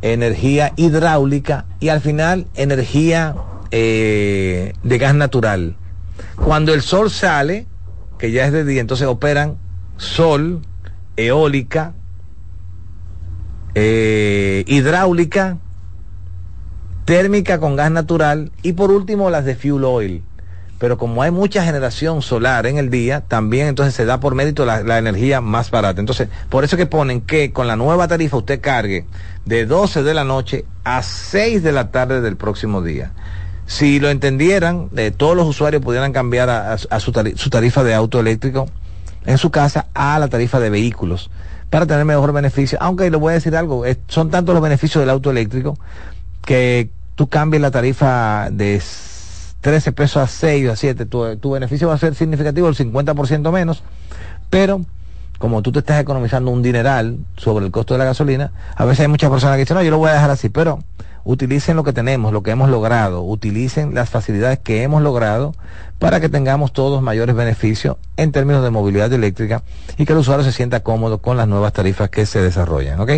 energía 0.03 0.73
hidráulica 0.77 1.65
y 1.81 1.89
al 1.89 2.03
final 2.03 2.47
energía 2.55 3.35
eh, 3.71 4.75
de 4.83 4.99
gas 4.99 5.15
natural. 5.15 5.77
Cuando 6.37 6.75
el 6.75 6.83
sol 6.83 7.11
sale, 7.11 7.67
que 8.19 8.33
ya 8.33 8.47
es 8.47 8.53
de 8.53 8.65
día, 8.65 8.81
entonces 8.81 9.07
operan 9.07 9.57
sol, 9.97 10.63
eólica, 11.17 11.95
eh, 13.75 14.65
hidráulica, 14.67 15.59
térmica 17.05 17.59
con 17.59 17.77
gas 17.77 17.91
natural 17.91 18.53
y 18.63 18.73
por 18.73 18.91
último 18.91 19.31
las 19.31 19.45
de 19.45 19.55
fuel 19.55 19.85
oil 19.85 20.23
pero 20.79 20.99
como 20.99 21.23
hay 21.23 21.31
mucha 21.31 21.65
generación 21.65 22.21
solar 22.21 22.67
en 22.67 22.77
el 22.77 22.91
día, 22.91 23.23
también 23.23 23.69
entonces 23.69 23.95
se 23.95 24.05
da 24.05 24.21
por 24.21 24.35
mérito 24.35 24.67
la, 24.67 24.99
energía 24.99 25.41
más 25.41 25.71
barata. 25.71 26.01
Entonces, 26.01 26.29
por 26.51 26.65
eso 26.65 26.77
que 26.77 26.87
ponen 26.87 27.23
que 27.23 27.53
con 27.53 27.67
la 27.67 27.77
nueva 27.77 28.09
tarifa 28.09 28.37
usted 28.37 28.61
cargue 28.61 29.07
de 29.47 29.65
12 29.65 30.03
de 30.03 30.15
la 30.15 30.25
noche 30.25 30.67
a 30.85 31.03
6 31.03 31.63
de 31.63 31.73
la 31.73 31.91
tarde 31.91 32.21
del 32.21 32.37
próximo 32.37 32.83
día. 32.83 33.13
Si 33.67 33.99
lo 33.99 34.11
entendieran, 34.11 34.89
eh, 34.97 35.11
todos 35.11 35.37
los 35.37 35.47
usuarios 35.47 35.83
pudieran 35.83 36.13
cambiar 36.13 36.49
a, 36.49 36.79
su, 37.01 37.13
tarifa, 37.13 37.83
de 37.83 37.95
auto 37.95 38.21
eléctrico 38.21 38.69
en 39.25 39.39
su 39.39 39.51
casa 39.51 39.87
a 39.93 40.19
la 40.19 40.29
tarifa 40.29 40.61
de 40.61 40.71
vehículos 40.71 41.31
para 41.69 41.85
tener 41.85 42.05
mejor 42.05 42.33
beneficio. 42.33 42.79
Aunque 42.81 43.11
le 43.11 43.17
voy 43.17 43.33
a 43.33 43.35
decir 43.35 43.57
algo, 43.57 43.85
son 44.07 44.31
tantos 44.31 44.55
los 44.55 44.63
beneficios 44.63 45.03
del 45.03 45.11
auto 45.11 45.31
eléctrico 45.31 45.77
que 46.45 46.91
tú 47.17 47.29
cambies 47.29 47.61
la 47.61 47.73
tarifa 47.73 48.49
de 48.53 48.81
13 49.63 49.93
pesos 49.93 50.23
a 50.23 50.29
6 50.29 50.69
o 50.69 50.73
a 50.73 50.77
7, 50.77 51.07
tu, 51.07 51.51
beneficio 51.51 51.89
va 51.89 51.95
a 51.95 51.99
ser 51.99 52.15
significativo, 52.15 52.69
el 52.69 52.77
50% 52.77 53.51
menos, 53.51 53.83
pero 54.49 54.83
como 55.39 55.61
tú 55.61 55.73
te 55.73 55.81
estás 55.81 56.01
economizando 56.01 56.51
un 56.51 56.63
dineral 56.63 57.19
sobre 57.37 57.67
el 57.67 57.73
costo 57.73 57.95
de 57.95 57.99
la 57.99 58.05
gasolina, 58.05 58.53
a 58.77 58.85
veces 58.85 59.01
hay 59.01 59.09
muchas 59.09 59.29
personas 59.29 59.57
que 59.57 59.63
dicen, 59.63 59.77
no, 59.77 59.83
yo 59.83 59.91
lo 59.91 59.99
voy 59.99 60.11
a 60.11 60.15
dejar 60.15 60.31
así, 60.31 60.51
pero 60.51 60.79
utilicen 61.27 61.75
lo 61.75 61.83
que 61.83 61.93
tenemos, 61.93 62.33
lo 62.33 62.43
que 62.45 62.53
hemos 62.53 62.71
logrado, 62.71 63.23
utilicen 63.23 63.95
las 63.95 64.09
facilidades 64.09 64.61
que 64.61 64.85
hemos 64.85 65.03
logrado 65.03 65.55
para 65.99 66.21
que 66.21 66.29
tengamos 66.29 66.73
todos 66.73 67.03
mayores 67.03 67.35
beneficios 67.35 67.97
en 68.17 68.31
términos 68.31 68.63
de 68.63 68.71
movilidad 68.71 69.13
eléctrica 69.13 69.65
y 69.99 70.07
que 70.07 70.13
el 70.13 70.21
usuario 70.21 70.45
se 70.45 70.53
sienta 70.53 70.81
cómodo 70.81 71.19
con 71.19 71.37
las 71.37 71.49
nuevas 71.49 71.73
tarifas 71.73 72.11
que 72.11 72.27
se 72.27 72.41
desarrollan, 72.41 73.01
¿ok? 73.01 73.11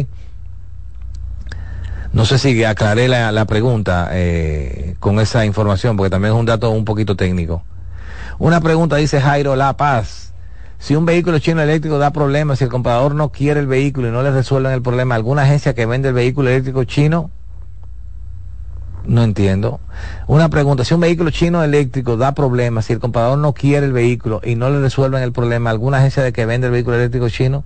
No 2.15 2.25
sé 2.25 2.39
si 2.39 2.65
aclaré 2.65 3.09
la, 3.09 3.45
pregunta 3.45 4.09
eh, 4.13 4.97
con 4.99 5.21
esa 5.21 5.45
información, 5.45 5.99
porque 5.99 6.09
también 6.09 6.33
es 6.33 6.41
un 6.41 6.47
dato 6.47 6.71
un 6.71 6.87
poquito 6.87 7.15
técnico. 7.15 7.63
Una 8.39 8.63
pregunta 8.63 8.97
dice 8.97 9.21
Jairo 9.21 9.55
La 9.55 9.77
Paz. 9.77 10.33
Si 10.79 10.97
un 10.97 11.05
vehículo 11.05 11.41
chino 11.41 11.61
eléctrico 11.61 11.99
da 11.99 12.13
problemas, 12.13 12.59
si 12.59 12.65
el 12.65 12.71
comprador 12.71 13.15
no 13.15 13.31
quiere 13.31 13.61
el 13.61 13.67
vehículo 13.67 14.09
y 14.09 14.13
no 14.13 14.23
le 14.23 14.31
resuelven 14.31 14.73
el 14.73 14.81
problema, 14.81 15.17
¿alguna 15.17 15.43
agencia 15.43 15.75
que 15.75 15.85
vende 15.85 16.09
el 16.09 16.15
vehículo 16.15 16.49
eléctrico 16.49 16.85
chino? 16.85 17.31
No 19.09 19.25
entiendo. 19.25 19.81
Una 20.27 20.51
pregunta, 20.51 20.85
si 20.85 20.93
un 20.93 21.01
vehículo 21.01 21.31
chino 21.31 21.65
eléctrico 21.65 22.19
da 22.19 22.35
problemas, 22.35 22.85
si 22.85 22.93
el 22.93 22.99
comprador 22.99 23.39
no 23.39 23.55
quiere 23.55 23.87
el 23.87 23.93
vehículo 23.95 24.43
y 24.45 24.55
no 24.55 24.69
le 24.69 24.81
resuelven 24.81 25.23
el 25.23 25.33
problema, 25.33 25.71
¿alguna 25.71 25.97
agencia 25.97 26.23
de 26.23 26.35
que 26.35 26.45
vende 26.45 26.67
el 26.67 26.75
vehículo 26.75 26.97
eléctrico 26.97 27.31
chino? 27.31 27.65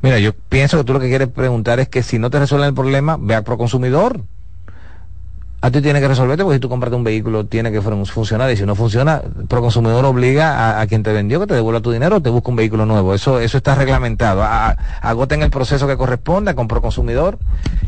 Mira, 0.00 0.20
yo 0.20 0.32
pienso 0.32 0.78
que 0.78 0.84
tú 0.84 0.92
lo 0.92 1.00
que 1.00 1.08
quieres 1.08 1.26
preguntar 1.26 1.80
es 1.80 1.88
que 1.88 2.04
si 2.04 2.20
no 2.20 2.30
te 2.30 2.38
resuelven 2.38 2.68
el 2.68 2.74
problema, 2.74 3.18
ve 3.20 3.34
a 3.34 3.42
Proconsumidor. 3.42 4.20
A 5.62 5.70
ti 5.70 5.82
tiene 5.82 6.00
que 6.00 6.08
resolverte 6.08 6.42
porque 6.42 6.56
si 6.56 6.60
tú 6.60 6.70
compras 6.70 6.90
un 6.94 7.04
vehículo 7.04 7.44
tiene 7.44 7.70
que 7.70 7.82
funcionar 7.82 8.50
y 8.50 8.56
si 8.56 8.64
no 8.64 8.74
funciona, 8.74 9.20
Proconsumidor 9.46 10.06
obliga 10.06 10.80
a, 10.80 10.86
quien 10.86 11.02
te 11.02 11.12
vendió 11.12 11.38
que 11.38 11.46
te 11.46 11.54
devuelva 11.54 11.82
tu 11.82 11.92
dinero 11.92 12.16
o 12.16 12.22
te 12.22 12.30
busca 12.30 12.48
un 12.48 12.56
vehículo 12.56 12.86
nuevo. 12.86 13.12
Eso 13.12 13.40
eso 13.40 13.58
está 13.58 13.74
reglamentado. 13.74 14.42
agoten 14.42 15.42
el 15.42 15.50
proceso 15.50 15.86
que 15.86 15.98
corresponda 15.98 16.54
con 16.54 16.66
Proconsumidor 16.66 17.38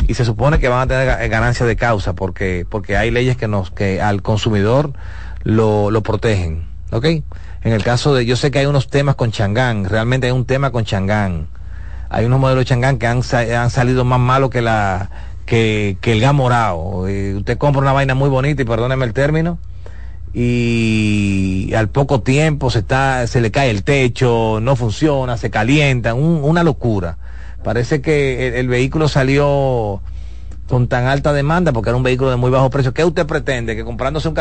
y 0.07 0.12
se 0.12 0.27
supone 0.27 0.59
que 0.59 0.68
van 0.68 0.81
a 0.81 0.87
tener 0.87 1.29
ganancia 1.31 1.64
de 1.64 1.77
causa 1.77 2.12
porque 2.12 2.66
porque 2.68 2.99
hay 2.99 3.11
leyes 3.11 3.39
que 3.39 3.49
nos 3.49 3.70
que 3.70 4.03
al 4.03 4.20
consumidor 4.20 4.93
lo, 5.43 5.91
lo 5.91 6.03
protegen. 6.03 6.66
¿Ok? 6.91 7.07
En 7.64 7.73
el 7.73 7.83
caso 7.83 8.14
de, 8.14 8.27
yo 8.27 8.37
sé 8.37 8.51
que 8.51 8.59
hay 8.59 8.66
unos 8.66 8.89
temas 8.89 9.14
con 9.14 9.31
Changán, 9.31 9.85
realmente 9.85 10.27
hay 10.27 10.33
un 10.33 10.45
tema 10.45 10.73
con 10.73 10.85
Changán 10.85 11.47
Hay 12.11 12.25
unos 12.27 12.41
modelos 12.41 12.62
de 12.62 12.68
Changán 12.68 12.99
que 12.99 13.07
han, 13.07 13.23
han 13.33 13.70
salido 13.70 14.05
más 14.05 14.18
malos 14.18 14.51
que 14.51 14.61
la 14.61 15.09
que, 15.47 15.97
que 16.01 16.12
el 16.12 16.20
gamorao. 16.20 17.09
Eh, 17.09 17.34
usted 17.36 17.59
compra 17.59 17.82
una 17.82 17.93
vaina 17.93 18.14
muy 18.14 18.28
bonita 18.28 18.62
y 18.62 18.64
perdóneme 18.64 19.05
el 19.05 19.12
término 19.12 19.59
y 20.34 21.72
al 21.76 21.88
poco 21.88 22.22
tiempo 22.22 22.70
se 22.70 22.80
está 22.80 23.26
se 23.26 23.40
le 23.40 23.51
cae 23.51 23.70
el 23.70 23.84
techo, 23.84 24.61
no 24.62 24.76
funciona, 24.76 25.36
se 25.36 25.51
calienta, 25.51 26.14
una 26.14 26.62
locura. 26.62 27.18
Parece 27.62 28.01
que 28.01 28.59
el, 28.59 28.68
vehículo 28.68 29.09
salió 29.09 30.01
con 30.68 30.88
tan 30.88 31.07
alta 31.07 31.32
demanda 31.32 31.72
porque 31.72 31.90
era 31.90 31.97
un 31.97 32.03
vehículo 32.03 32.30
de 32.30 32.36
muy 32.36 32.51
bajo 32.51 32.70
precio. 32.70 32.93
¿Qué 32.93 33.05
usted 33.05 33.26
pretende? 33.26 33.76
Que 33.76 33.84
comprándose 33.84 34.28
un 34.28 34.36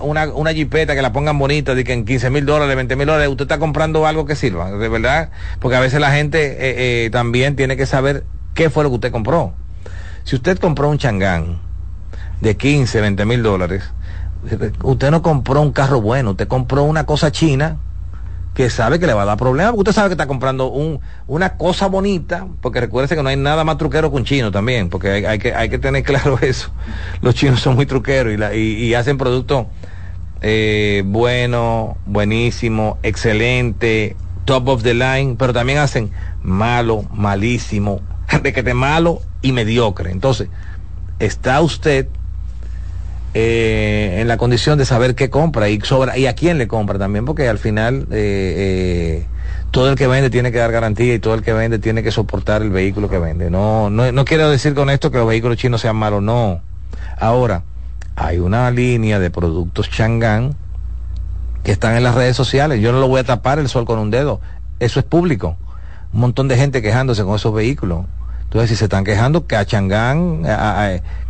una, 0.00 0.26
una 0.34 0.52
jipeta 0.52 0.94
que 0.94 1.00
la 1.00 1.12
pongan 1.12 1.38
bonita, 1.38 1.74
de 1.74 1.84
que 1.84 1.92
en 1.92 2.04
15 2.04 2.28
mil 2.30 2.44
dólares, 2.44 2.76
20 2.76 2.96
mil 2.96 3.06
dólares, 3.06 3.28
usted 3.28 3.44
está 3.44 3.58
comprando 3.58 4.06
algo 4.06 4.26
que 4.26 4.36
sirva, 4.36 4.70
de 4.72 4.88
verdad. 4.88 5.30
Porque 5.60 5.76
a 5.76 5.80
veces 5.80 6.00
la 6.00 6.10
gente 6.10 6.44
eh, 6.44 7.04
eh, 7.06 7.10
también 7.10 7.56
tiene 7.56 7.76
que 7.76 7.86
saber 7.86 8.24
qué 8.52 8.68
fue 8.68 8.82
lo 8.82 8.90
que 8.90 8.96
usted 8.96 9.12
compró. 9.12 9.54
Si 10.26 10.34
usted 10.34 10.58
compró 10.58 10.88
un 10.88 10.98
changán 10.98 11.60
de 12.40 12.56
15, 12.56 13.00
20 13.00 13.24
mil 13.26 13.44
dólares, 13.44 13.84
usted 14.82 15.12
no 15.12 15.22
compró 15.22 15.60
un 15.60 15.70
carro 15.70 16.00
bueno, 16.00 16.32
usted 16.32 16.48
compró 16.48 16.82
una 16.82 17.06
cosa 17.06 17.30
china 17.30 17.76
que 18.52 18.68
sabe 18.68 18.98
que 18.98 19.06
le 19.06 19.14
va 19.14 19.22
a 19.22 19.24
dar 19.24 19.38
problemas, 19.38 19.74
usted 19.76 19.92
sabe 19.92 20.08
que 20.08 20.14
está 20.14 20.26
comprando 20.26 20.66
un, 20.66 20.98
una 21.28 21.56
cosa 21.56 21.86
bonita, 21.86 22.48
porque 22.60 22.80
recuerde 22.80 23.14
que 23.14 23.22
no 23.22 23.28
hay 23.28 23.36
nada 23.36 23.62
más 23.62 23.78
truquero 23.78 24.10
que 24.10 24.16
un 24.16 24.24
chino 24.24 24.50
también, 24.50 24.90
porque 24.90 25.24
hay, 25.28 25.38
que, 25.38 25.54
hay 25.54 25.68
que 25.68 25.78
tener 25.78 26.02
claro 26.02 26.40
eso. 26.42 26.70
Los 27.20 27.36
chinos 27.36 27.60
son 27.60 27.76
muy 27.76 27.86
truqueros 27.86 28.34
y, 28.52 28.94
hacen 28.94 29.18
productos 29.18 29.66
eh, 30.40 31.04
bueno, 31.06 31.98
buenísimo, 32.04 32.98
excelente, 33.04 34.16
top 34.44 34.66
of 34.66 34.82
the 34.82 34.94
line, 34.94 35.36
pero 35.38 35.52
también 35.52 35.78
hacen 35.78 36.10
malo, 36.42 37.04
malísimo, 37.12 38.00
de 38.42 38.52
que 38.52 38.64
te 38.64 38.74
malo 38.74 39.22
y 39.46 39.52
mediocre. 39.52 40.10
Entonces, 40.10 40.48
está 41.18 41.60
usted 41.60 42.08
eh, 43.34 44.18
en 44.20 44.28
la 44.28 44.36
condición 44.38 44.76
de 44.76 44.84
saber 44.84 45.14
qué 45.14 45.30
compra 45.30 45.68
y 45.68 45.80
sobra 45.80 46.18
y 46.18 46.26
a 46.26 46.34
quién 46.34 46.58
le 46.58 46.66
compra 46.66 46.98
también, 46.98 47.24
porque 47.24 47.48
al 47.48 47.58
final 47.58 48.08
eh, 48.10 49.22
eh, 49.22 49.26
todo 49.70 49.90
el 49.90 49.96
que 49.96 50.06
vende 50.06 50.30
tiene 50.30 50.50
que 50.50 50.58
dar 50.58 50.72
garantía 50.72 51.14
y 51.14 51.18
todo 51.18 51.34
el 51.34 51.42
que 51.42 51.52
vende 51.52 51.78
tiene 51.78 52.02
que 52.02 52.10
soportar 52.10 52.62
el 52.62 52.70
vehículo 52.70 53.08
que 53.08 53.18
vende. 53.18 53.50
No, 53.50 53.88
no, 53.88 54.10
no 54.10 54.24
quiero 54.24 54.50
decir 54.50 54.74
con 54.74 54.90
esto 54.90 55.10
que 55.10 55.18
los 55.18 55.28
vehículos 55.28 55.58
chinos 55.58 55.80
sean 55.80 55.96
malos, 55.96 56.22
no. 56.22 56.60
Ahora, 57.18 57.62
hay 58.16 58.38
una 58.38 58.70
línea 58.70 59.20
de 59.20 59.30
productos 59.30 59.90
Chang'an 59.90 60.56
que 61.62 61.72
están 61.72 61.96
en 61.96 62.02
las 62.02 62.14
redes 62.14 62.36
sociales. 62.36 62.80
Yo 62.80 62.90
no 62.90 63.00
lo 63.00 63.08
voy 63.08 63.20
a 63.20 63.24
tapar 63.24 63.58
el 63.58 63.68
sol 63.68 63.84
con 63.84 63.98
un 63.98 64.10
dedo. 64.10 64.40
Eso 64.80 64.98
es 64.98 65.06
público. 65.06 65.56
Un 66.12 66.20
montón 66.20 66.48
de 66.48 66.56
gente 66.56 66.80
quejándose 66.80 67.22
con 67.22 67.36
esos 67.36 67.52
vehículos. 67.52 68.06
Entonces, 68.46 68.70
si 68.70 68.76
se 68.76 68.84
están 68.84 69.04
quejando, 69.04 69.46
que 69.46 69.56
a 69.56 69.64
Changán, 69.64 70.42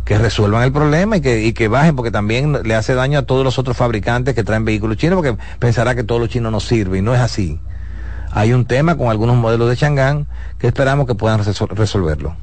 que 0.05 0.17
resuelvan 0.17 0.63
el 0.63 0.71
problema 0.71 1.17
y 1.17 1.21
que, 1.21 1.43
y 1.43 1.53
que 1.53 1.67
bajen, 1.67 1.95
porque 1.95 2.11
también 2.11 2.59
le 2.63 2.75
hace 2.75 2.93
daño 2.93 3.19
a 3.19 3.23
todos 3.23 3.43
los 3.43 3.57
otros 3.57 3.75
fabricantes 3.75 4.35
que 4.35 4.43
traen 4.43 4.65
vehículos 4.65 4.97
chinos, 4.97 5.17
porque 5.17 5.35
pensará 5.59 5.95
que 5.95 6.03
todos 6.03 6.21
los 6.21 6.29
chinos 6.29 6.51
no 6.51 6.59
sirven, 6.59 6.99
y 6.99 7.01
no 7.01 7.15
es 7.15 7.19
así. 7.19 7.59
Hay 8.31 8.53
un 8.53 8.65
tema 8.65 8.97
con 8.97 9.09
algunos 9.09 9.35
modelos 9.35 9.67
de 9.67 9.75
Changán 9.75 10.27
que 10.59 10.67
esperamos 10.67 11.07
que 11.07 11.15
puedan 11.15 11.41
resolverlo. 11.43 12.35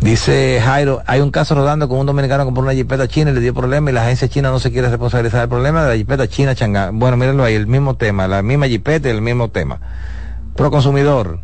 Dice 0.00 0.62
Jairo, 0.64 1.02
hay 1.06 1.20
un 1.20 1.30
caso 1.30 1.54
rodando 1.54 1.86
con 1.86 1.98
un 1.98 2.06
dominicano 2.06 2.44
que 2.44 2.46
compró 2.46 2.62
una 2.62 2.72
jipeta 2.72 3.06
china 3.06 3.32
y 3.32 3.34
le 3.34 3.40
dio 3.40 3.52
problema 3.52 3.90
y 3.90 3.92
la 3.92 4.04
agencia 4.04 4.26
china 4.28 4.50
no 4.50 4.58
se 4.58 4.72
quiere 4.72 4.88
responsabilizar 4.88 5.40
del 5.40 5.50
problema 5.50 5.82
de 5.82 5.90
la 5.90 5.96
jipeta 5.96 6.26
china 6.26 6.54
Changán. 6.54 6.98
Bueno, 6.98 7.18
mírenlo 7.18 7.44
ahí, 7.44 7.54
el 7.54 7.66
mismo 7.66 7.96
tema, 7.96 8.26
la 8.26 8.40
misma 8.40 8.66
jipeta 8.66 9.08
y 9.08 9.10
el 9.10 9.20
mismo 9.20 9.50
tema 9.50 9.78
consumidor 10.68 11.40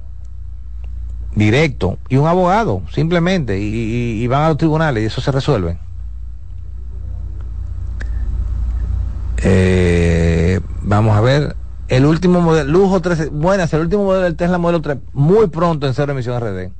directo 1.36 1.98
y 2.08 2.16
un 2.16 2.26
abogado, 2.26 2.82
simplemente, 2.90 3.58
y, 3.60 4.26
van 4.26 4.42
a 4.42 4.48
los 4.48 4.56
tribunales 4.56 5.02
y 5.02 5.06
eso 5.06 5.20
se 5.20 5.30
resuelve. 5.30 5.78
Eh, 9.38 10.60
vamos 10.82 11.16
a 11.16 11.20
ver. 11.20 11.54
El 11.88 12.04
último 12.04 12.40
modelo, 12.40 12.68
lujo 12.68 13.00
13, 13.00 13.28
buenas, 13.28 13.72
el 13.72 13.82
último 13.82 14.04
modelo 14.04 14.24
del 14.24 14.34
Tesla 14.34 14.58
modelo 14.58 14.82
3, 14.82 14.98
muy 15.12 15.46
pronto 15.46 15.86
en 15.86 15.94
cero 15.94 16.12
emisión 16.12 16.40
RD. 16.40 16.72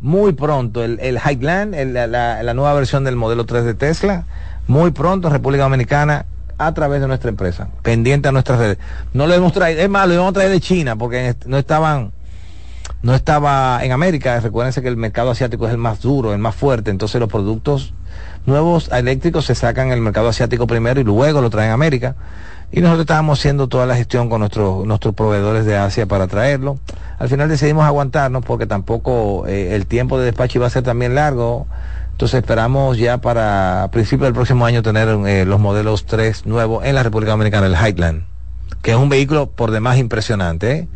Muy 0.00 0.32
pronto, 0.32 0.84
el, 0.84 0.98
el 1.00 1.16
Highland, 1.16 1.74
la, 1.74 2.06
la, 2.06 2.54
nueva 2.54 2.74
versión 2.74 3.04
del 3.04 3.16
modelo 3.16 3.46
3 3.46 3.64
de 3.64 3.74
Tesla, 3.74 4.26
muy 4.66 4.90
pronto 4.90 5.28
en 5.28 5.32
República 5.32 5.62
Dominicana 5.62 6.26
a 6.66 6.74
través 6.74 7.00
de 7.00 7.08
nuestra 7.08 7.30
empresa, 7.30 7.68
pendiente 7.82 8.28
a 8.28 8.32
nuestras 8.32 8.58
redes. 8.58 8.78
No 9.12 9.26
lo 9.26 9.34
hemos 9.34 9.52
traído, 9.52 9.80
es 9.80 9.88
más, 9.88 10.08
lo 10.08 10.14
hemos 10.14 10.32
traído 10.32 10.52
de 10.52 10.60
China 10.60 10.96
porque 10.96 11.34
no 11.46 11.58
estaban, 11.58 12.12
no 13.02 13.14
estaba 13.14 13.80
en 13.82 13.92
América. 13.92 14.38
Recuérdense 14.40 14.82
que 14.82 14.88
el 14.88 14.96
mercado 14.96 15.30
asiático 15.30 15.66
es 15.66 15.72
el 15.72 15.78
más 15.78 16.00
duro, 16.00 16.32
el 16.32 16.38
más 16.38 16.54
fuerte, 16.54 16.90
entonces 16.90 17.20
los 17.20 17.28
productos 17.28 17.94
nuevos 18.46 18.90
eléctricos 18.92 19.44
se 19.44 19.54
sacan 19.54 19.88
en 19.88 19.92
el 19.94 20.00
mercado 20.00 20.28
asiático 20.28 20.66
primero 20.66 21.00
y 21.00 21.04
luego 21.04 21.40
lo 21.40 21.50
traen 21.50 21.70
a 21.70 21.74
América. 21.74 22.16
Y 22.74 22.80
nosotros 22.80 23.02
estábamos 23.02 23.38
haciendo 23.38 23.68
toda 23.68 23.84
la 23.84 23.96
gestión 23.96 24.30
con 24.30 24.40
nuestros 24.40 24.86
nuestros 24.86 25.14
proveedores 25.14 25.66
de 25.66 25.76
Asia 25.76 26.06
para 26.06 26.26
traerlo. 26.26 26.78
Al 27.18 27.28
final 27.28 27.48
decidimos 27.48 27.84
aguantarnos 27.84 28.44
porque 28.44 28.66
tampoco 28.66 29.46
eh, 29.46 29.74
el 29.74 29.86
tiempo 29.86 30.18
de 30.18 30.24
despacho 30.24 30.58
iba 30.58 30.66
a 30.66 30.70
ser 30.70 30.82
también 30.82 31.14
largo. 31.14 31.66
Entonces 32.22 32.38
esperamos 32.38 32.98
ya 32.98 33.18
para 33.18 33.88
principios 33.90 34.28
del 34.28 34.32
próximo 34.32 34.64
año 34.64 34.80
tener 34.80 35.08
eh, 35.26 35.44
los 35.44 35.58
modelos 35.58 36.06
3 36.06 36.46
nuevos 36.46 36.84
en 36.84 36.94
la 36.94 37.02
República 37.02 37.32
Dominicana, 37.32 37.66
el 37.66 37.74
Highland, 37.74 38.26
que 38.80 38.92
es 38.92 38.96
un 38.96 39.08
vehículo 39.08 39.50
por 39.50 39.72
demás 39.72 39.98
impresionante, 39.98 40.70
¿eh? 40.70 40.88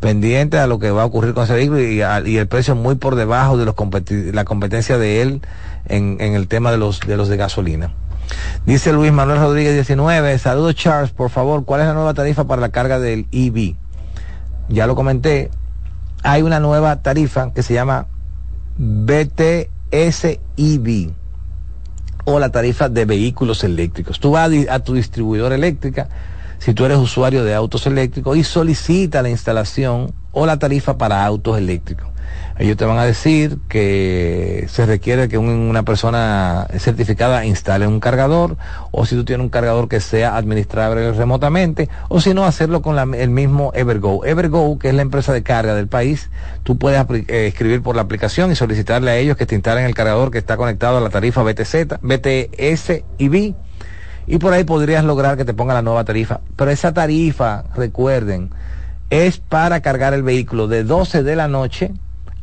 pendiente 0.00 0.58
a 0.58 0.66
lo 0.66 0.80
que 0.80 0.90
va 0.90 1.02
a 1.02 1.04
ocurrir 1.04 1.32
con 1.32 1.44
ese 1.44 1.54
vehículo 1.54 1.80
y, 1.80 2.36
el 2.36 2.48
precio 2.48 2.74
muy 2.74 2.96
por 2.96 3.14
debajo 3.14 3.56
de 3.56 3.66
los 3.66 3.76
la 4.34 4.44
competencia 4.44 4.98
de 4.98 5.22
él 5.22 5.42
en, 5.86 6.20
el 6.20 6.48
tema 6.48 6.72
de 6.72 6.78
los, 6.78 6.98
de 6.98 7.16
los 7.16 7.28
de 7.28 7.36
gasolina. 7.36 7.92
Dice 8.66 8.92
Luis 8.92 9.12
Manuel 9.12 9.38
Rodríguez 9.38 9.74
19, 9.74 10.40
saludos 10.40 10.74
Charles, 10.74 11.12
por 11.12 11.30
favor, 11.30 11.66
¿cuál 11.66 11.82
es 11.82 11.86
la 11.86 11.94
nueva 11.94 12.14
tarifa 12.14 12.48
para 12.48 12.60
la 12.60 12.70
carga 12.70 12.98
del 12.98 13.28
EV? 13.30 13.76
Ya 14.68 14.88
lo 14.88 14.96
comenté, 14.96 15.52
hay 16.24 16.42
una 16.42 16.58
nueva 16.58 17.00
tarifa 17.00 17.52
que 17.52 17.62
se 17.62 17.74
llama 17.74 18.08
BT 18.76 19.77
SIV 19.90 21.12
o 22.24 22.38
la 22.38 22.50
tarifa 22.50 22.88
de 22.88 23.04
vehículos 23.04 23.64
eléctricos. 23.64 24.20
Tú 24.20 24.32
vas 24.32 24.50
a, 24.68 24.78
tu 24.80 24.94
distribuidor 24.94 25.52
eléctrica, 25.52 26.08
si 26.58 26.74
tú 26.74 26.84
eres 26.84 26.98
usuario 26.98 27.44
de 27.44 27.54
autos 27.54 27.86
eléctricos, 27.86 28.36
y 28.36 28.44
solicita 28.44 29.22
la 29.22 29.30
instalación 29.30 30.12
o 30.32 30.44
la 30.44 30.58
tarifa 30.58 30.98
para 30.98 31.24
autos 31.24 31.56
eléctricos. 31.56 32.08
Ellos 32.58 32.76
te 32.76 32.84
van 32.84 32.98
a 32.98 33.04
decir 33.04 33.58
que 33.68 34.66
se 34.68 34.84
requiere 34.84 35.28
que 35.28 35.38
una 35.38 35.84
persona 35.84 36.66
certificada 36.78 37.44
instale 37.44 37.86
un 37.86 38.00
cargador, 38.00 38.56
o 38.90 39.06
si 39.06 39.14
tú 39.14 39.24
tienes 39.24 39.44
un 39.44 39.50
cargador 39.50 39.88
que 39.88 40.00
sea 40.00 40.36
administrable 40.36 41.12
remotamente, 41.12 41.88
o 42.08 42.20
si 42.20 42.34
no, 42.34 42.46
hacerlo 42.46 42.82
con 42.82 42.98
el 43.14 43.30
mismo 43.30 43.70
Evergo. 43.74 44.24
Evergo, 44.24 44.78
que 44.78 44.88
es 44.88 44.94
la 44.94 45.02
empresa 45.02 45.32
de 45.32 45.44
carga 45.44 45.74
del 45.74 45.86
país, 45.86 46.30
tú 46.64 46.78
puedes 46.78 47.00
eh, 47.10 47.46
escribir 47.46 47.80
por 47.80 47.94
la 47.94 48.02
aplicación 48.02 48.50
y 48.50 48.56
solicitarle 48.56 49.12
a 49.12 49.16
ellos 49.16 49.36
que 49.36 49.46
te 49.46 49.54
instalen 49.54 49.84
el 49.84 49.94
cargador 49.94 50.32
que 50.32 50.38
está 50.38 50.56
conectado 50.56 50.98
a 50.98 51.00
la 51.00 51.10
tarifa 51.10 51.44
BTZ, 51.44 52.00
BTS 52.02 53.04
y 53.18 53.28
B 53.28 53.54
y 54.28 54.38
por 54.38 54.52
ahí 54.52 54.64
podrías 54.64 55.04
lograr 55.04 55.36
que 55.36 55.44
te 55.44 55.54
ponga 55.54 55.74
la 55.74 55.82
nueva 55.82 56.04
tarifa. 56.04 56.40
Pero 56.54 56.70
esa 56.70 56.92
tarifa, 56.92 57.64
recuerden, 57.74 58.50
es 59.10 59.38
para 59.38 59.80
cargar 59.80 60.12
el 60.12 60.22
vehículo 60.22 60.68
de 60.68 60.84
12 60.84 61.22
de 61.22 61.34
la 61.34 61.48
noche 61.48 61.94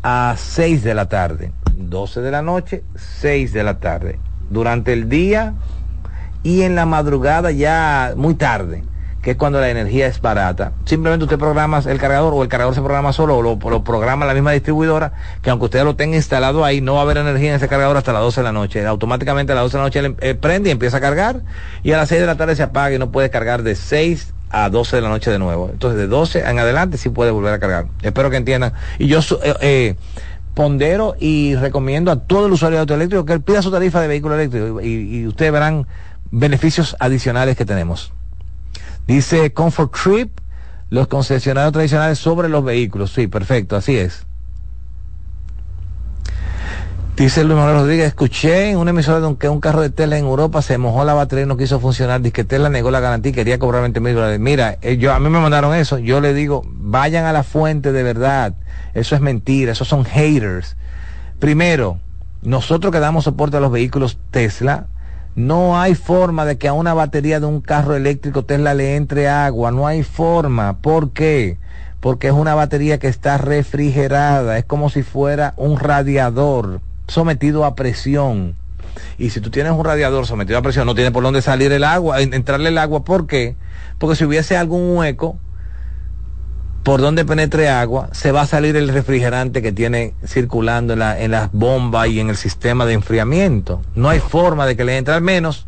a 0.07 0.35
6 0.37 0.83
de 0.83 0.93
la 0.93 1.09
tarde. 1.09 1.51
12 1.73 2.21
de 2.21 2.29
la 2.29 2.43
noche, 2.43 2.83
6 2.95 3.51
de 3.53 3.63
la 3.63 3.79
tarde. 3.79 4.19
Durante 4.51 4.93
el 4.93 5.09
día 5.09 5.55
y 6.43 6.61
en 6.61 6.75
la 6.75 6.85
madrugada 6.85 7.49
ya 7.49 8.13
muy 8.15 8.35
tarde, 8.35 8.83
que 9.23 9.31
es 9.31 9.37
cuando 9.37 9.59
la 9.59 9.67
energía 9.67 10.05
es 10.05 10.21
barata. 10.21 10.73
Simplemente 10.85 11.23
usted 11.23 11.39
programa 11.39 11.81
el 11.87 11.97
cargador 11.97 12.35
o 12.35 12.43
el 12.43 12.49
cargador 12.49 12.75
se 12.75 12.81
programa 12.81 13.13
solo 13.13 13.37
o 13.37 13.41
lo, 13.41 13.83
programa 13.83 14.27
la 14.27 14.35
misma 14.35 14.51
distribuidora, 14.51 15.13
que 15.41 15.49
aunque 15.49 15.65
usted 15.65 15.83
lo 15.83 15.95
tenga 15.95 16.17
instalado 16.17 16.63
ahí, 16.63 16.81
no 16.81 16.93
va 16.93 16.99
a 16.99 17.03
haber 17.03 17.17
energía 17.17 17.49
en 17.49 17.55
ese 17.55 17.67
cargador 17.67 17.97
hasta 17.97 18.13
las 18.13 18.21
12 18.21 18.41
de 18.41 18.43
la 18.43 18.51
noche. 18.51 18.85
Automáticamente 18.85 19.53
a 19.53 19.55
las 19.55 19.63
12 19.63 19.77
de 19.77 19.79
la 19.79 20.09
noche 20.09 20.15
eh, 20.19 20.35
prende 20.35 20.69
y 20.69 20.71
empieza 20.71 20.97
a 20.97 21.01
cargar 21.01 21.41
y 21.81 21.93
a 21.93 21.97
las 21.97 22.09
6 22.09 22.21
de 22.21 22.27
la 22.27 22.37
tarde 22.37 22.55
se 22.55 22.61
apaga 22.61 22.93
y 22.93 22.99
no 22.99 23.11
puede 23.11 23.31
cargar 23.31 23.63
de 23.63 23.73
6 23.73 24.34
a 24.49 24.69
12 24.69 24.95
de 24.97 25.01
la 25.01 25.09
noche 25.09 25.31
de 25.31 25.39
nuevo. 25.39 25.69
Entonces, 25.71 25.97
de 25.97 26.07
12 26.07 26.39
en 26.47 26.59
adelante 26.59 26.97
sí 26.97 27.09
puede 27.09 27.31
volver 27.31 27.53
a 27.53 27.59
cargar. 27.59 27.87
Espero 28.01 28.29
que 28.29 28.37
entiendan. 28.37 28.73
Y 28.99 29.07
yo 29.07 29.19
eh, 29.43 29.53
eh, 29.61 29.95
pondero 30.53 31.15
y 31.19 31.55
recomiendo 31.55 32.11
a 32.11 32.19
todo 32.19 32.47
el 32.47 32.53
usuario 32.53 32.77
de 32.77 32.81
auto 32.81 32.95
eléctrico 32.95 33.25
que 33.25 33.33
él 33.33 33.41
pida 33.41 33.61
su 33.61 33.71
tarifa 33.71 34.01
de 34.01 34.07
vehículo 34.07 34.35
eléctrico 34.35 34.81
y, 34.81 35.19
y 35.19 35.27
ustedes 35.27 35.51
verán 35.51 35.87
beneficios 36.31 36.95
adicionales 36.99 37.55
que 37.57 37.65
tenemos. 37.65 38.13
Dice 39.07 39.53
Comfort 39.53 39.93
Trip, 39.93 40.39
los 40.89 41.07
concesionarios 41.07 41.73
tradicionales 41.73 42.17
sobre 42.17 42.49
los 42.49 42.63
vehículos. 42.63 43.11
Sí, 43.11 43.27
perfecto, 43.27 43.75
así 43.75 43.97
es. 43.97 44.24
Dice 47.15 47.45
Luis 47.45 47.57
Manuel 47.57 47.77
Rodríguez, 47.77 48.07
escuché 48.07 48.71
en 48.71 48.77
una 48.77 48.89
emisora 48.89 49.21
de 49.21 49.27
un, 49.27 49.37
que 49.37 49.47
un 49.47 49.61
carro 49.61 49.79
de 49.79 49.89
Tesla 49.89 50.17
en 50.17 50.25
Europa 50.25 50.61
se 50.61 50.77
mojó 50.77 51.05
la 51.05 51.13
batería 51.13 51.45
y 51.45 51.47
no 51.47 51.55
quiso 51.55 51.79
funcionar. 51.79 52.19
Dice 52.19 52.33
que 52.33 52.43
Tesla 52.43 52.67
negó 52.67 52.91
la 52.91 52.99
garantía 52.99 53.29
y 53.29 53.33
quería 53.33 53.57
cobrar 53.57 53.83
20 53.83 54.01
mil 54.01 54.15
dólares. 54.15 54.37
Mira, 54.37 54.77
eh, 54.81 54.97
yo, 54.97 55.13
a 55.13 55.19
mí 55.21 55.29
me 55.29 55.39
mandaron 55.39 55.73
eso. 55.73 55.97
Yo 55.97 56.19
le 56.19 56.33
digo, 56.33 56.63
vayan 56.65 57.23
a 57.23 57.31
la 57.31 57.43
fuente 57.43 57.93
de 57.93 58.03
verdad. 58.03 58.55
Eso 58.93 59.15
es 59.15 59.21
mentira, 59.21 59.71
esos 59.71 59.87
son 59.87 60.03
haters. 60.03 60.75
Primero, 61.39 61.99
nosotros 62.41 62.91
que 62.91 62.99
damos 62.99 63.23
soporte 63.23 63.55
a 63.55 63.61
los 63.61 63.71
vehículos 63.71 64.17
Tesla, 64.29 64.87
no 65.35 65.79
hay 65.79 65.95
forma 65.95 66.43
de 66.43 66.57
que 66.57 66.67
a 66.67 66.73
una 66.73 66.93
batería 66.93 67.39
de 67.39 67.45
un 67.45 67.61
carro 67.61 67.95
eléctrico 67.95 68.43
Tesla 68.43 68.73
le 68.73 68.97
entre 68.97 69.29
agua. 69.29 69.71
No 69.71 69.87
hay 69.87 70.03
forma. 70.03 70.79
¿Por 70.79 71.11
qué? 71.11 71.59
Porque 72.01 72.27
es 72.27 72.33
una 72.33 72.55
batería 72.55 72.99
que 72.99 73.07
está 73.07 73.37
refrigerada. 73.37 74.57
Es 74.57 74.65
como 74.65 74.89
si 74.89 75.01
fuera 75.01 75.53
un 75.55 75.79
radiador 75.79 76.81
sometido 77.07 77.65
a 77.65 77.75
presión. 77.75 78.55
Y 79.17 79.29
si 79.29 79.41
tú 79.41 79.49
tienes 79.49 79.73
un 79.73 79.83
radiador 79.83 80.25
sometido 80.25 80.57
a 80.57 80.61
presión, 80.61 80.85
no 80.85 80.95
tiene 80.95 81.11
por 81.11 81.23
dónde 81.23 81.41
salir 81.41 81.71
el 81.71 81.83
agua, 81.83 82.21
entrarle 82.21 82.69
el 82.69 82.77
agua. 82.77 83.03
¿Por 83.03 83.27
qué? 83.27 83.55
Porque 83.97 84.15
si 84.15 84.25
hubiese 84.25 84.57
algún 84.57 84.97
hueco 84.97 85.37
por 86.83 87.01
donde 87.01 87.25
penetre 87.25 87.67
agua, 87.67 88.09
se 88.11 88.31
va 88.31 88.41
a 88.41 88.45
salir 88.45 88.75
el 88.75 88.89
refrigerante 88.89 89.63
que 89.63 89.71
tiene 89.71 90.13
circulando 90.23 90.93
en, 90.93 90.99
la, 90.99 91.19
en 91.19 91.31
las 91.31 91.51
bombas 91.51 92.09
y 92.09 92.19
en 92.19 92.29
el 92.29 92.37
sistema 92.37 92.85
de 92.85 92.93
enfriamiento. 92.93 93.81
No 93.95 94.09
hay 94.09 94.19
forma 94.19 94.67
de 94.67 94.77
que 94.77 94.85
le 94.85 94.97
entre 94.97 95.15
al 95.15 95.21
menos 95.21 95.65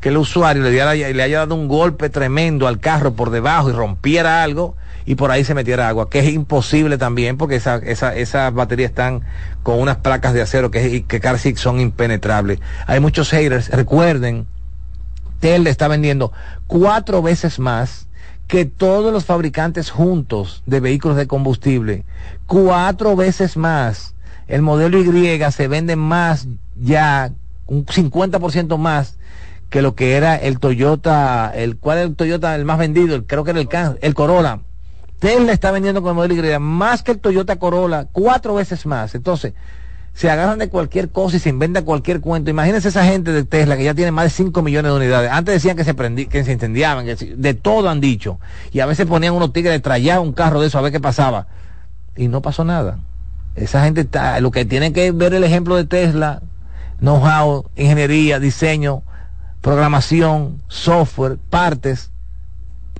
que 0.00 0.08
el 0.08 0.16
usuario 0.16 0.62
le, 0.64 1.14
le 1.14 1.22
haya 1.22 1.38
dado 1.38 1.54
un 1.54 1.68
golpe 1.68 2.10
tremendo 2.10 2.66
al 2.66 2.80
carro 2.80 3.14
por 3.14 3.30
debajo 3.30 3.70
y 3.70 3.72
rompiera 3.72 4.42
algo 4.42 4.74
y 5.08 5.14
por 5.14 5.30
ahí 5.30 5.42
se 5.42 5.54
metiera 5.54 5.88
agua, 5.88 6.10
que 6.10 6.18
es 6.18 6.28
imposible 6.28 6.98
también 6.98 7.38
porque 7.38 7.56
esa, 7.56 7.76
esa, 7.76 8.14
esas 8.14 8.52
baterías 8.52 8.90
están 8.90 9.22
con 9.62 9.80
unas 9.80 9.96
placas 9.96 10.34
de 10.34 10.42
acero 10.42 10.70
que, 10.70 11.04
que 11.04 11.18
casi 11.18 11.56
son 11.56 11.80
impenetrables. 11.80 12.60
Hay 12.86 13.00
muchos 13.00 13.30
haters, 13.30 13.70
recuerden, 13.70 14.46
Tesla 15.40 15.70
está 15.70 15.88
vendiendo 15.88 16.30
cuatro 16.66 17.22
veces 17.22 17.58
más 17.58 18.06
que 18.48 18.66
todos 18.66 19.10
los 19.10 19.24
fabricantes 19.24 19.88
juntos 19.88 20.62
de 20.66 20.80
vehículos 20.80 21.16
de 21.16 21.26
combustible. 21.26 22.04
Cuatro 22.46 23.16
veces 23.16 23.56
más. 23.56 24.14
El 24.46 24.60
modelo 24.60 24.98
Y 24.98 25.40
se 25.52 25.68
vende 25.68 25.96
más 25.96 26.48
ya, 26.76 27.32
un 27.64 27.86
50% 27.86 28.76
más 28.76 29.16
que 29.70 29.80
lo 29.80 29.94
que 29.94 30.16
era 30.16 30.36
el 30.36 30.58
Toyota, 30.58 31.50
el 31.54 31.78
cuál 31.78 31.96
el 31.96 32.14
Toyota 32.14 32.54
el 32.54 32.66
más 32.66 32.78
vendido, 32.78 33.24
creo 33.26 33.44
que 33.44 33.52
era 33.52 33.60
el, 33.60 33.68
el 34.02 34.14
Corolla. 34.14 34.60
Tesla 35.18 35.52
está 35.52 35.70
vendiendo 35.70 36.00
con 36.00 36.10
el 36.10 36.14
modelo 36.14 36.34
Y 36.34 36.58
más 36.60 37.02
que 37.02 37.12
el 37.12 37.18
Toyota 37.18 37.56
Corolla, 37.56 38.06
cuatro 38.12 38.54
veces 38.54 38.86
más. 38.86 39.14
Entonces, 39.14 39.54
se 40.14 40.30
agarran 40.30 40.58
de 40.58 40.68
cualquier 40.68 41.10
cosa 41.10 41.36
y 41.36 41.40
se 41.40 41.48
inventa 41.48 41.82
cualquier 41.82 42.20
cuento. 42.20 42.50
Imagínense 42.50 42.88
esa 42.88 43.04
gente 43.04 43.32
de 43.32 43.44
Tesla 43.44 43.76
que 43.76 43.84
ya 43.84 43.94
tiene 43.94 44.10
más 44.10 44.24
de 44.24 44.30
5 44.30 44.62
millones 44.62 44.90
de 44.90 44.96
unidades. 44.96 45.30
Antes 45.30 45.54
decían 45.54 45.76
que 45.76 45.84
se 45.84 45.94
prendí, 45.94 46.26
que 46.26 46.42
se 46.42 46.52
incendiaban, 46.52 47.06
que 47.06 47.14
de 47.14 47.54
todo 47.54 47.88
han 47.88 48.00
dicho. 48.00 48.40
Y 48.72 48.80
a 48.80 48.86
veces 48.86 49.06
ponían 49.06 49.34
unos 49.34 49.52
tigres 49.52 49.72
de 49.72 49.80
trayar 49.80 50.18
un 50.20 50.32
carro 50.32 50.60
de 50.60 50.66
eso 50.66 50.78
a 50.78 50.82
ver 50.82 50.90
qué 50.90 50.98
pasaba. 50.98 51.46
Y 52.16 52.26
no 52.26 52.42
pasó 52.42 52.64
nada. 52.64 52.98
Esa 53.54 53.84
gente 53.84 54.00
está, 54.02 54.40
lo 54.40 54.50
que 54.50 54.64
tienen 54.64 54.92
que 54.92 55.12
ver 55.12 55.34
el 55.34 55.44
ejemplo 55.44 55.76
de 55.76 55.84
Tesla, 55.84 56.42
know-how, 57.00 57.66
ingeniería, 57.76 58.40
diseño, 58.40 59.02
programación, 59.60 60.62
software, 60.68 61.38
partes, 61.50 62.10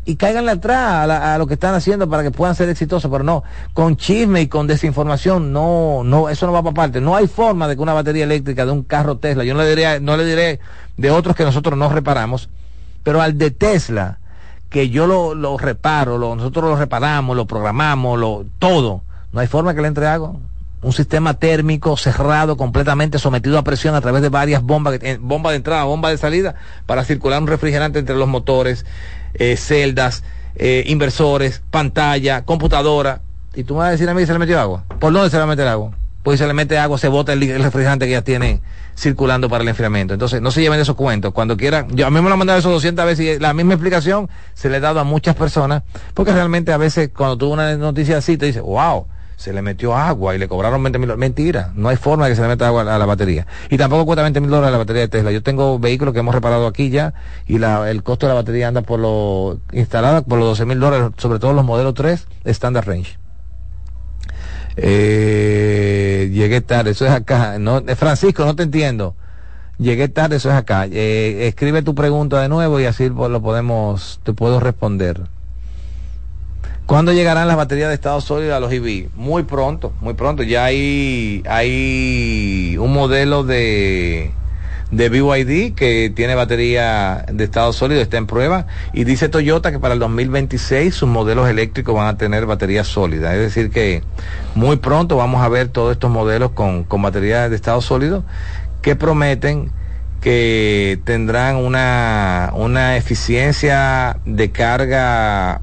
y 0.09 0.17
cáiganle 0.17 0.53
atrás 0.53 1.07
a, 1.11 1.37
lo 1.37 1.47
que 1.47 1.53
están 1.53 1.75
haciendo 1.75 2.09
para 2.09 2.23
que 2.23 2.31
puedan 2.31 2.55
ser 2.55 2.71
exitosos, 2.71 3.11
pero 3.11 3.25
no, 3.25 3.45
con 3.75 3.99
chisme 3.99 4.41
y 4.41 4.49
con 4.49 4.67
desinformación, 4.67 5.53
no, 5.53 6.01
no, 6.03 6.31
eso 6.31 6.47
no 6.47 6.53
va 6.55 6.63
para 6.63 6.73
parte. 6.73 7.03
No 7.03 7.15
hay 7.15 7.27
forma 7.27 7.69
de 7.69 7.77
que 7.77 7.83
una 7.83 7.93
batería 7.93 8.25
eléctrica 8.25 8.65
de 8.65 8.73
un 8.73 8.85
carro 8.85 9.19
Tesla, 9.19 9.45
yo 9.45 9.53
no 9.53 9.61
le 9.61 9.69
diré, 9.69 10.01
no 10.01 10.17
le 10.17 10.25
diré 10.25 10.61
de 10.97 11.11
otros 11.11 11.37
que 11.37 11.45
nosotros 11.45 11.79
no 11.79 11.91
reparamos, 11.91 12.49
pero 13.03 13.21
al 13.21 13.37
de 13.37 13.51
Tesla, 13.51 14.19
que 14.71 14.89
yo 14.89 15.07
lo, 15.07 15.35
lo 15.35 15.59
reparo, 15.59 16.17
lo, 16.17 16.35
nosotros 16.35 16.65
lo 16.71 16.77
reparamos, 16.77 17.37
lo 17.37 17.45
programamos, 17.45 18.19
lo, 18.19 18.47
todo, 18.59 19.03
no 19.35 19.41
hay 19.41 19.47
forma 19.47 19.75
que 19.75 19.83
le 19.83 19.89
entre 19.89 20.07
agua. 20.07 20.33
Un 20.81 20.93
sistema 20.93 21.35
térmico 21.35 21.97
cerrado, 21.97 22.57
completamente 22.57 23.19
sometido 23.19 23.59
a 23.59 23.65
presión 23.65 23.95
a 23.97 24.01
través 24.01 24.23
de 24.23 24.29
varias 24.31 24.63
bombas, 24.63 25.01
bomba 25.21 25.51
de 25.51 25.57
entrada, 25.57 25.85
bomba 25.85 26.09
de 26.09 26.17
salida, 26.17 26.55
para 26.87 27.05
circular 27.05 27.43
un 27.43 27.49
refrigerante 27.49 27.99
entre 27.99 28.15
los 28.15 28.29
motores, 28.29 28.87
eh, 29.35 29.57
celdas, 29.57 30.23
eh, 30.57 30.85
inversores, 30.87 31.63
pantalla, 31.71 32.45
computadora. 32.45 33.21
Y 33.55 33.65
tú 33.65 33.75
me 33.75 33.81
vas 33.81 33.89
a 33.89 33.91
decir 33.93 34.09
a 34.09 34.15
mí 34.15 34.25
se 34.27 34.33
le 34.33 34.39
metió 34.39 34.61
agua. 34.61 34.85
¿Por 34.99 35.13
dónde 35.13 35.31
se 35.31 35.37
le 35.37 35.43
a 35.43 35.47
meter 35.47 35.67
agua? 35.67 35.93
Pues 36.23 36.39
si 36.39 36.45
se 36.45 36.49
le 36.49 36.55
mete 36.55 36.79
agua, 36.79 36.99
se 36.99 37.09
bota 37.09 37.33
el, 37.33 37.41
refrigerante 37.63 38.07
que 38.07 38.13
ya 38.13 38.23
tiene 38.23 38.61
circulando 38.97 39.49
para 39.49 39.63
el 39.63 39.69
enfriamiento. 39.69 40.15
Entonces, 40.15 40.43
no 40.43 40.51
se 40.51 40.61
lleven 40.61 40.81
esos 40.81 40.97
cuentos. 40.97 41.33
Cuando 41.33 41.57
quieran, 41.57 41.89
yo 41.97 42.07
a 42.07 42.11
mí 42.11 42.21
me 42.21 42.29
lo 42.29 42.33
han 42.33 42.39
mandado 42.39 42.59
eso 42.59 42.71
200 42.71 43.07
veces 43.07 43.39
y 43.39 43.41
la 43.41 43.55
misma 43.55 43.75
explicación 43.75 44.29
se 44.55 44.69
le 44.69 44.77
ha 44.77 44.81
dado 44.81 45.01
a 45.01 45.05
muchas 45.05 45.37
personas, 45.37 45.85
porque 46.15 46.33
realmente 46.33 46.73
a 46.73 46.77
veces 46.77 47.11
cuando 47.17 47.39
tuvo 47.39 47.53
una 47.53 47.77
noticia 47.77 48.19
así 48.19 48.37
te 48.37 48.47
dice, 48.47 48.61
wow, 48.61 49.07
se 49.39 49.53
le 49.53 49.63
metió 49.63 49.95
agua 49.95 50.35
y 50.35 50.39
le 50.39 50.49
cobraron 50.49 50.83
20 50.83 50.99
mil 50.99 51.07
dólares. 51.07 51.21
Mentira, 51.21 51.71
no 51.77 51.89
hay 51.89 51.97
forma 51.97 52.25
de 52.25 52.33
que 52.33 52.37
se 52.37 52.43
le 52.43 52.49
meta 52.49 52.67
agua 52.67 52.83
a 52.83 52.99
la 52.99 53.07
batería. 53.07 53.47
Y 53.71 53.79
tampoco 53.79 54.05
cuesta 54.05 54.23
20 54.23 54.41
mil 54.41 54.51
dólares 54.51 54.73
la 54.73 54.79
batería 54.79 55.03
de 55.03 55.09
Tesla. 55.09 55.31
Yo 55.31 55.45
tengo 55.45 55.79
vehículos 55.79 56.13
que 56.13 56.19
hemos 56.19 56.35
reparado 56.35 56.67
aquí 56.67 56.91
ya 56.91 57.15
y 57.47 57.59
la, 57.59 57.89
el 57.89 58.03
costo 58.03 58.27
de 58.27 58.31
la 58.31 58.35
batería 58.35 58.67
anda 58.67 58.83
por 58.83 58.99
lo 58.99 59.61
instalada 59.71 60.23
por 60.23 60.41
los 60.41 60.49
12 60.49 60.65
mil 60.67 60.81
dólares, 60.81 61.13
sobre 61.19 61.39
todo 61.39 61.53
los 61.53 61.65
modelos 61.65 61.95
3 61.95 62.27
Standard 62.47 62.85
Range. 62.85 63.17
Eh, 64.77 66.31
llegué 66.33 66.61
tarde, 66.61 66.91
eso 66.91 67.07
es 67.07 67.13
acá. 67.13 67.61
No, 67.61 67.79
eh, 67.79 67.95
Francisco, 67.95 68.45
no 68.45 68.57
te 68.57 68.65
entiendo. 68.65 69.15
Llegué 69.79 70.09
tarde, 70.09 70.37
eso 70.37 70.51
es 70.51 70.57
acá. 70.57 70.87
Eh, 70.91 71.47
escribe 71.47 71.83
tu 71.83 71.95
pregunta 71.95 72.43
de 72.43 72.49
nuevo 72.49 72.81
y 72.81 72.87
así 72.87 73.09
lo 73.09 73.41
podemos, 73.41 74.19
te 74.25 74.33
puedo 74.33 74.59
responder. 74.59 75.29
¿Cuándo 76.89 77.13
llegarán 77.13 77.49
las 77.49 77.59
baterías 77.59 77.91
de 77.91 77.95
estado 77.97 78.19
sólido 78.23 78.57
a 78.57 78.61
los 78.61 78.73
EV? 78.73 79.11
Muy 79.15 79.43
pronto, 79.43 79.93
muy 80.01 80.15
pronto. 80.15 80.43
Ya 80.43 80.65
hay, 80.65 81.43
hay 81.47 82.79
un 82.81 82.95
modelo 82.95 83.45
de, 83.45 84.31
de 84.91 85.09
BYD 85.11 85.75
que 85.75 86.11
tiene 86.17 86.35
batería 86.35 87.27
de 87.31 87.45
estado 87.45 87.75
sólido, 87.75 88.01
está 88.01 88.17
en 88.17 88.27
prueba. 88.27 88.65
Y 88.95 89.05
dice 89.05 89.29
Toyota 89.29 89.71
que 89.71 89.79
para 89.79 89.93
el 89.93 90.01
2026 90.01 90.95
sus 90.95 91.11
modelos 91.11 91.47
eléctricos 91.51 91.95
van 91.95 92.07
a 92.07 92.17
tener 92.17 92.47
batería 92.47 92.85
sólida. 92.85 93.35
Es 93.35 93.41
decir, 93.41 93.69
que 93.69 94.03
muy 94.55 94.77
pronto 94.77 95.19
vamos 95.19 95.43
a 95.43 95.49
ver 95.51 95.69
todos 95.69 95.93
estos 95.93 96.11
modelos 96.11 96.53
con, 96.53 96.85
con 96.85 97.03
batería 97.03 97.51
de 97.51 97.57
estado 97.57 97.83
sólido 97.83 98.25
que 98.81 98.97
prometen 98.97 99.71
que 100.23 100.99
tendrán 101.05 101.57
una, 101.57 102.51
una 102.55 102.97
eficiencia 102.97 104.17
de 104.25 104.51
carga 104.53 105.61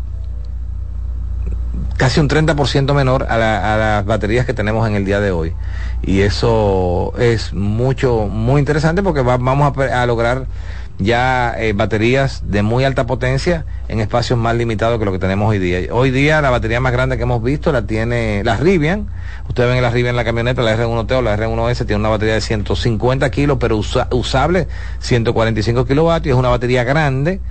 casi 1.98 2.20
un 2.20 2.30
30% 2.30 2.94
menor 2.94 3.24
a, 3.30 3.38
las 3.38 4.06
baterías 4.06 4.46
que 4.46 4.54
tenemos 4.54 4.88
en 4.88 4.96
el 4.96 5.06
día 5.06 5.20
de 5.20 5.32
hoy. 5.32 5.54
Y 6.04 6.22
eso 6.22 7.14
es 7.18 7.54
mucho, 7.54 8.28
muy 8.28 8.60
interesante 8.60 9.02
porque 9.02 9.22
vamos 9.22 9.74
a, 9.78 10.06
lograr 10.06 10.46
ya 10.98 11.54
eh, 11.58 11.74
baterías 11.74 12.44
de 12.46 12.62
muy 12.62 12.86
alta 12.86 13.06
potencia 13.06 13.66
en 13.90 14.00
espacios 14.00 14.40
más 14.40 14.56
limitados 14.56 14.98
que 14.98 15.06
lo 15.06 15.12
que 15.12 15.20
tenemos 15.20 15.50
hoy 15.50 15.60
día. 15.60 15.94
Hoy 15.94 16.12
día 16.12 16.42
la 16.42 16.50
batería 16.50 16.80
más 16.80 16.94
grande 16.94 17.18
que 17.18 17.24
hemos 17.24 17.44
visto 17.44 17.72
la 17.72 17.86
tiene 17.86 18.44
la 18.44 18.58
Rivian. 18.58 19.08
Ustedes 19.48 19.70
ven 19.70 19.82
la 19.82 19.90
Rivian 19.90 20.12
en 20.12 20.16
la 20.16 20.26
camioneta, 20.26 20.62
la 20.62 20.78
R1T 20.78 21.12
o 21.14 21.22
la 21.22 21.38
R1S 21.38 21.86
tiene 21.86 21.98
una 21.98 22.10
batería 22.10 22.36
de 22.36 22.42
150 22.42 23.30
kilos, 23.32 23.58
pero 23.60 23.78
usable 23.78 24.68
145 25.00 25.86
kilovatios. 25.86 26.36
Es 26.36 26.40
una 26.40 26.50
batería 26.50 26.84
grande 26.84 27.42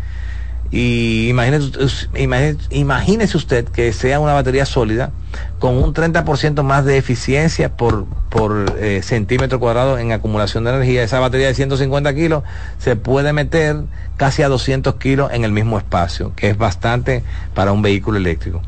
y 0.70 1.28
imagínese, 1.28 2.08
imagínese, 2.70 3.36
usted 3.36 3.64
que 3.66 3.92
sea 3.92 4.20
una 4.20 4.32
batería 4.32 4.66
sólida 4.66 5.12
con 5.58 5.76
un 5.82 5.94
30% 5.94 6.62
más 6.62 6.84
de 6.84 6.98
eficiencia 6.98 7.76
por, 7.76 8.06
por 8.28 8.76
eh, 8.78 9.00
centímetro 9.02 9.60
cuadrado 9.60 9.98
en 9.98 10.12
acumulación 10.12 10.64
de 10.64 10.70
energía. 10.70 11.02
Esa 11.02 11.20
batería 11.20 11.46
de 11.46 11.54
150 11.54 12.14
kilos 12.14 12.42
se 12.78 12.96
puede 12.96 13.32
meter 13.32 13.76
casi 14.16 14.42
a 14.42 14.48
200 14.48 14.96
kilos 14.96 15.32
en 15.32 15.44
el 15.44 15.52
mismo 15.52 15.78
espacio, 15.78 16.32
que 16.36 16.50
es 16.50 16.58
bastante 16.58 17.24
para 17.54 17.72
un 17.72 17.82
vehículo 17.82 18.18
eléctrico. 18.18 18.62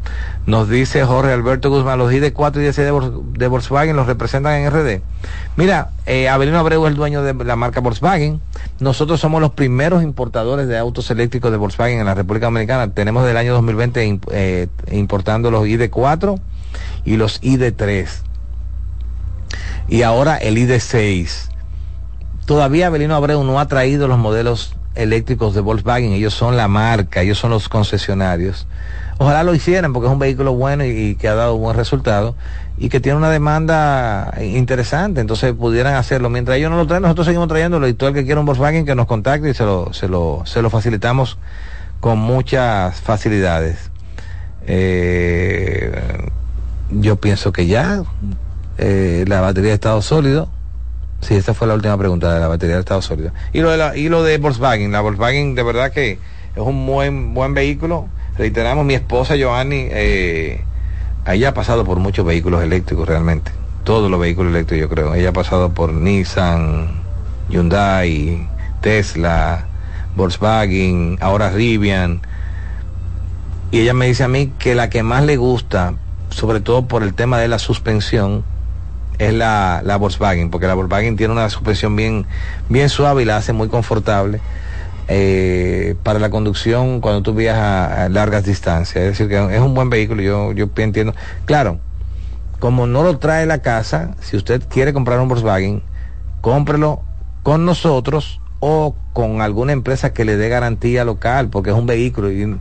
Nos 0.47 0.69
dice 0.69 1.05
Jorge 1.05 1.33
Alberto 1.33 1.71
Guzmán, 1.71 1.99
los 1.99 2.13
ID4 2.13 2.57
y 2.57 2.69
ID6 2.69 3.33
de, 3.33 3.49
Volkswagen 3.49 3.97
los 3.97 4.07
representan 4.07 4.55
en 4.55 4.71
RD. 4.71 5.03
Mira, 5.57 5.91
eh, 6.07 6.29
Avelino 6.29 6.59
Abreu 6.59 6.85
es 6.87 6.91
el 6.91 6.97
dueño 6.97 7.23
de 7.23 7.35
la 7.45 7.57
marca 7.57 7.81
Volkswagen. 7.81 8.41
Nosotros 8.81 9.21
somos 9.21 9.41
los 9.41 9.53
primeros 9.53 10.03
importadores 10.03 10.69
de 10.69 10.79
autos 10.79 11.11
eléctricos 11.11 11.51
de 11.51 11.57
Volkswagen 11.57 11.99
en 11.99 12.07
la 12.07 12.15
República 12.15 12.47
Dominicana. 12.47 12.93
Tenemos 12.93 13.27
del 13.27 13.37
año 13.37 13.55
2020 13.55 14.21
eh, 14.31 14.69
importando 14.93 15.51
los 15.51 15.65
ID4 15.65 16.41
y 17.05 17.17
los 17.17 17.41
ID3. 17.43 18.09
Y 19.89 20.03
ahora 20.03 20.37
el 20.37 20.57
ID6. 20.57 21.49
Todavía 22.45 22.89
Avelino 22.89 23.15
Abreu 23.15 23.43
no 23.45 23.59
ha 23.59 23.67
traído 23.67 24.09
los 24.09 24.19
modelos 24.19 24.77
eléctricos 24.95 25.55
de 25.55 25.61
Volkswagen, 25.61 26.13
ellos 26.13 26.35
son 26.35 26.57
la 26.57 26.69
marca, 26.69 27.23
ellos 27.23 27.39
son 27.39 27.51
los 27.51 27.69
concesionarios. 27.69 28.67
Ojalá 29.19 29.45
lo 29.45 29.55
hicieran 29.55 29.93
porque 29.93 30.09
es 30.09 30.13
un 30.13 30.19
vehículo 30.19 30.55
bueno 30.55 30.85
y, 30.85 31.17
que 31.17 31.29
ha 31.29 31.35
dado 31.35 31.57
buen 31.57 31.77
resultado 31.77 32.35
y 32.77 32.89
que 32.89 33.01
tiene 33.01 33.17
una 33.17 33.31
demanda 33.31 34.35
interesante, 34.43 35.21
entonces 35.21 35.55
pudieran 35.55 35.95
hacerlo. 35.95 36.29
Mientras 36.29 36.59
ellos 36.59 36.71
no 36.71 36.77
lo 36.77 36.87
traen, 36.87 37.03
nosotros 37.03 37.27
seguimos 37.27 37.49
trayéndolo 37.49 37.89
y 37.89 37.95
todo 37.95 38.11
el 38.11 38.15
que 38.15 38.25
quiera 38.25 38.41
un 38.41 38.47
Volkswagen 38.47 38.85
que 38.85 38.95
nos 38.95 39.07
contacte 39.07 39.51
y 39.51 39.55
se 39.55 39.65
lo, 39.65 39.93
se 39.93 40.09
lo, 40.09 40.43
se 40.45 40.61
lo 40.61 40.71
facilitamos 40.71 41.39
con 42.01 42.19
muchas 42.19 43.01
facilidades. 43.01 43.91
Eh, 44.67 45.93
yo 46.91 47.17
pienso 47.17 47.53
que 47.53 47.67
ya 47.67 48.03
eh, 48.79 49.25
la 49.27 49.41
batería 49.41 49.71
de 49.71 49.75
estado 49.75 50.03
sólido. 50.03 50.49
Sí, 51.21 51.35
esa 51.35 51.55
fue 51.55 51.67
la 51.67 51.75
última 51.75 51.97
pregunta 51.97 52.33
de 52.35 52.41
la 52.41 52.49
batería 52.49 52.77
de 52.77 52.81
estado 52.81 53.03
sólido. 53.03 53.33
Y 53.53 53.61
lo 53.61 53.71
de, 53.71 53.77
la, 53.77 53.97
y 53.97 54.09
lo 54.09 54.23
de 54.23 54.39
Volkswagen. 54.39 54.93
La 54.93 55.01
Volkswagen 55.01 55.55
de 55.55 55.63
verdad 55.63 55.91
que 55.91 56.13
es 56.13 56.63
un 56.63 56.87
buen, 56.87 57.35
buen 57.35 57.55
vehículo. 57.55 58.09
Reiteramos, 58.39 58.85
mi 58.85 58.95
esposa 58.95 59.35
Joanny, 59.41 59.89
eh, 59.91 60.61
ella 61.27 61.49
ha 61.49 61.55
pasado 61.55 61.85
por 61.85 61.99
muchos 61.99 62.25
vehículos 62.27 62.63
eléctricos 62.63 63.09
realmente. 63.09 63.51
Todos 63.85 64.11
los 64.11 64.21
vehículos 64.21 64.53
eléctricos 64.53 64.89
yo 64.89 64.95
creo. 64.95 65.15
Ella 65.15 65.31
ha 65.31 65.33
pasado 65.33 65.73
por 65.73 65.93
Nissan, 65.93 66.91
Hyundai, 67.49 68.47
Tesla, 68.81 69.67
Volkswagen, 70.17 71.19
ahora 71.21 71.51
Rivian. 71.51 72.21
Y 73.71 73.81
ella 73.81 73.95
me 73.95 74.07
dice 74.07 74.25
a 74.25 74.29
mí 74.29 74.53
que 74.59 74.75
la 74.75 74.91
que 74.91 75.03
más 75.03 75.25
le 75.25 75.37
gusta, 75.37 75.95
sobre 76.37 76.61
todo 76.61 76.87
por 76.87 77.03
el 77.03 77.15
tema 77.15 77.39
de 77.39 77.49
la 77.49 77.59
suspensión, 77.59 78.45
es 79.19 79.33
la, 79.33 79.81
la 79.83 79.97
Volkswagen, 79.97 80.51
porque 80.51 80.67
la 80.67 80.75
Volkswagen 80.75 81.17
tiene 81.17 81.33
una 81.33 81.49
suspensión 81.49 81.97
bien, 81.97 82.27
bien 82.69 82.91
suave 82.91 83.23
y 83.23 83.25
la 83.25 83.39
hace 83.39 83.55
muy 83.55 83.69
confortable. 83.69 84.43
Eh, 85.09 85.95
para 86.03 86.19
la 86.19 86.31
conducción 86.31 87.01
cuando 87.01 87.23
tú 87.23 87.33
viajas 87.33 87.99
a, 87.99 88.09
largas 88.11 88.45
distancias. 88.45 89.03
Es 89.03 89.11
decir, 89.13 89.29
que 89.29 89.57
es 89.57 89.61
un 89.63 89.73
buen 89.73 89.89
vehículo, 89.89 90.21
yo, 90.21 90.53
yo 90.53 90.69
entiendo. 90.77 91.15
Claro, 91.47 91.79
como 92.59 92.87
no 92.87 93.03
lo 93.03 93.17
trae 93.17 93.47
la 93.47 93.63
casa, 93.63 94.15
si 94.21 94.37
usted 94.37 94.63
quiere 94.69 94.93
comprar 94.93 95.21
un 95.21 95.29
Volkswagen, 95.29 95.83
cómprelo 96.43 97.03
con 97.45 97.65
nosotros 97.65 98.43
o 98.69 98.97
con 99.13 99.43
alguna 99.43 99.73
empresa 99.73 100.13
que 100.13 100.25
le 100.25 100.37
dé 100.37 100.49
garantía 100.49 101.05
local, 101.05 101.49
porque 101.49 101.71
es 101.71 101.77
un 101.77 101.87
vehículo. 101.87 102.33
Y, 102.33 102.59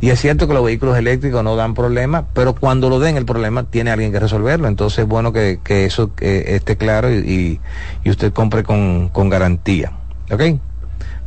es 0.00 0.20
cierto 0.20 0.46
que 0.46 0.54
los 0.54 0.64
vehículos 0.64 0.96
eléctricos 0.96 1.42
no 1.42 1.56
dan 1.56 1.74
problema, 1.74 2.26
pero 2.32 2.54
cuando 2.54 2.88
lo 2.88 3.00
den 3.00 3.16
el 3.16 3.26
problema, 3.26 3.64
tiene 3.64 3.90
alguien 3.90 4.12
que 4.12 4.20
resolverlo. 4.20 4.68
Entonces 4.68 5.00
es 5.00 5.06
bueno 5.06 5.32
que, 5.32 5.58
eso 5.68 6.10
esté 6.20 6.76
claro 6.76 7.12
y, 7.12 7.60
y, 8.04 8.10
usted 8.10 8.32
compre 8.32 8.62
con, 8.62 9.08
con 9.08 9.28
garantía. 9.28 9.92
¿Ok? 10.30 10.60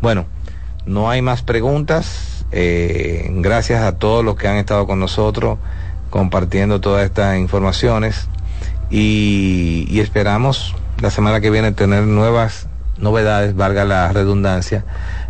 Bueno. 0.01 0.25
No 0.85 1.11
hay 1.11 1.21
más 1.21 1.43
preguntas. 1.43 2.45
Eh, 2.51 3.29
gracias 3.35 3.83
a 3.83 3.97
todos 3.99 4.25
los 4.25 4.35
que 4.35 4.47
han 4.47 4.57
estado 4.57 4.87
con 4.87 4.99
nosotros 4.99 5.59
compartiendo 6.09 6.81
todas 6.81 7.05
estas 7.05 7.37
informaciones 7.37 8.27
y, 8.89 9.99
esperamos 9.99 10.75
la 10.99 11.09
semana 11.09 11.39
que 11.39 11.49
viene 11.49 11.71
tener 11.71 12.03
nuevas 12.03 12.67
novedades, 13.01 13.55
valga 13.55 13.85
la 13.85 14.11
redundancia, 14.11 14.85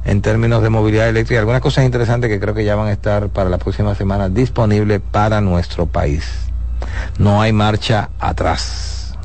en 0.06 0.22
términos 0.22 0.62
de 0.64 0.70
movilidad 0.70 1.10
eléctrica. 1.10 1.40
Algunas 1.40 1.62
cosas 1.62 1.86
interesantes 1.86 2.30
que 2.30 2.40
creo 2.40 2.54
que 2.54 2.66
ya 2.66 2.76
van 2.76 2.88
a 2.88 2.92
estar 2.92 3.30
para 3.30 3.50
la 3.50 3.58
próxima 3.58 3.96
semana 3.96 4.30
disponibles 4.30 5.02
para 5.12 5.42
nuestro 5.42 5.86
país. 5.86 6.26
No 7.18 7.42
hay 7.42 7.54
marcha 7.54 8.10
atrás. 8.20 9.16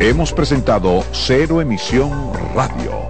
Hemos 0.00 0.32
presentado 0.32 1.04
Cero 1.12 1.60
Emisión 1.60 2.32
Radio, 2.54 3.09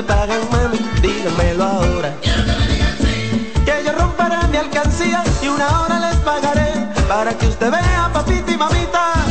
Pagan, 0.00 0.40
mami, 0.50 0.78
dígamelo 1.02 1.64
ahora 1.64 2.14
y 5.42 5.48
una 5.48 5.80
hora 5.80 5.98
les 5.98 6.16
pagaré 6.20 6.72
para 7.08 7.36
que 7.36 7.46
usted 7.46 7.70
vea, 7.70 8.10
papita 8.12 8.52
y 8.52 8.56
mamita. 8.56 9.21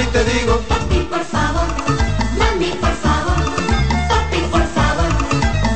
Y 0.00 0.06
te 0.06 0.24
digo, 0.24 0.58
papi, 0.68 1.00
por 1.10 1.24
favor, 1.24 1.66
mami, 2.38 2.70
por 2.80 2.92
favor, 3.04 3.36
papi, 4.08 4.38
por 4.50 4.66
favor, 4.76 5.08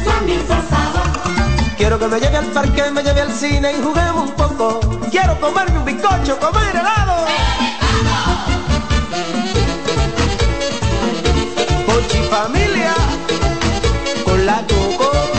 mami, 0.07 0.37
por 0.39 0.62
favor. 0.62 1.77
Quiero 1.77 1.99
que 1.99 2.09
me 2.09 2.20
lleve 2.20 2.37
al 2.39 2.47
parque, 2.47 2.91
me 2.91 3.03
lleve 3.03 3.20
al 3.20 3.33
cine 3.33 3.72
y 3.72 3.83
juguemos 3.83 4.31
un 4.31 4.37
poco. 4.37 4.81
Quiero 5.11 5.39
comerme 5.41 5.79
un 5.79 5.85
bizcocho, 5.85 6.39
comer 6.39 6.77
helado. 6.77 7.27
Pochi 11.87 12.18
familia, 12.31 12.95
con 14.25 14.47
la 14.47 14.62
coco. 14.66 15.34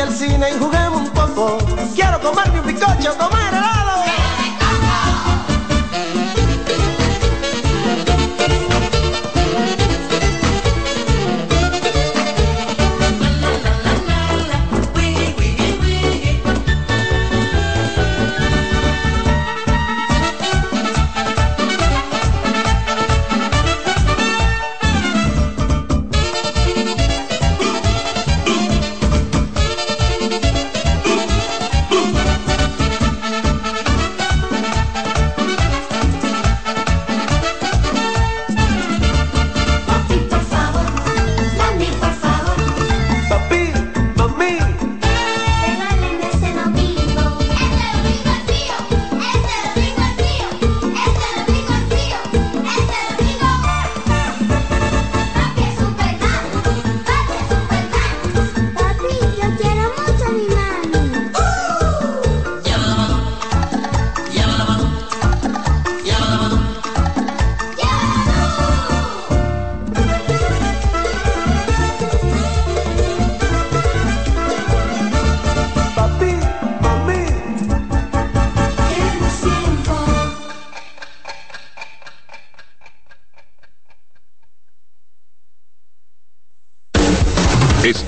Al 0.00 0.12
cine 0.14 0.50
y 0.50 0.58
juguemos 0.58 1.02
un 1.02 1.10
poco. 1.10 1.58
Quiero 1.94 2.20
comerme 2.20 2.60
un 2.60 2.66
bizcocho, 2.66 3.16
comer 3.18 3.49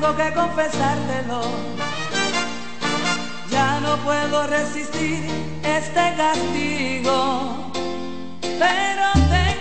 Tengo 0.00 0.14
que 0.14 0.30
confesártelo. 0.34 1.40
Ya 3.50 3.80
no 3.80 3.96
puedo 4.04 4.46
resistir 4.46 5.24
este 5.62 6.14
castigo. 6.16 7.72
Pero 8.42 9.06
tengo 9.30 9.55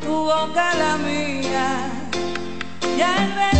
tu 0.00 0.24
boca 0.24 0.74
la 0.74 0.96
mía. 0.98 1.90
Y 2.96 3.02
al 3.02 3.59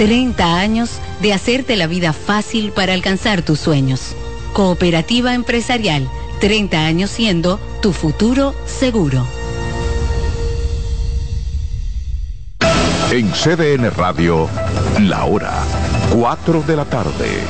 30 0.00 0.58
años 0.58 0.92
de 1.20 1.34
hacerte 1.34 1.76
la 1.76 1.86
vida 1.86 2.14
fácil 2.14 2.72
para 2.72 2.94
alcanzar 2.94 3.42
tus 3.42 3.60
sueños. 3.60 4.16
Cooperativa 4.54 5.34
Empresarial, 5.34 6.08
30 6.40 6.86
años 6.86 7.10
siendo 7.10 7.60
tu 7.82 7.92
futuro 7.92 8.54
seguro. 8.64 9.26
En 13.10 13.30
CDN 13.30 13.90
Radio, 13.90 14.48
la 15.00 15.26
hora 15.26 15.52
4 16.14 16.62
de 16.62 16.76
la 16.76 16.86
tarde. 16.86 17.42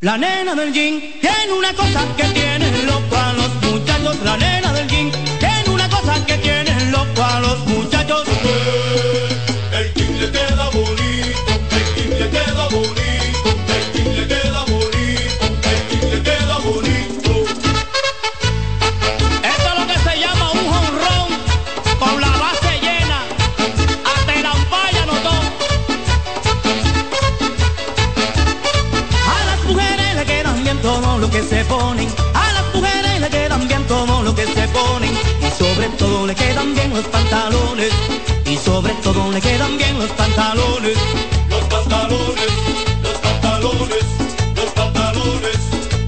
La 0.00 0.18
nena 0.18 0.54
del 0.54 0.70
jean 0.70 1.00
tiene 1.22 1.52
una 1.58 1.72
cosa 1.72 2.04
que 2.14 2.24
tiene 2.24 2.82
loco 2.82 3.16
a 3.16 3.32
los 3.32 3.54
muchachos. 3.62 4.18
La 4.22 4.36
nena 4.36 4.70
del 4.74 4.86
jean 4.86 5.10
tiene 5.38 5.70
una 5.70 5.88
cosa 5.88 6.26
que 6.26 6.36
tiene 6.36 6.90
loco 6.90 7.24
a 7.24 7.40
los 7.40 7.66
muchachos. 7.68 8.25
que 31.36 31.42
se 31.42 31.64
ponen, 31.66 32.08
a 32.32 32.52
las 32.52 32.74
mujeres 32.74 33.20
le 33.20 33.28
quedan 33.28 33.68
bien 33.68 33.84
todo 33.86 34.22
lo 34.22 34.34
que 34.34 34.46
se 34.46 34.66
ponen, 34.68 35.12
y 35.46 35.50
sobre 35.62 35.88
todo 35.98 36.26
le 36.26 36.34
quedan 36.34 36.74
bien 36.74 36.94
los 36.94 37.04
pantalones, 37.08 37.92
y 38.46 38.56
sobre 38.56 38.94
todo 39.04 39.30
le 39.30 39.40
quedan 39.42 39.76
bien 39.76 39.98
los 39.98 40.10
pantalones, 40.12 40.96
los 41.50 41.64
pantalones, 41.64 42.52
los 43.02 43.18
pantalones, 43.26 44.04
los 44.56 44.70
pantalones, 44.80 45.58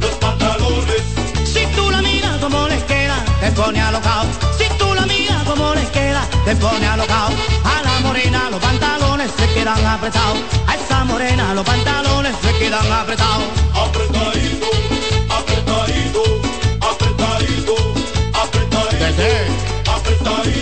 los 0.01 0.15
pantalones. 0.25 1.03
Si 1.45 1.67
tú 1.77 1.91
la 1.91 2.01
miras 2.01 2.39
como 2.39 2.67
le 2.67 2.79
queda, 2.87 3.23
te 3.41 3.51
pone 3.53 3.81
alocao, 3.83 4.25
si 4.57 4.67
tú 4.79 4.95
la 4.95 5.05
miras 5.05 5.43
como 5.45 5.75
les 5.75 5.91
queda, 5.91 6.23
te 6.47 6.57
pone 6.57 6.87
alocao, 6.87 7.29
a 7.75 7.83
la 7.83 8.01
morena 8.01 8.49
los 8.51 8.61
pantalones 8.61 9.31
se 9.37 9.47
quedan 9.53 9.85
apretados, 9.85 10.39
a 10.67 10.75
esa 10.75 11.05
morena 11.05 11.53
los 11.53 11.67
pantalones 11.67 12.35
se 12.41 12.51
quedan 12.59 12.91
apretados. 12.91 13.45
apretados. 13.75 14.18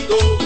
Cristo. 0.07 0.46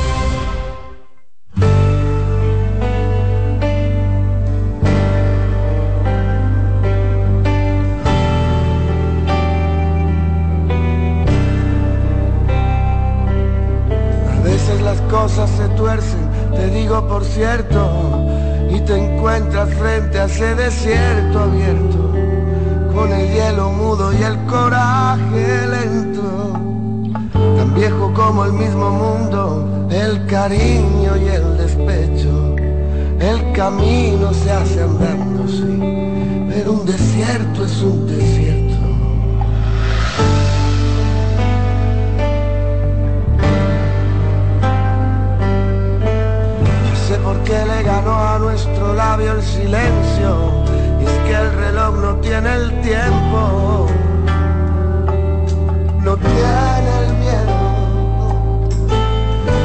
Desierto 37.01 37.65
es 37.65 37.81
un 37.81 38.07
desierto 38.07 38.75
No 46.89 46.95
sé 47.07 47.15
por 47.23 47.37
qué 47.43 47.65
le 47.65 47.83
ganó 47.83 48.13
a 48.13 48.39
nuestro 48.39 48.93
labio 48.93 49.33
el 49.33 49.41
silencio. 49.41 50.63
Y 51.01 51.03
es 51.03 51.17
que 51.25 51.33
el 51.33 51.53
reloj 51.55 51.95
no 51.97 52.15
tiene 52.17 52.53
el 52.53 52.81
tiempo. 52.81 53.87
No 56.05 56.15
tiene 56.15 56.91
el 57.03 57.13
miedo. 57.23 57.57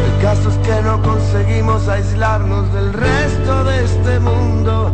El 0.07 0.23
caso 0.23 0.49
es 0.49 0.57
que 0.67 0.83
no 0.83 1.01
conseguimos 1.03 1.87
aislarnos 1.87 2.73
del 2.73 2.93
resto 2.93 3.65
de 3.65 3.85
este 3.85 4.19
mundo. 4.19 4.93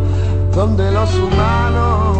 Donde 0.54 0.90
los 0.90 1.14
humanos 1.14 2.18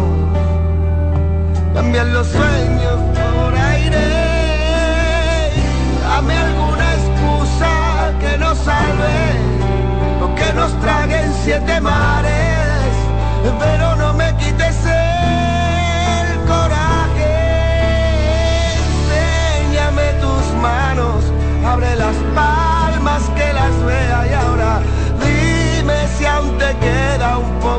cambian 1.75 2.13
los 2.13 2.25
sueños 2.27 2.99
por 3.13 3.55
aire. 3.55 4.07
Dame 6.01 6.35
alguna 6.35 6.93
excusa 6.95 8.11
que 8.19 8.37
nos 8.39 8.57
salve 8.57 9.17
o 10.23 10.35
que 10.35 10.53
nos 10.53 10.79
traguen 10.81 11.31
siete 11.43 11.79
mares, 11.79 12.93
pero 13.59 13.95
no 13.97 14.13
me 14.13 14.35
quites 14.37 14.62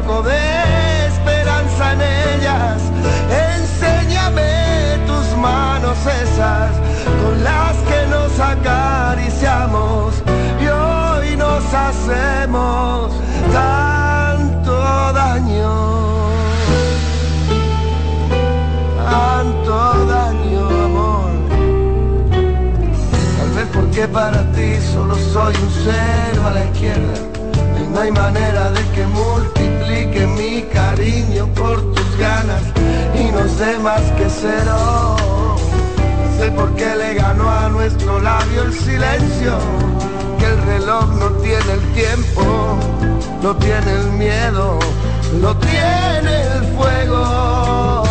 poco 0.00 0.22
de 0.22 1.06
esperanza 1.06 1.92
en 1.92 2.00
ellas. 2.00 2.82
Enséñame 3.52 4.98
tus 5.06 5.36
manos 5.38 5.96
esas 6.22 6.72
con 7.22 7.44
las 7.44 7.76
que 7.88 8.06
nos 8.10 8.32
acariciamos 8.40 10.14
y 10.60 10.66
hoy 10.66 11.36
nos 11.36 11.62
hacemos 11.72 13.12
tanto 13.52 15.12
daño, 15.12 15.72
tanto 19.10 20.06
daño, 20.06 20.68
amor. 20.88 21.30
Tal 23.38 23.50
vez 23.56 23.68
porque 23.72 24.08
para 24.08 24.42
ti 24.52 24.76
solo 24.92 25.14
soy 25.32 25.54
un 25.54 25.70
cero 25.84 26.42
a 26.48 26.50
la 26.50 26.64
izquierda 26.64 27.34
no 27.94 28.00
hay 28.00 28.10
manera 28.10 28.70
de 28.72 28.82
que 28.90 29.06
multiplique 30.14 30.26
mi 30.26 30.62
cariño 30.72 31.46
por 31.54 31.80
tus 31.92 32.18
ganas 32.18 32.62
y 33.14 33.30
no 33.32 33.48
sé 33.48 33.78
más 33.78 34.02
que 34.12 34.26
cero. 34.28 35.16
No 35.16 36.38
sé 36.38 36.50
por 36.52 36.74
qué 36.74 36.94
le 36.96 37.14
ganó 37.14 37.48
a 37.48 37.68
nuestro 37.68 38.20
labio 38.20 38.62
el 38.62 38.72
silencio, 38.72 39.58
que 40.38 40.46
el 40.46 40.62
reloj 40.62 41.06
no 41.18 41.30
tiene 41.42 41.72
el 41.72 41.92
tiempo, 41.92 42.78
no 43.42 43.56
tiene 43.56 43.92
el 43.92 44.10
miedo, 44.12 44.78
lo 45.40 45.56
tiene 45.56 46.42
el 46.56 46.64
fuego. 46.76 48.04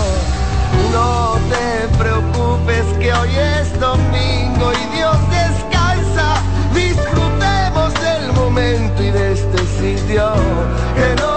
No 0.92 1.38
te 1.50 1.98
preocupes 1.98 2.86
que 3.00 3.14
hoy 3.14 3.30
es 3.36 3.80
domingo 3.80 4.72
y 4.72 4.96
Dios 4.96 5.18
descansa. 5.30 6.42
Disfrutemos 6.74 7.94
del 8.02 8.34
momento 8.34 9.04
y 9.04 9.12
de 9.12 9.34
este 9.34 9.60
sitio 9.80 10.34
que 10.96 11.22
nos 11.22 11.33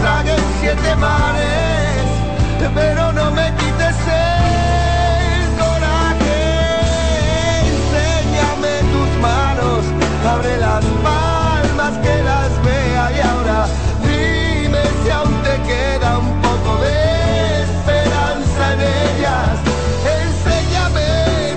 traguen 0.00 0.42
siete 0.60 0.96
mares, 0.96 2.06
pero 2.74 3.12
no 3.12 3.30
me 3.30 3.46
quites 3.58 3.98
el 4.08 5.42
coraje. 5.60 6.40
Enséñame 7.72 8.74
tus 8.94 9.10
manos, 9.20 9.84
abre 10.34 10.56
las 10.58 10.84
palmas 11.08 11.92
que 12.04 12.14
las 12.30 12.50
vea 12.64 13.04
y 13.16 13.20
ahora 13.30 13.66
dime 14.02 14.82
si 15.02 15.10
aún 15.10 15.36
te 15.42 15.54
queda 15.70 16.18
un 16.18 16.32
poco 16.46 16.70
de 16.84 17.62
esperanza 17.66 18.62
en 18.74 18.80
ellas. 18.80 19.54
Enséñame 20.22 21.08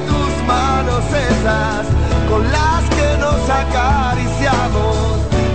tus 0.10 0.34
manos 0.48 1.04
esas 1.30 1.86
con 2.30 2.44
las 2.52 2.84
que 2.96 3.10
nos 3.24 3.42
acariciamos 3.62 4.96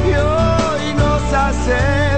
y 0.09 0.13
hoy 0.13 0.95
nos 0.95 1.23
hacemos 1.33 2.18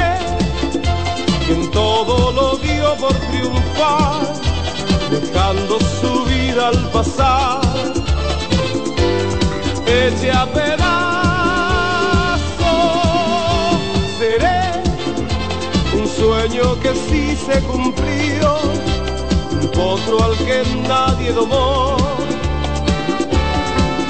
por 3.01 3.13
triunfar, 3.13 4.21
dejando 5.09 5.79
su 5.99 6.23
vida 6.25 6.67
al 6.67 6.77
pasar, 6.91 7.61
eche 9.87 10.31
a 10.31 10.45
pedazos. 10.45 10.91
Seré 14.19 14.83
un 15.99 16.07
sueño 16.07 16.79
que 16.79 16.93
sí 16.93 17.35
se 17.35 17.59
cumplió, 17.63 18.59
un 19.59 19.67
potro 19.71 20.23
al 20.23 20.37
que 20.37 20.63
nadie 20.87 21.31
domó, 21.31 21.97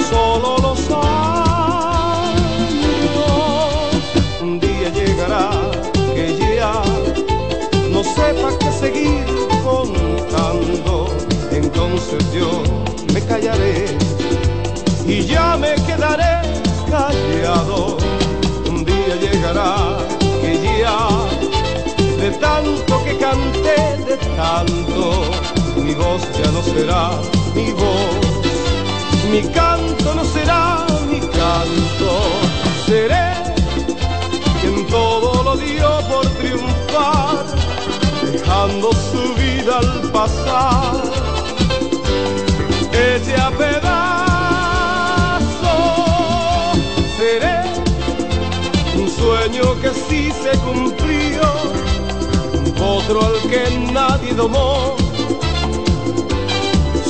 solo 0.09 0.57
los 0.57 0.80
años. 0.89 1.31
Un 4.41 4.59
día 4.59 4.89
llegará 4.89 5.49
que 6.13 6.26
ya 6.57 6.84
no 7.89 8.03
sepa 8.03 8.61
seguir 8.82 9.24
contando, 9.64 11.08
entonces 11.52 12.20
yo 12.34 12.64
me 13.14 13.22
callaré 13.22 13.86
y 15.06 15.22
ya 15.26 15.56
me 15.56 15.76
quedaré 15.88 16.34
callado. 16.90 17.98
Un 18.68 18.84
día 18.84 19.16
llegará 19.22 19.99
que 20.41 20.52
ya 20.80 20.98
de 22.22 22.32
tanto 22.40 23.03
que 23.06 23.18
canté, 23.18 23.80
de 24.10 24.18
tanto, 24.36 25.02
mi 25.76 25.94
voz 25.94 26.22
ya 26.40 26.49
no 26.52 26.64
será 26.64 27.12
mi 27.53 27.72
voz, 27.74 28.26
mi 29.32 29.41
canto 29.60 30.16
no 30.16 30.26
será 30.26 30.88
mi 31.08 31.20
canto, 31.20 32.10
seré 32.88 33.30
quien 34.60 34.88
todo 34.88 35.44
lo 35.44 35.56
dio 35.56 35.90
por 36.10 36.26
triunfar 36.40 37.40
dejando 38.52 38.91
su 38.91 39.34
vida 39.36 39.80
al 39.80 40.11
pasar, 40.11 41.03
eche 42.91 43.36
a 43.36 43.49
seré 47.18 47.60
un 48.98 49.10
sueño 49.10 49.80
que 49.82 49.91
sí 49.91 50.32
se 50.44 50.52
cumplió, 50.60 51.44
un 52.65 52.72
potro 52.73 53.26
al 53.26 53.40
que 53.49 53.64
nadie 53.94 54.34
domó, 54.34 54.95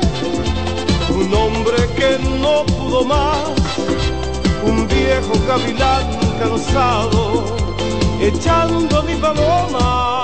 un 1.09 1.35
hombre 1.35 1.79
que 1.97 2.19
no 2.39 2.67
pudo 2.67 3.05
más, 3.05 3.49
un 4.67 4.87
viejo 4.87 5.33
gavilán 5.49 6.24
cansado, 6.39 7.45
echando 8.21 9.03
mi 9.03 9.15
paloma. 9.17 10.24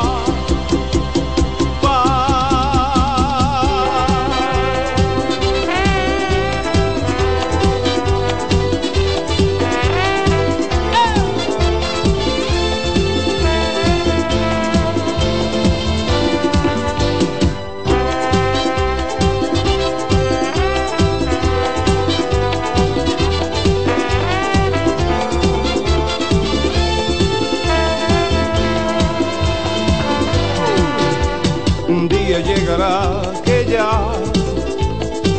Llegará 32.70 33.20
que 33.44 33.66
ya 33.66 34.12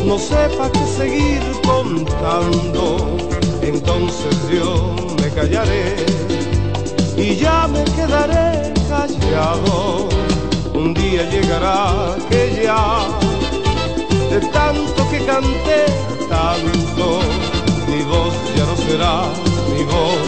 no 0.06 0.18
sepa 0.18 0.70
qué 0.72 0.86
seguir 0.98 1.42
contando. 1.66 3.18
Entonces 3.62 4.36
yo 4.52 4.96
me 5.22 5.30
callaré 5.30 5.96
y 7.16 7.36
ya 7.36 7.68
me 7.68 7.84
quedaré 7.96 8.74
callado. 8.90 10.10
Un 10.74 10.94
día 10.94 11.30
llegará 11.30 12.16
que 12.30 12.64
ya 12.64 13.08
de 14.30 14.40
tanto 14.48 15.10
que 15.10 15.20
canté 15.26 15.86
tanto, 16.30 17.20
mi 17.88 18.02
voz 18.04 18.34
ya 18.56 18.66
no 18.66 18.76
será 18.78 19.16
mi 19.74 19.84
voz, 19.84 20.24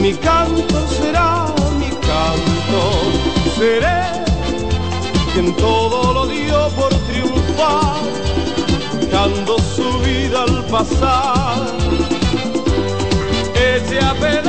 mi 0.00 0.14
canto 0.14 0.78
será 1.00 1.46
mi 1.80 1.90
canto, 2.06 2.80
seré 3.58 4.25
quien 5.36 5.54
todo 5.56 6.14
lo 6.14 6.26
dio 6.26 6.68
por 6.70 6.88
triunfar, 7.08 8.00
dando 9.12 9.58
su 9.58 9.98
vida 9.98 10.44
al 10.44 10.64
pasar, 10.64 11.76
eche 13.54 13.98
a 14.00 14.14
pedazos, 14.14 14.46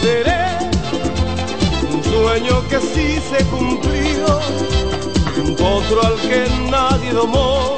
seré 0.00 0.58
un 1.92 2.02
sueño 2.02 2.68
que 2.68 2.80
sí 2.80 3.20
se 3.30 3.44
cumplió, 3.46 4.40
un 5.44 5.54
potro 5.54 6.02
al 6.04 6.16
que 6.28 6.48
nadie 6.68 7.12
domó, 7.12 7.76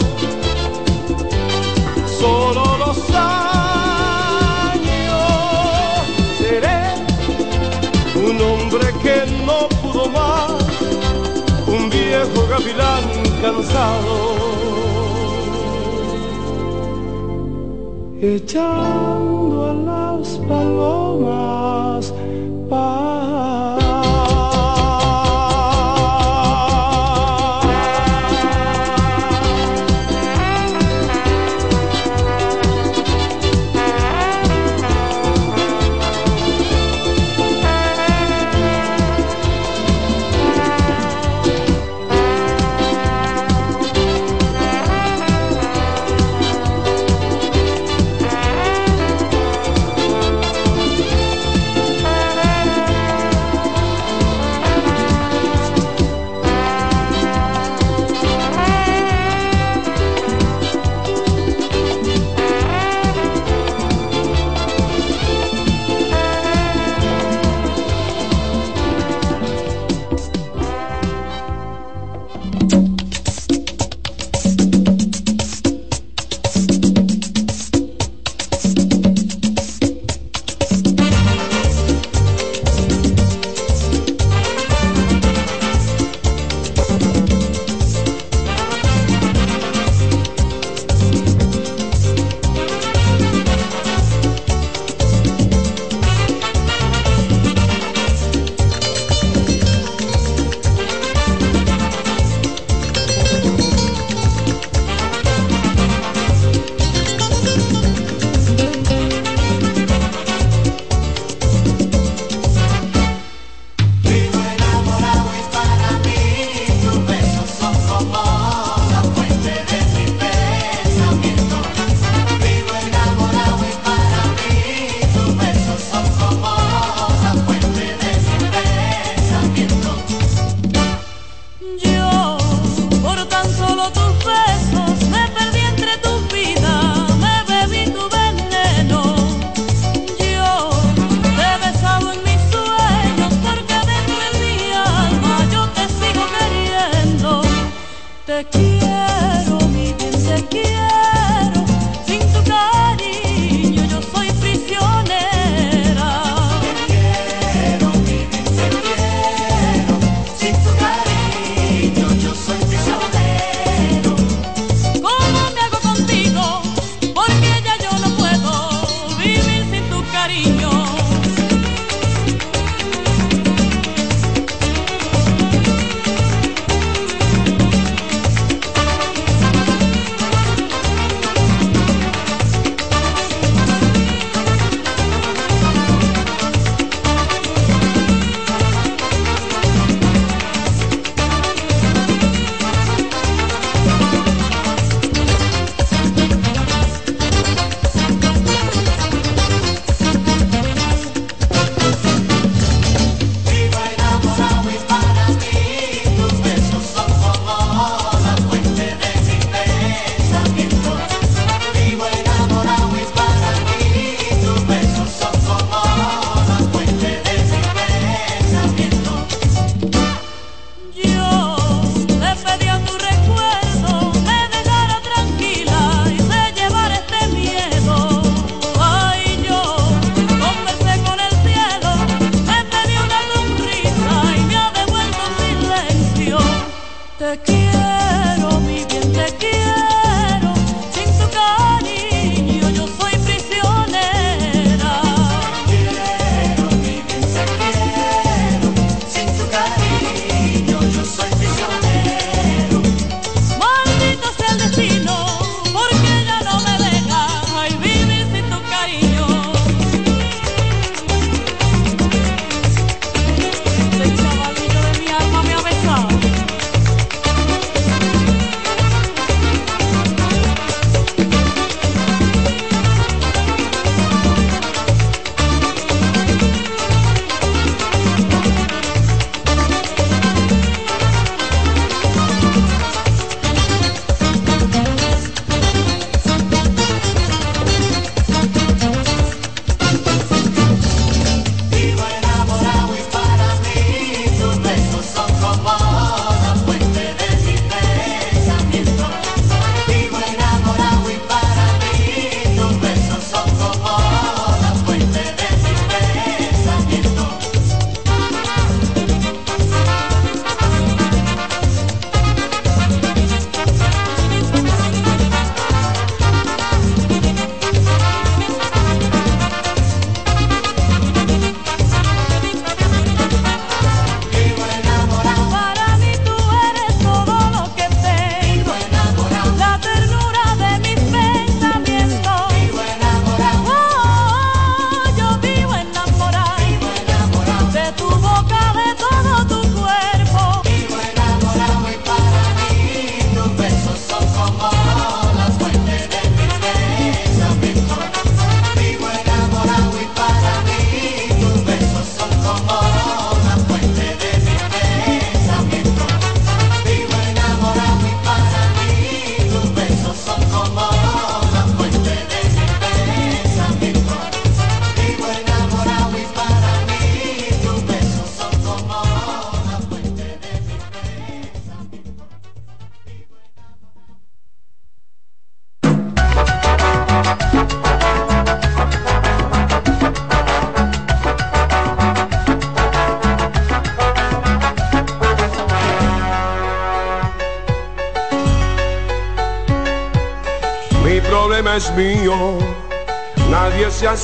solo 2.19 2.79
los 2.79 3.11
años 3.11 3.34
gavilán 12.55 13.05
cansado, 13.43 14.17
echando 18.21 19.71
a 19.71 19.75
las 19.75 20.39
palomas 20.49 22.15
te 22.69 23.04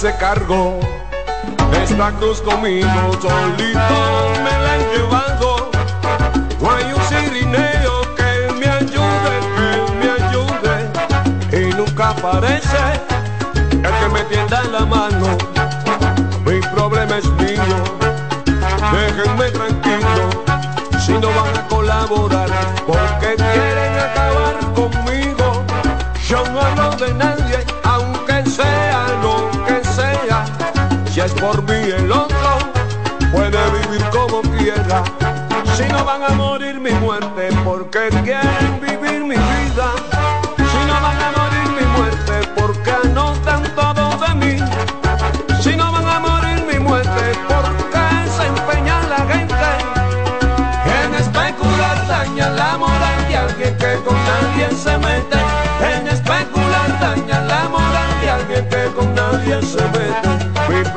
se 0.00 0.16
cargó 0.16 0.80
esta 1.82 2.10
cruz 2.12 2.40
conmigo. 2.40 2.89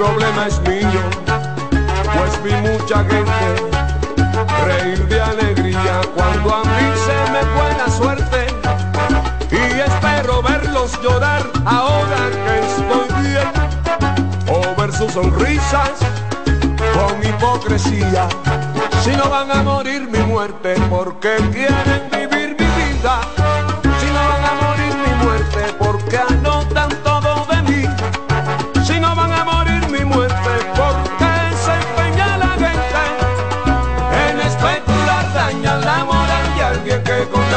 problema 0.03 0.47
es 0.47 0.59
mío, 0.61 1.01
pues 2.15 2.43
vi 2.43 2.51
mucha 2.67 2.97
gente 3.05 3.45
reír 4.65 5.07
de 5.07 5.21
alegría 5.21 6.01
cuando 6.13 6.55
a 6.55 6.63
mí 6.63 6.87
se 7.05 7.31
me 7.31 7.41
fue 7.53 7.69
la 7.77 7.89
suerte. 7.89 8.47
Y 9.49 9.79
espero 9.79 10.41
verlos 10.41 10.91
llorar 11.01 11.43
ahora 11.65 12.21
que 12.45 12.55
estoy 12.69 13.07
bien 13.21 13.51
o 14.49 14.81
ver 14.81 14.91
sus 14.91 15.13
sonrisas 15.13 15.91
con 16.95 17.23
hipocresía. 17.25 18.27
Si 19.03 19.11
no 19.11 19.29
van 19.29 19.51
a 19.51 19.63
morir 19.63 20.09
mi 20.09 20.19
muerte 20.19 20.75
porque 20.89 21.37
quieren 21.53 22.09
vivir 22.11 22.22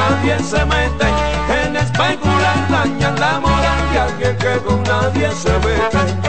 nadie 0.08 0.38
se 0.38 0.64
mete, 0.64 1.08
en 1.62 1.76
especular 1.76 2.68
dañan 2.70 3.18
la 3.18 3.40
moral 3.40 3.78
y 3.92 3.96
alguien 3.96 4.36
que 4.38 4.58
con 4.64 4.82
nadie 4.84 5.30
se 5.32 5.52
mete. 5.58 6.25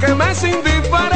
que 0.00 0.14
me 0.14 0.30
es 0.30 0.42
indiferente. 0.42 1.15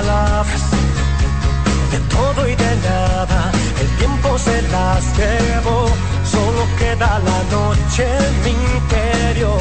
palabras, 0.00 0.62
de 1.92 1.98
todo 2.14 2.48
y 2.48 2.54
de 2.54 2.72
nada, 2.88 3.52
el 3.82 3.88
tiempo 3.98 4.38
se 4.38 4.62
las 4.74 5.02
llevó, 5.18 5.88
solo 6.24 6.62
queda 6.78 7.20
la 7.30 7.40
noche 7.56 8.04
en 8.26 8.34
mi 8.44 8.54
interior 8.78 9.60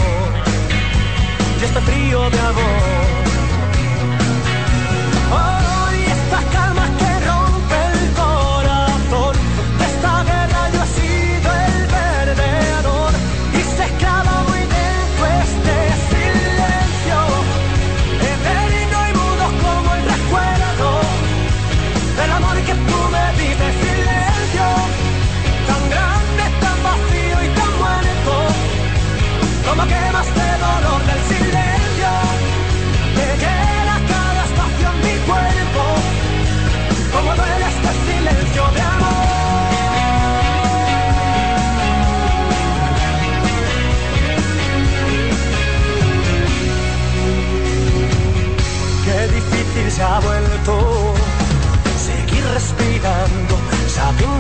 y 1.60 1.64
este 1.66 1.82
frío 1.82 2.30
de 2.30 2.40
amor. 2.40 2.79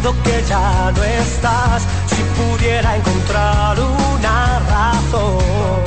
que 0.01 0.43
ya 0.47 0.91
no 0.95 1.03
estás, 1.03 1.83
si 2.07 2.23
pudiera 2.39 2.95
encontrar 2.95 3.77
una 3.77 4.59
razón 4.59 5.83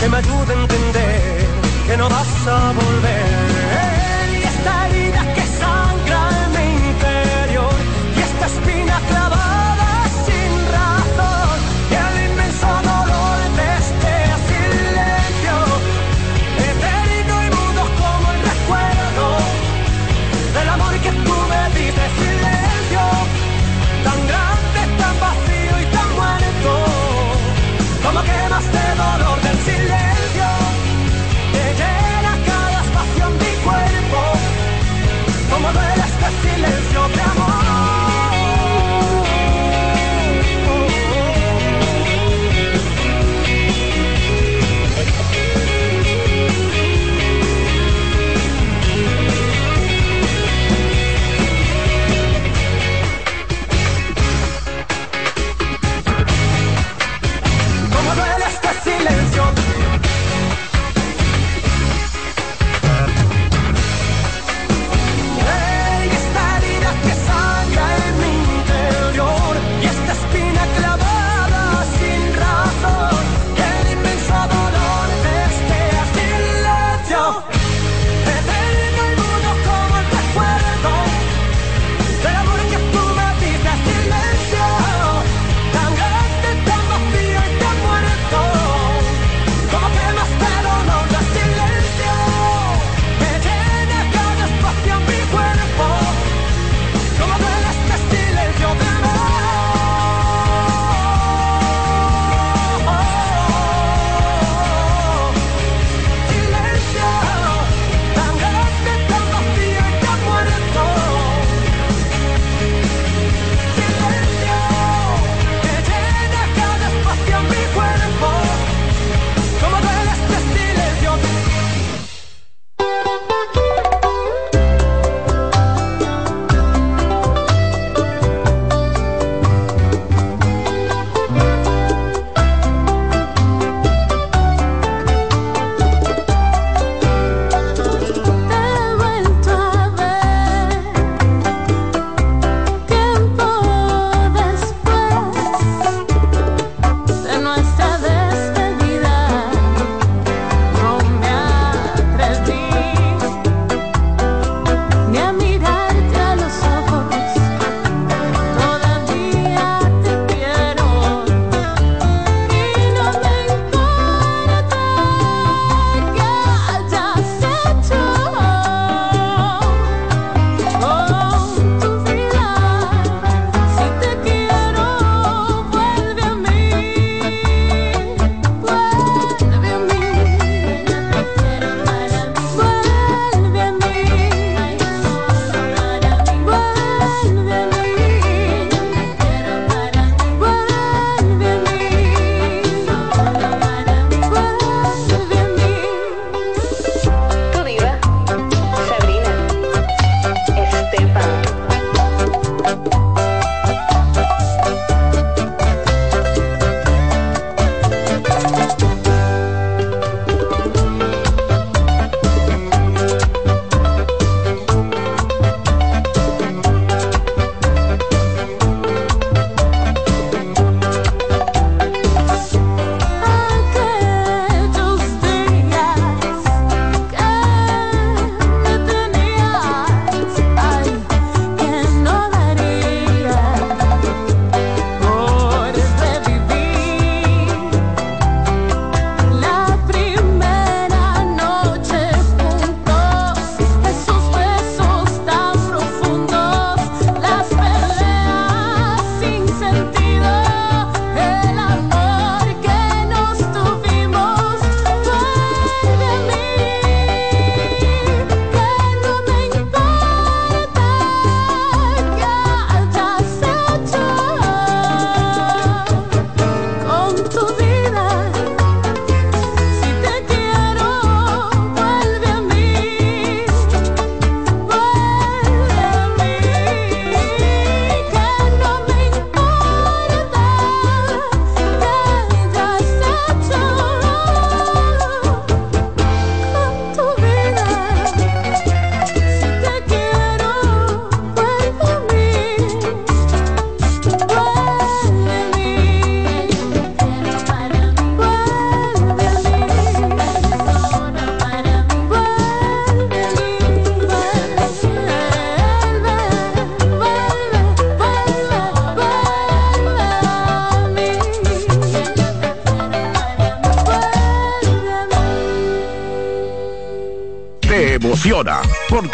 que 0.00 0.08
me 0.08 0.16
ayude 0.16 0.54
a 0.54 0.62
entender 0.62 1.46
que 1.86 1.96
no 1.98 2.08
vas 2.08 2.46
a 2.46 2.72
volver. 2.72 3.45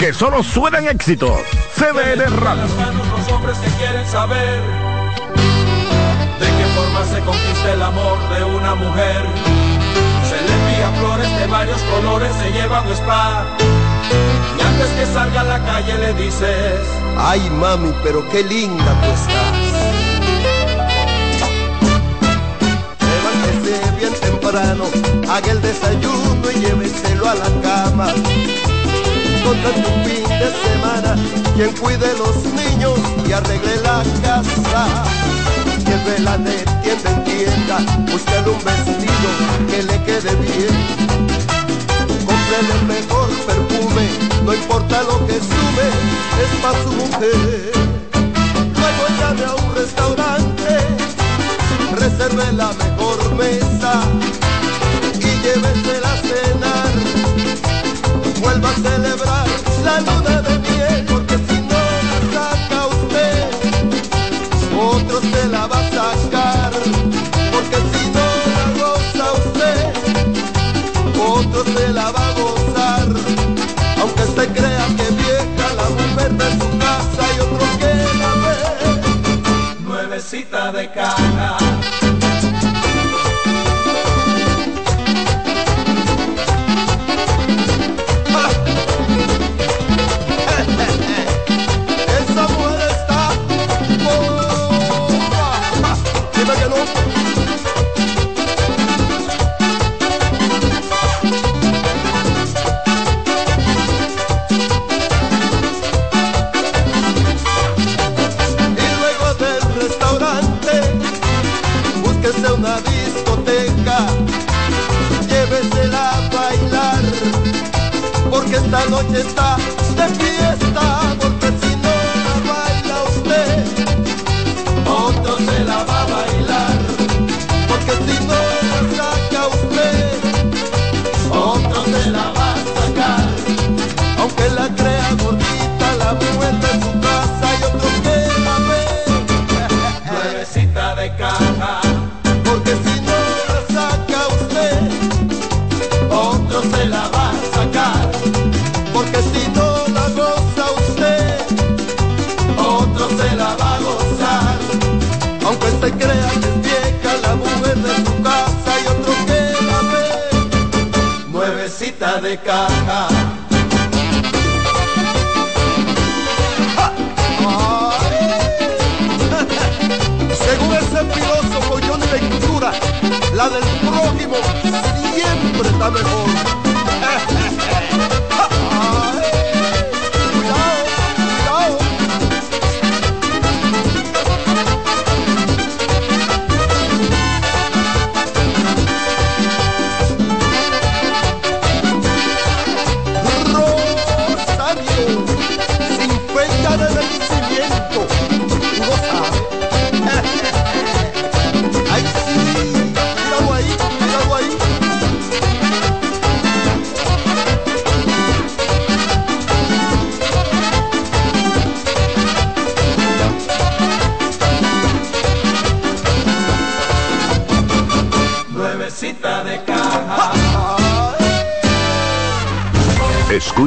Porque 0.02 0.18
solo 0.18 0.42
suenan 0.42 0.88
éxitos. 0.88 1.30
CDN 1.76 2.40
Radio. 2.40 2.64
Los 3.16 3.32
hombres 3.32 3.56
que 3.58 3.70
quieren 3.76 4.04
saber 4.08 4.60
de 6.40 6.46
qué 6.46 6.64
forma 6.74 7.04
se 7.04 7.20
conquista 7.20 7.72
el 7.72 7.82
amor 7.82 8.18
de 8.30 8.42
una 8.42 8.74
mujer. 8.74 9.22
Se 10.28 10.42
le 10.42 10.54
envía 10.54 10.90
flores 10.98 11.38
de 11.38 11.46
varios 11.46 11.80
colores, 11.82 12.32
se 12.34 12.50
lleva 12.50 12.80
un 12.80 12.92
spa. 12.94 13.44
Y 14.58 14.60
antes 14.60 14.88
que 14.88 15.06
salga 15.06 15.42
a 15.42 15.44
la 15.44 15.64
calle 15.64 15.96
le 15.96 16.14
dices, 16.14 16.80
Ay 17.16 17.48
mami, 17.50 17.92
pero 18.02 18.28
qué 18.30 18.42
linda 18.42 19.00
tú 19.02 19.10
estás. 19.12 19.54
Levántese 22.98 23.90
bien 24.00 24.14
temprano, 24.20 24.84
haga 25.30 25.52
el 25.52 25.62
desayuno 25.62 26.50
y 26.50 26.58
lléveselo 26.58 27.28
a 27.28 27.34
la 27.36 27.62
cama. 27.62 28.08
Contrate 29.44 29.84
un 29.86 30.04
fin 30.04 30.22
de 30.28 30.48
semana, 30.62 31.16
quien 31.54 31.72
cuide 31.76 32.16
los 32.16 32.36
niños 32.54 32.98
y 33.28 33.32
arregle 33.32 33.76
la 33.82 34.02
casa. 34.22 35.04
Llévela 35.84 36.38
de 36.38 36.64
tienda 36.82 37.10
en 37.10 37.24
tienda, 37.24 37.78
búsquele 38.10 38.50
un 38.50 38.64
vestido 38.64 39.30
que 39.68 39.82
le 39.82 40.02
quede 40.04 40.34
bien. 40.36 40.74
Cómprele 42.24 42.72
el 42.80 42.86
mejor 42.86 43.28
perfume, 43.46 44.06
no 44.44 44.54
importa 44.54 45.02
lo 45.02 45.26
que 45.26 45.34
sume, 45.34 45.88
es 46.42 46.50
para 46.62 46.82
su 46.84 46.92
mujer. 46.92 47.72
Luego 48.78 49.02
llame 49.18 49.44
a 49.44 49.54
un 49.54 49.74
restaurante, 49.74 50.78
reserve 51.98 52.52
la 52.52 52.72
mejor 52.72 53.34
mesa 53.34 54.02
y 55.18 55.42
llévesela 55.42 56.12
a 56.12 56.16
cenar. 56.16 56.41
Vuelva 58.42 58.70
a 58.70 58.74
celebrar 58.74 59.46
la 59.84 60.00
luna 60.00 60.42
de 60.42 60.58
miel, 60.58 61.04
porque 61.08 61.36
si 61.46 61.60
no 61.70 61.80
la 62.08 62.18
saca 62.34 62.86
usted, 62.88 63.50
otro 64.76 65.20
se 65.20 65.48
la 65.48 65.66
va 65.68 65.78
a 65.78 65.90
sacar. 65.90 66.72
Porque 67.52 67.78
si 67.92 68.02
no 68.14 68.26
la 68.54 68.64
goza 68.80 69.26
usted, 69.44 69.80
otro 71.16 71.64
se 71.72 71.88
la 71.92 72.10
va 72.10 72.28
a 72.28 72.32
gozar. 72.32 73.08
Aunque 74.00 74.22
usted 74.24 74.48
crea 74.52 74.86
que 74.96 75.06
vieja 75.22 75.66
la 75.76 75.88
mujer 75.90 76.32
de 76.32 76.48
su 76.58 76.78
casa 76.78 77.22
y 77.36 77.40
otro 77.40 77.66
que 77.78 77.92
la 78.22 78.32
ve. 78.42 78.56
nuevecita 79.86 80.72
de 80.72 80.90
caja. 80.90 81.61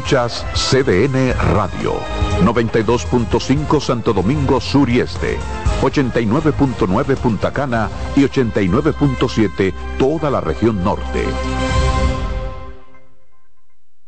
Escuchas 0.05 0.45
CDN 0.53 1.33
Radio, 1.55 1.95
92.5 2.43 3.81
Santo 3.81 4.13
Domingo 4.13 4.61
Sur 4.61 4.87
y 4.87 4.99
Este, 4.99 5.35
89.9 5.81 7.15
Punta 7.15 7.51
Cana 7.51 7.89
y 8.15 8.21
89.7 8.21 9.73
toda 9.97 10.29
la 10.29 10.41
región 10.41 10.83
norte. 10.83 11.23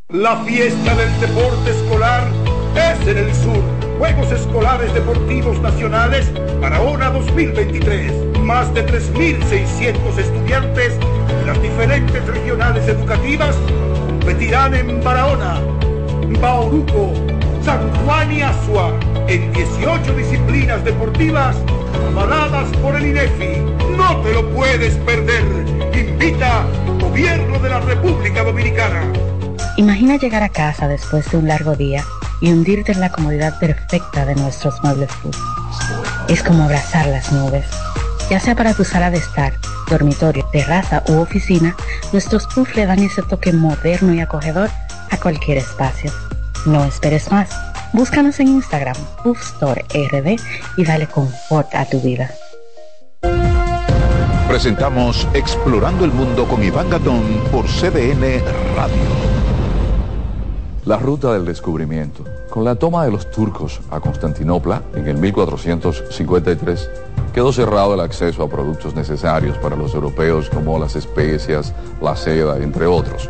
La 0.10 0.38
fiesta 0.44 0.94
del 0.94 1.19
deporte 1.19 1.72
escolar 1.72 2.28
es 2.76 3.07
en 3.07 3.18
el 3.18 3.34
sur. 3.34 3.64
Juegos 3.98 4.32
Escolares 4.32 4.94
Deportivos 4.94 5.60
Nacionales 5.61 6.32
Barahona 6.61 7.10
2023. 7.10 8.38
Más 8.44 8.72
de 8.76 8.86
3.600 8.86 10.18
estudiantes 10.19 10.99
de 10.99 11.45
las 11.48 11.60
diferentes 11.60 12.24
regionales 12.28 12.88
educativas 12.88 13.56
competirán 14.28 14.74
en 14.76 15.02
Barahona, 15.02 15.61
Bauruco, 16.35 17.13
San 17.63 17.89
Juan 18.03 18.31
y 18.31 18.41
Asua 18.41 18.93
en 19.27 19.51
18 19.53 20.13
disciplinas 20.13 20.83
deportivas 20.83 21.55
avaladas 22.11 22.69
por 22.77 22.95
el 22.95 23.07
INEFI. 23.07 23.61
No 23.97 24.21
te 24.21 24.33
lo 24.33 24.49
puedes 24.53 24.95
perder. 24.97 25.43
Invita 25.97 26.65
Gobierno 26.99 27.57
de 27.59 27.69
la 27.69 27.79
República 27.79 28.43
Dominicana. 28.43 29.01
Imagina 29.77 30.17
llegar 30.17 30.43
a 30.43 30.49
casa 30.49 30.87
después 30.87 31.29
de 31.31 31.37
un 31.37 31.47
largo 31.47 31.75
día 31.75 32.03
y 32.41 32.51
hundirte 32.51 32.91
en 32.91 32.99
la 32.99 33.11
comodidad 33.11 33.57
perfecta 33.59 34.25
de 34.25 34.35
nuestros 34.35 34.81
muebles 34.83 35.09
Food. 35.11 35.35
Es 36.27 36.43
como 36.43 36.63
abrazar 36.63 37.07
las 37.07 37.31
nubes. 37.31 37.65
Ya 38.29 38.39
sea 38.39 38.55
para 38.55 38.73
tu 38.73 38.83
sala 38.83 39.09
de 39.09 39.17
estar, 39.17 39.53
dormitorio, 39.89 40.45
terraza 40.51 41.01
u 41.07 41.19
oficina, 41.19 41.75
nuestros 42.11 42.45
puffs 42.47 42.75
le 42.75 42.85
dan 42.85 42.99
ese 42.99 43.23
toque 43.23 43.53
moderno 43.53 44.13
y 44.13 44.19
acogedor 44.19 44.69
a 45.09 45.17
cualquier 45.17 45.57
espacio. 45.57 46.11
No 46.65 46.84
esperes 46.84 47.31
más. 47.31 47.49
Búscanos 47.93 48.39
en 48.39 48.49
Instagram, 48.49 48.95
Puff 49.23 49.41
Store 49.41 49.85
RD 49.93 50.39
y 50.77 50.84
dale 50.84 51.07
confort 51.07 51.73
a 51.73 51.85
tu 51.85 52.01
vida. 52.01 52.29
Presentamos 54.47 55.27
Explorando 55.34 56.05
el 56.05 56.11
Mundo 56.11 56.47
con 56.47 56.63
Iván 56.63 56.89
Gatón 56.89 57.21
por 57.51 57.65
CDN 57.65 58.41
Radio. 58.75 58.95
La 60.85 60.97
ruta 60.97 61.34
del 61.34 61.45
descubrimiento. 61.45 62.23
Con 62.49 62.63
la 62.63 62.75
toma 62.75 63.03
de 63.03 63.11
los 63.11 63.29
turcos 63.29 63.81
a 63.91 63.99
Constantinopla 63.99 64.84
en 64.95 65.07
el 65.07 65.17
1453, 65.17 66.89
quedó 67.34 67.51
cerrado 67.51 67.93
el 67.93 67.99
acceso 67.99 68.41
a 68.41 68.49
productos 68.49 68.95
necesarios 68.95 69.57
para 69.57 69.75
los 69.75 69.93
europeos 69.93 70.49
como 70.49 70.79
las 70.79 70.95
especias, 70.95 71.73
la 72.01 72.15
seda, 72.15 72.57
entre 72.57 72.85
otros. 72.85 73.29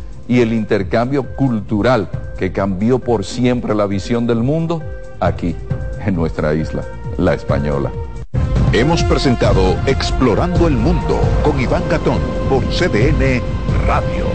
y 0.31 0.39
el 0.39 0.53
intercambio 0.53 1.35
cultural 1.35 2.07
que 2.39 2.53
cambió 2.53 2.99
por 2.99 3.25
siempre 3.25 3.75
la 3.75 3.85
visión 3.85 4.27
del 4.27 4.37
mundo? 4.37 4.81
Aquí, 5.19 5.57
en 6.05 6.15
nuestra 6.15 6.53
isla, 6.53 6.85
la 7.17 7.33
española. 7.33 7.91
Hemos 8.71 9.03
presentado 9.03 9.75
Explorando 9.85 10.69
el 10.69 10.77
Mundo 10.77 11.19
con 11.43 11.59
Iván 11.59 11.83
Gatón 11.89 12.19
por 12.47 12.63
CDN 12.69 13.41
Radio. 13.85 14.25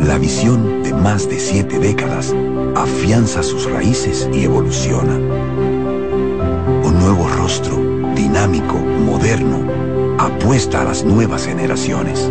La 0.00 0.16
visión 0.16 0.84
de 0.84 0.94
más 0.94 1.28
de 1.28 1.40
siete 1.40 1.80
décadas 1.80 2.32
afianza 2.76 3.42
sus 3.42 3.68
raíces 3.68 4.30
y 4.32 4.44
evoluciona. 4.44 5.16
Un 6.84 7.00
nuevo 7.00 7.26
rostro, 7.26 7.74
dinámico, 8.14 8.76
moderno, 8.76 9.58
apuesta 10.20 10.82
a 10.82 10.84
las 10.84 11.02
nuevas 11.02 11.46
generaciones. 11.46 12.30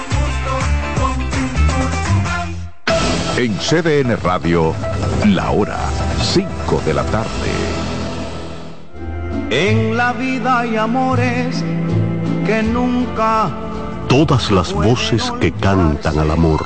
En 3.41 3.57
CDN 3.57 4.15
Radio, 4.21 4.71
la 5.25 5.49
hora 5.49 5.79
5 6.21 6.79
de 6.85 6.93
la 6.93 7.03
tarde. 7.05 7.51
En 9.49 9.97
la 9.97 10.13
vida 10.13 10.59
hay 10.59 10.77
amores 10.77 11.63
que 12.45 12.61
nunca 12.61 13.49
Todas 14.07 14.51
las 14.51 14.71
voces 14.71 15.31
que 15.41 15.51
cantan 15.53 16.19
al 16.19 16.29
amor. 16.29 16.63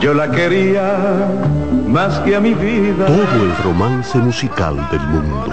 Yo 0.00 0.14
la 0.14 0.30
quería 0.30 1.28
más 1.86 2.20
que 2.20 2.36
a 2.36 2.40
mi 2.40 2.54
vida. 2.54 3.04
Todo 3.04 3.44
el 3.44 3.54
romance 3.62 4.16
musical 4.16 4.88
del 4.90 5.02
mundo. 5.08 5.52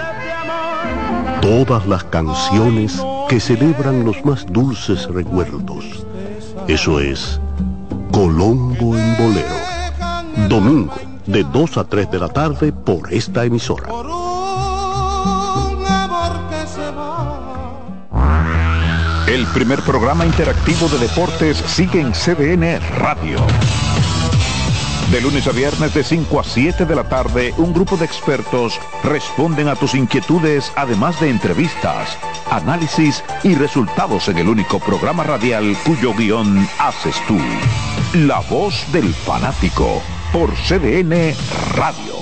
Todas 1.42 1.86
las 1.86 2.06
canciones 2.06 3.04
que 3.28 3.42
celebran 3.42 4.06
los 4.06 4.24
más 4.24 4.46
dulces 4.46 5.06
recuerdos. 5.08 6.06
Eso 6.70 7.02
es 7.02 7.42
Colombo 8.10 8.96
en 8.96 9.18
Bolero. 9.18 9.65
Domingo, 10.50 10.94
de 11.26 11.44
2 11.44 11.78
a 11.78 11.84
3 11.86 12.12
de 12.12 12.20
la 12.20 12.30
tarde 12.30 12.72
por 12.72 13.12
esta 13.12 13.46
emisora. 13.46 13.90
El 19.28 19.46
primer 19.48 19.82
programa 19.82 20.26
interactivo 20.26 20.88
de 20.88 21.00
deportes 21.00 21.58
sigue 21.58 22.00
en 22.00 22.12
CDN 22.12 22.80
Radio. 23.00 23.38
De 25.12 25.22
lunes 25.22 25.48
a 25.48 25.52
viernes 25.52 25.94
de 25.94 26.04
5 26.04 26.40
a 26.40 26.44
7 26.44 26.86
de 26.86 26.96
la 26.96 27.08
tarde, 27.08 27.54
un 27.58 27.74
grupo 27.74 27.96
de 27.96 28.06
expertos 28.06 28.80
responden 29.04 29.68
a 29.68 29.76
tus 29.76 29.96
inquietudes, 29.96 30.72
además 30.76 31.20
de 31.20 31.30
entrevistas, 31.30 32.18
análisis 32.52 33.24
y 33.44 33.56
resultados 33.56 34.28
en 34.30 34.38
el 34.38 34.48
único 34.48 34.80
programa 34.80 35.24
radial 35.24 35.76
cuyo 35.86 36.14
guion 36.14 36.68
haces 36.80 37.16
tú. 37.28 37.38
La 38.14 38.40
voz 38.42 38.86
del 38.92 39.14
fanático 39.14 40.02
por 40.36 40.52
CDN 40.52 41.34
Radio. 41.78 42.14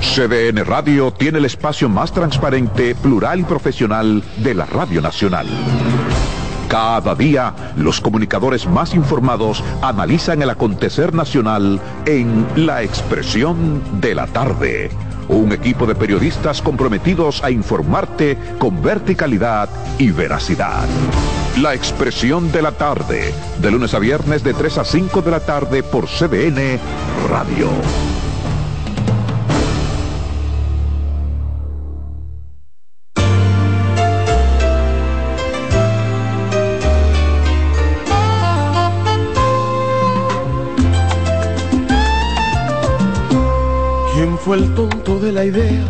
CDN 0.00 0.64
Radio 0.64 1.12
tiene 1.12 1.38
el 1.38 1.44
espacio 1.44 1.88
más 1.88 2.10
transparente, 2.10 2.96
plural 2.96 3.38
y 3.38 3.44
profesional 3.44 4.24
de 4.38 4.54
la 4.54 4.66
Radio 4.66 5.00
Nacional. 5.00 5.46
Cada 6.66 7.14
día, 7.14 7.54
los 7.76 8.00
comunicadores 8.00 8.66
más 8.66 8.96
informados 8.96 9.62
analizan 9.80 10.42
el 10.42 10.50
acontecer 10.50 11.14
nacional 11.14 11.80
en 12.04 12.48
La 12.56 12.82
Expresión 12.82 14.00
de 14.00 14.16
la 14.16 14.26
Tarde. 14.26 14.90
Un 15.28 15.52
equipo 15.52 15.86
de 15.86 15.94
periodistas 15.94 16.62
comprometidos 16.62 17.44
a 17.44 17.52
informarte 17.52 18.36
con 18.58 18.82
verticalidad 18.82 19.68
y 19.98 20.10
veracidad. 20.10 20.88
La 21.60 21.72
Expresión 21.72 22.52
de 22.52 22.60
la 22.60 22.72
Tarde, 22.72 23.32
de 23.62 23.70
lunes 23.70 23.94
a 23.94 23.98
viernes 23.98 24.44
de 24.44 24.52
3 24.52 24.76
a 24.76 24.84
5 24.84 25.22
de 25.22 25.30
la 25.30 25.40
tarde 25.40 25.82
por 25.82 26.06
CDN 26.06 26.78
Radio. 27.30 27.70
¿Quién 44.12 44.36
fue 44.36 44.58
el 44.58 44.74
tonto 44.74 45.18
de 45.20 45.32
la 45.32 45.46
idea? 45.46 45.84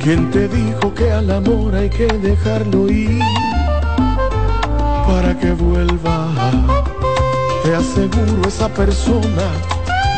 ¿Quién 0.00 0.30
te 0.30 0.46
dijo 0.46 0.94
que 0.94 1.10
al 1.10 1.32
amor 1.32 1.74
hay 1.74 1.90
que 1.90 2.06
dejarlo 2.06 2.88
ir 2.88 3.43
para 5.14 5.32
que 5.38 5.52
vuelva? 5.52 6.16
Te 7.62 7.76
aseguro 7.76 8.48
esa 8.48 8.68
persona 8.68 9.46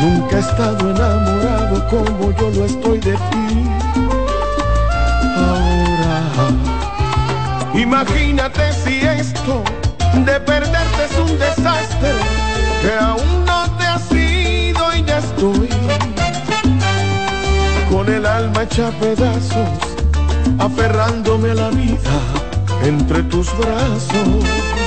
nunca 0.01 0.37
ha 0.37 0.41
estado 0.41 0.91
enamorado 0.91 1.87
como 1.91 2.31
yo 2.39 2.51
lo 2.57 2.65
estoy 2.65 2.99
de 3.01 3.13
ti. 3.13 3.49
Ahora, 5.37 6.21
imagínate 7.75 8.73
si 8.73 8.95
esto 9.01 9.63
de 10.29 10.41
perderte 10.41 11.01
es 11.09 11.15
un 11.27 11.39
desastre 11.39 12.13
que 12.81 12.93
aún 12.99 13.45
no 13.45 13.61
te 13.77 13.85
ha 13.87 13.99
sido 13.99 14.83
y 14.97 15.05
ya 15.05 15.19
estoy 15.19 15.77
hecha 18.67 18.91
pedazos, 18.99 19.69
aferrándome 20.59 21.51
a 21.51 21.55
la 21.55 21.71
vida 21.71 22.17
entre 22.83 23.23
tus 23.25 23.47
brazos. 23.59 24.86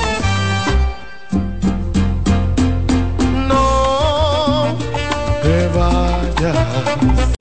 Te 5.80 7.39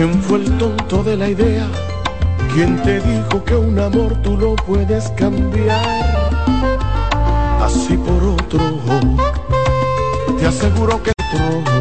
¿Quién 0.00 0.22
fue 0.22 0.38
el 0.38 0.56
tonto 0.56 1.04
de 1.04 1.14
la 1.14 1.28
idea? 1.28 1.68
¿Quién 2.54 2.82
te 2.82 3.02
dijo 3.02 3.44
que 3.44 3.54
un 3.54 3.78
amor 3.78 4.16
tú 4.22 4.34
lo 4.34 4.56
puedes 4.56 5.10
cambiar? 5.10 5.78
Así 7.60 7.98
por 7.98 8.24
otro, 8.24 8.60
te 10.38 10.46
aseguro 10.46 11.02
que 11.02 11.19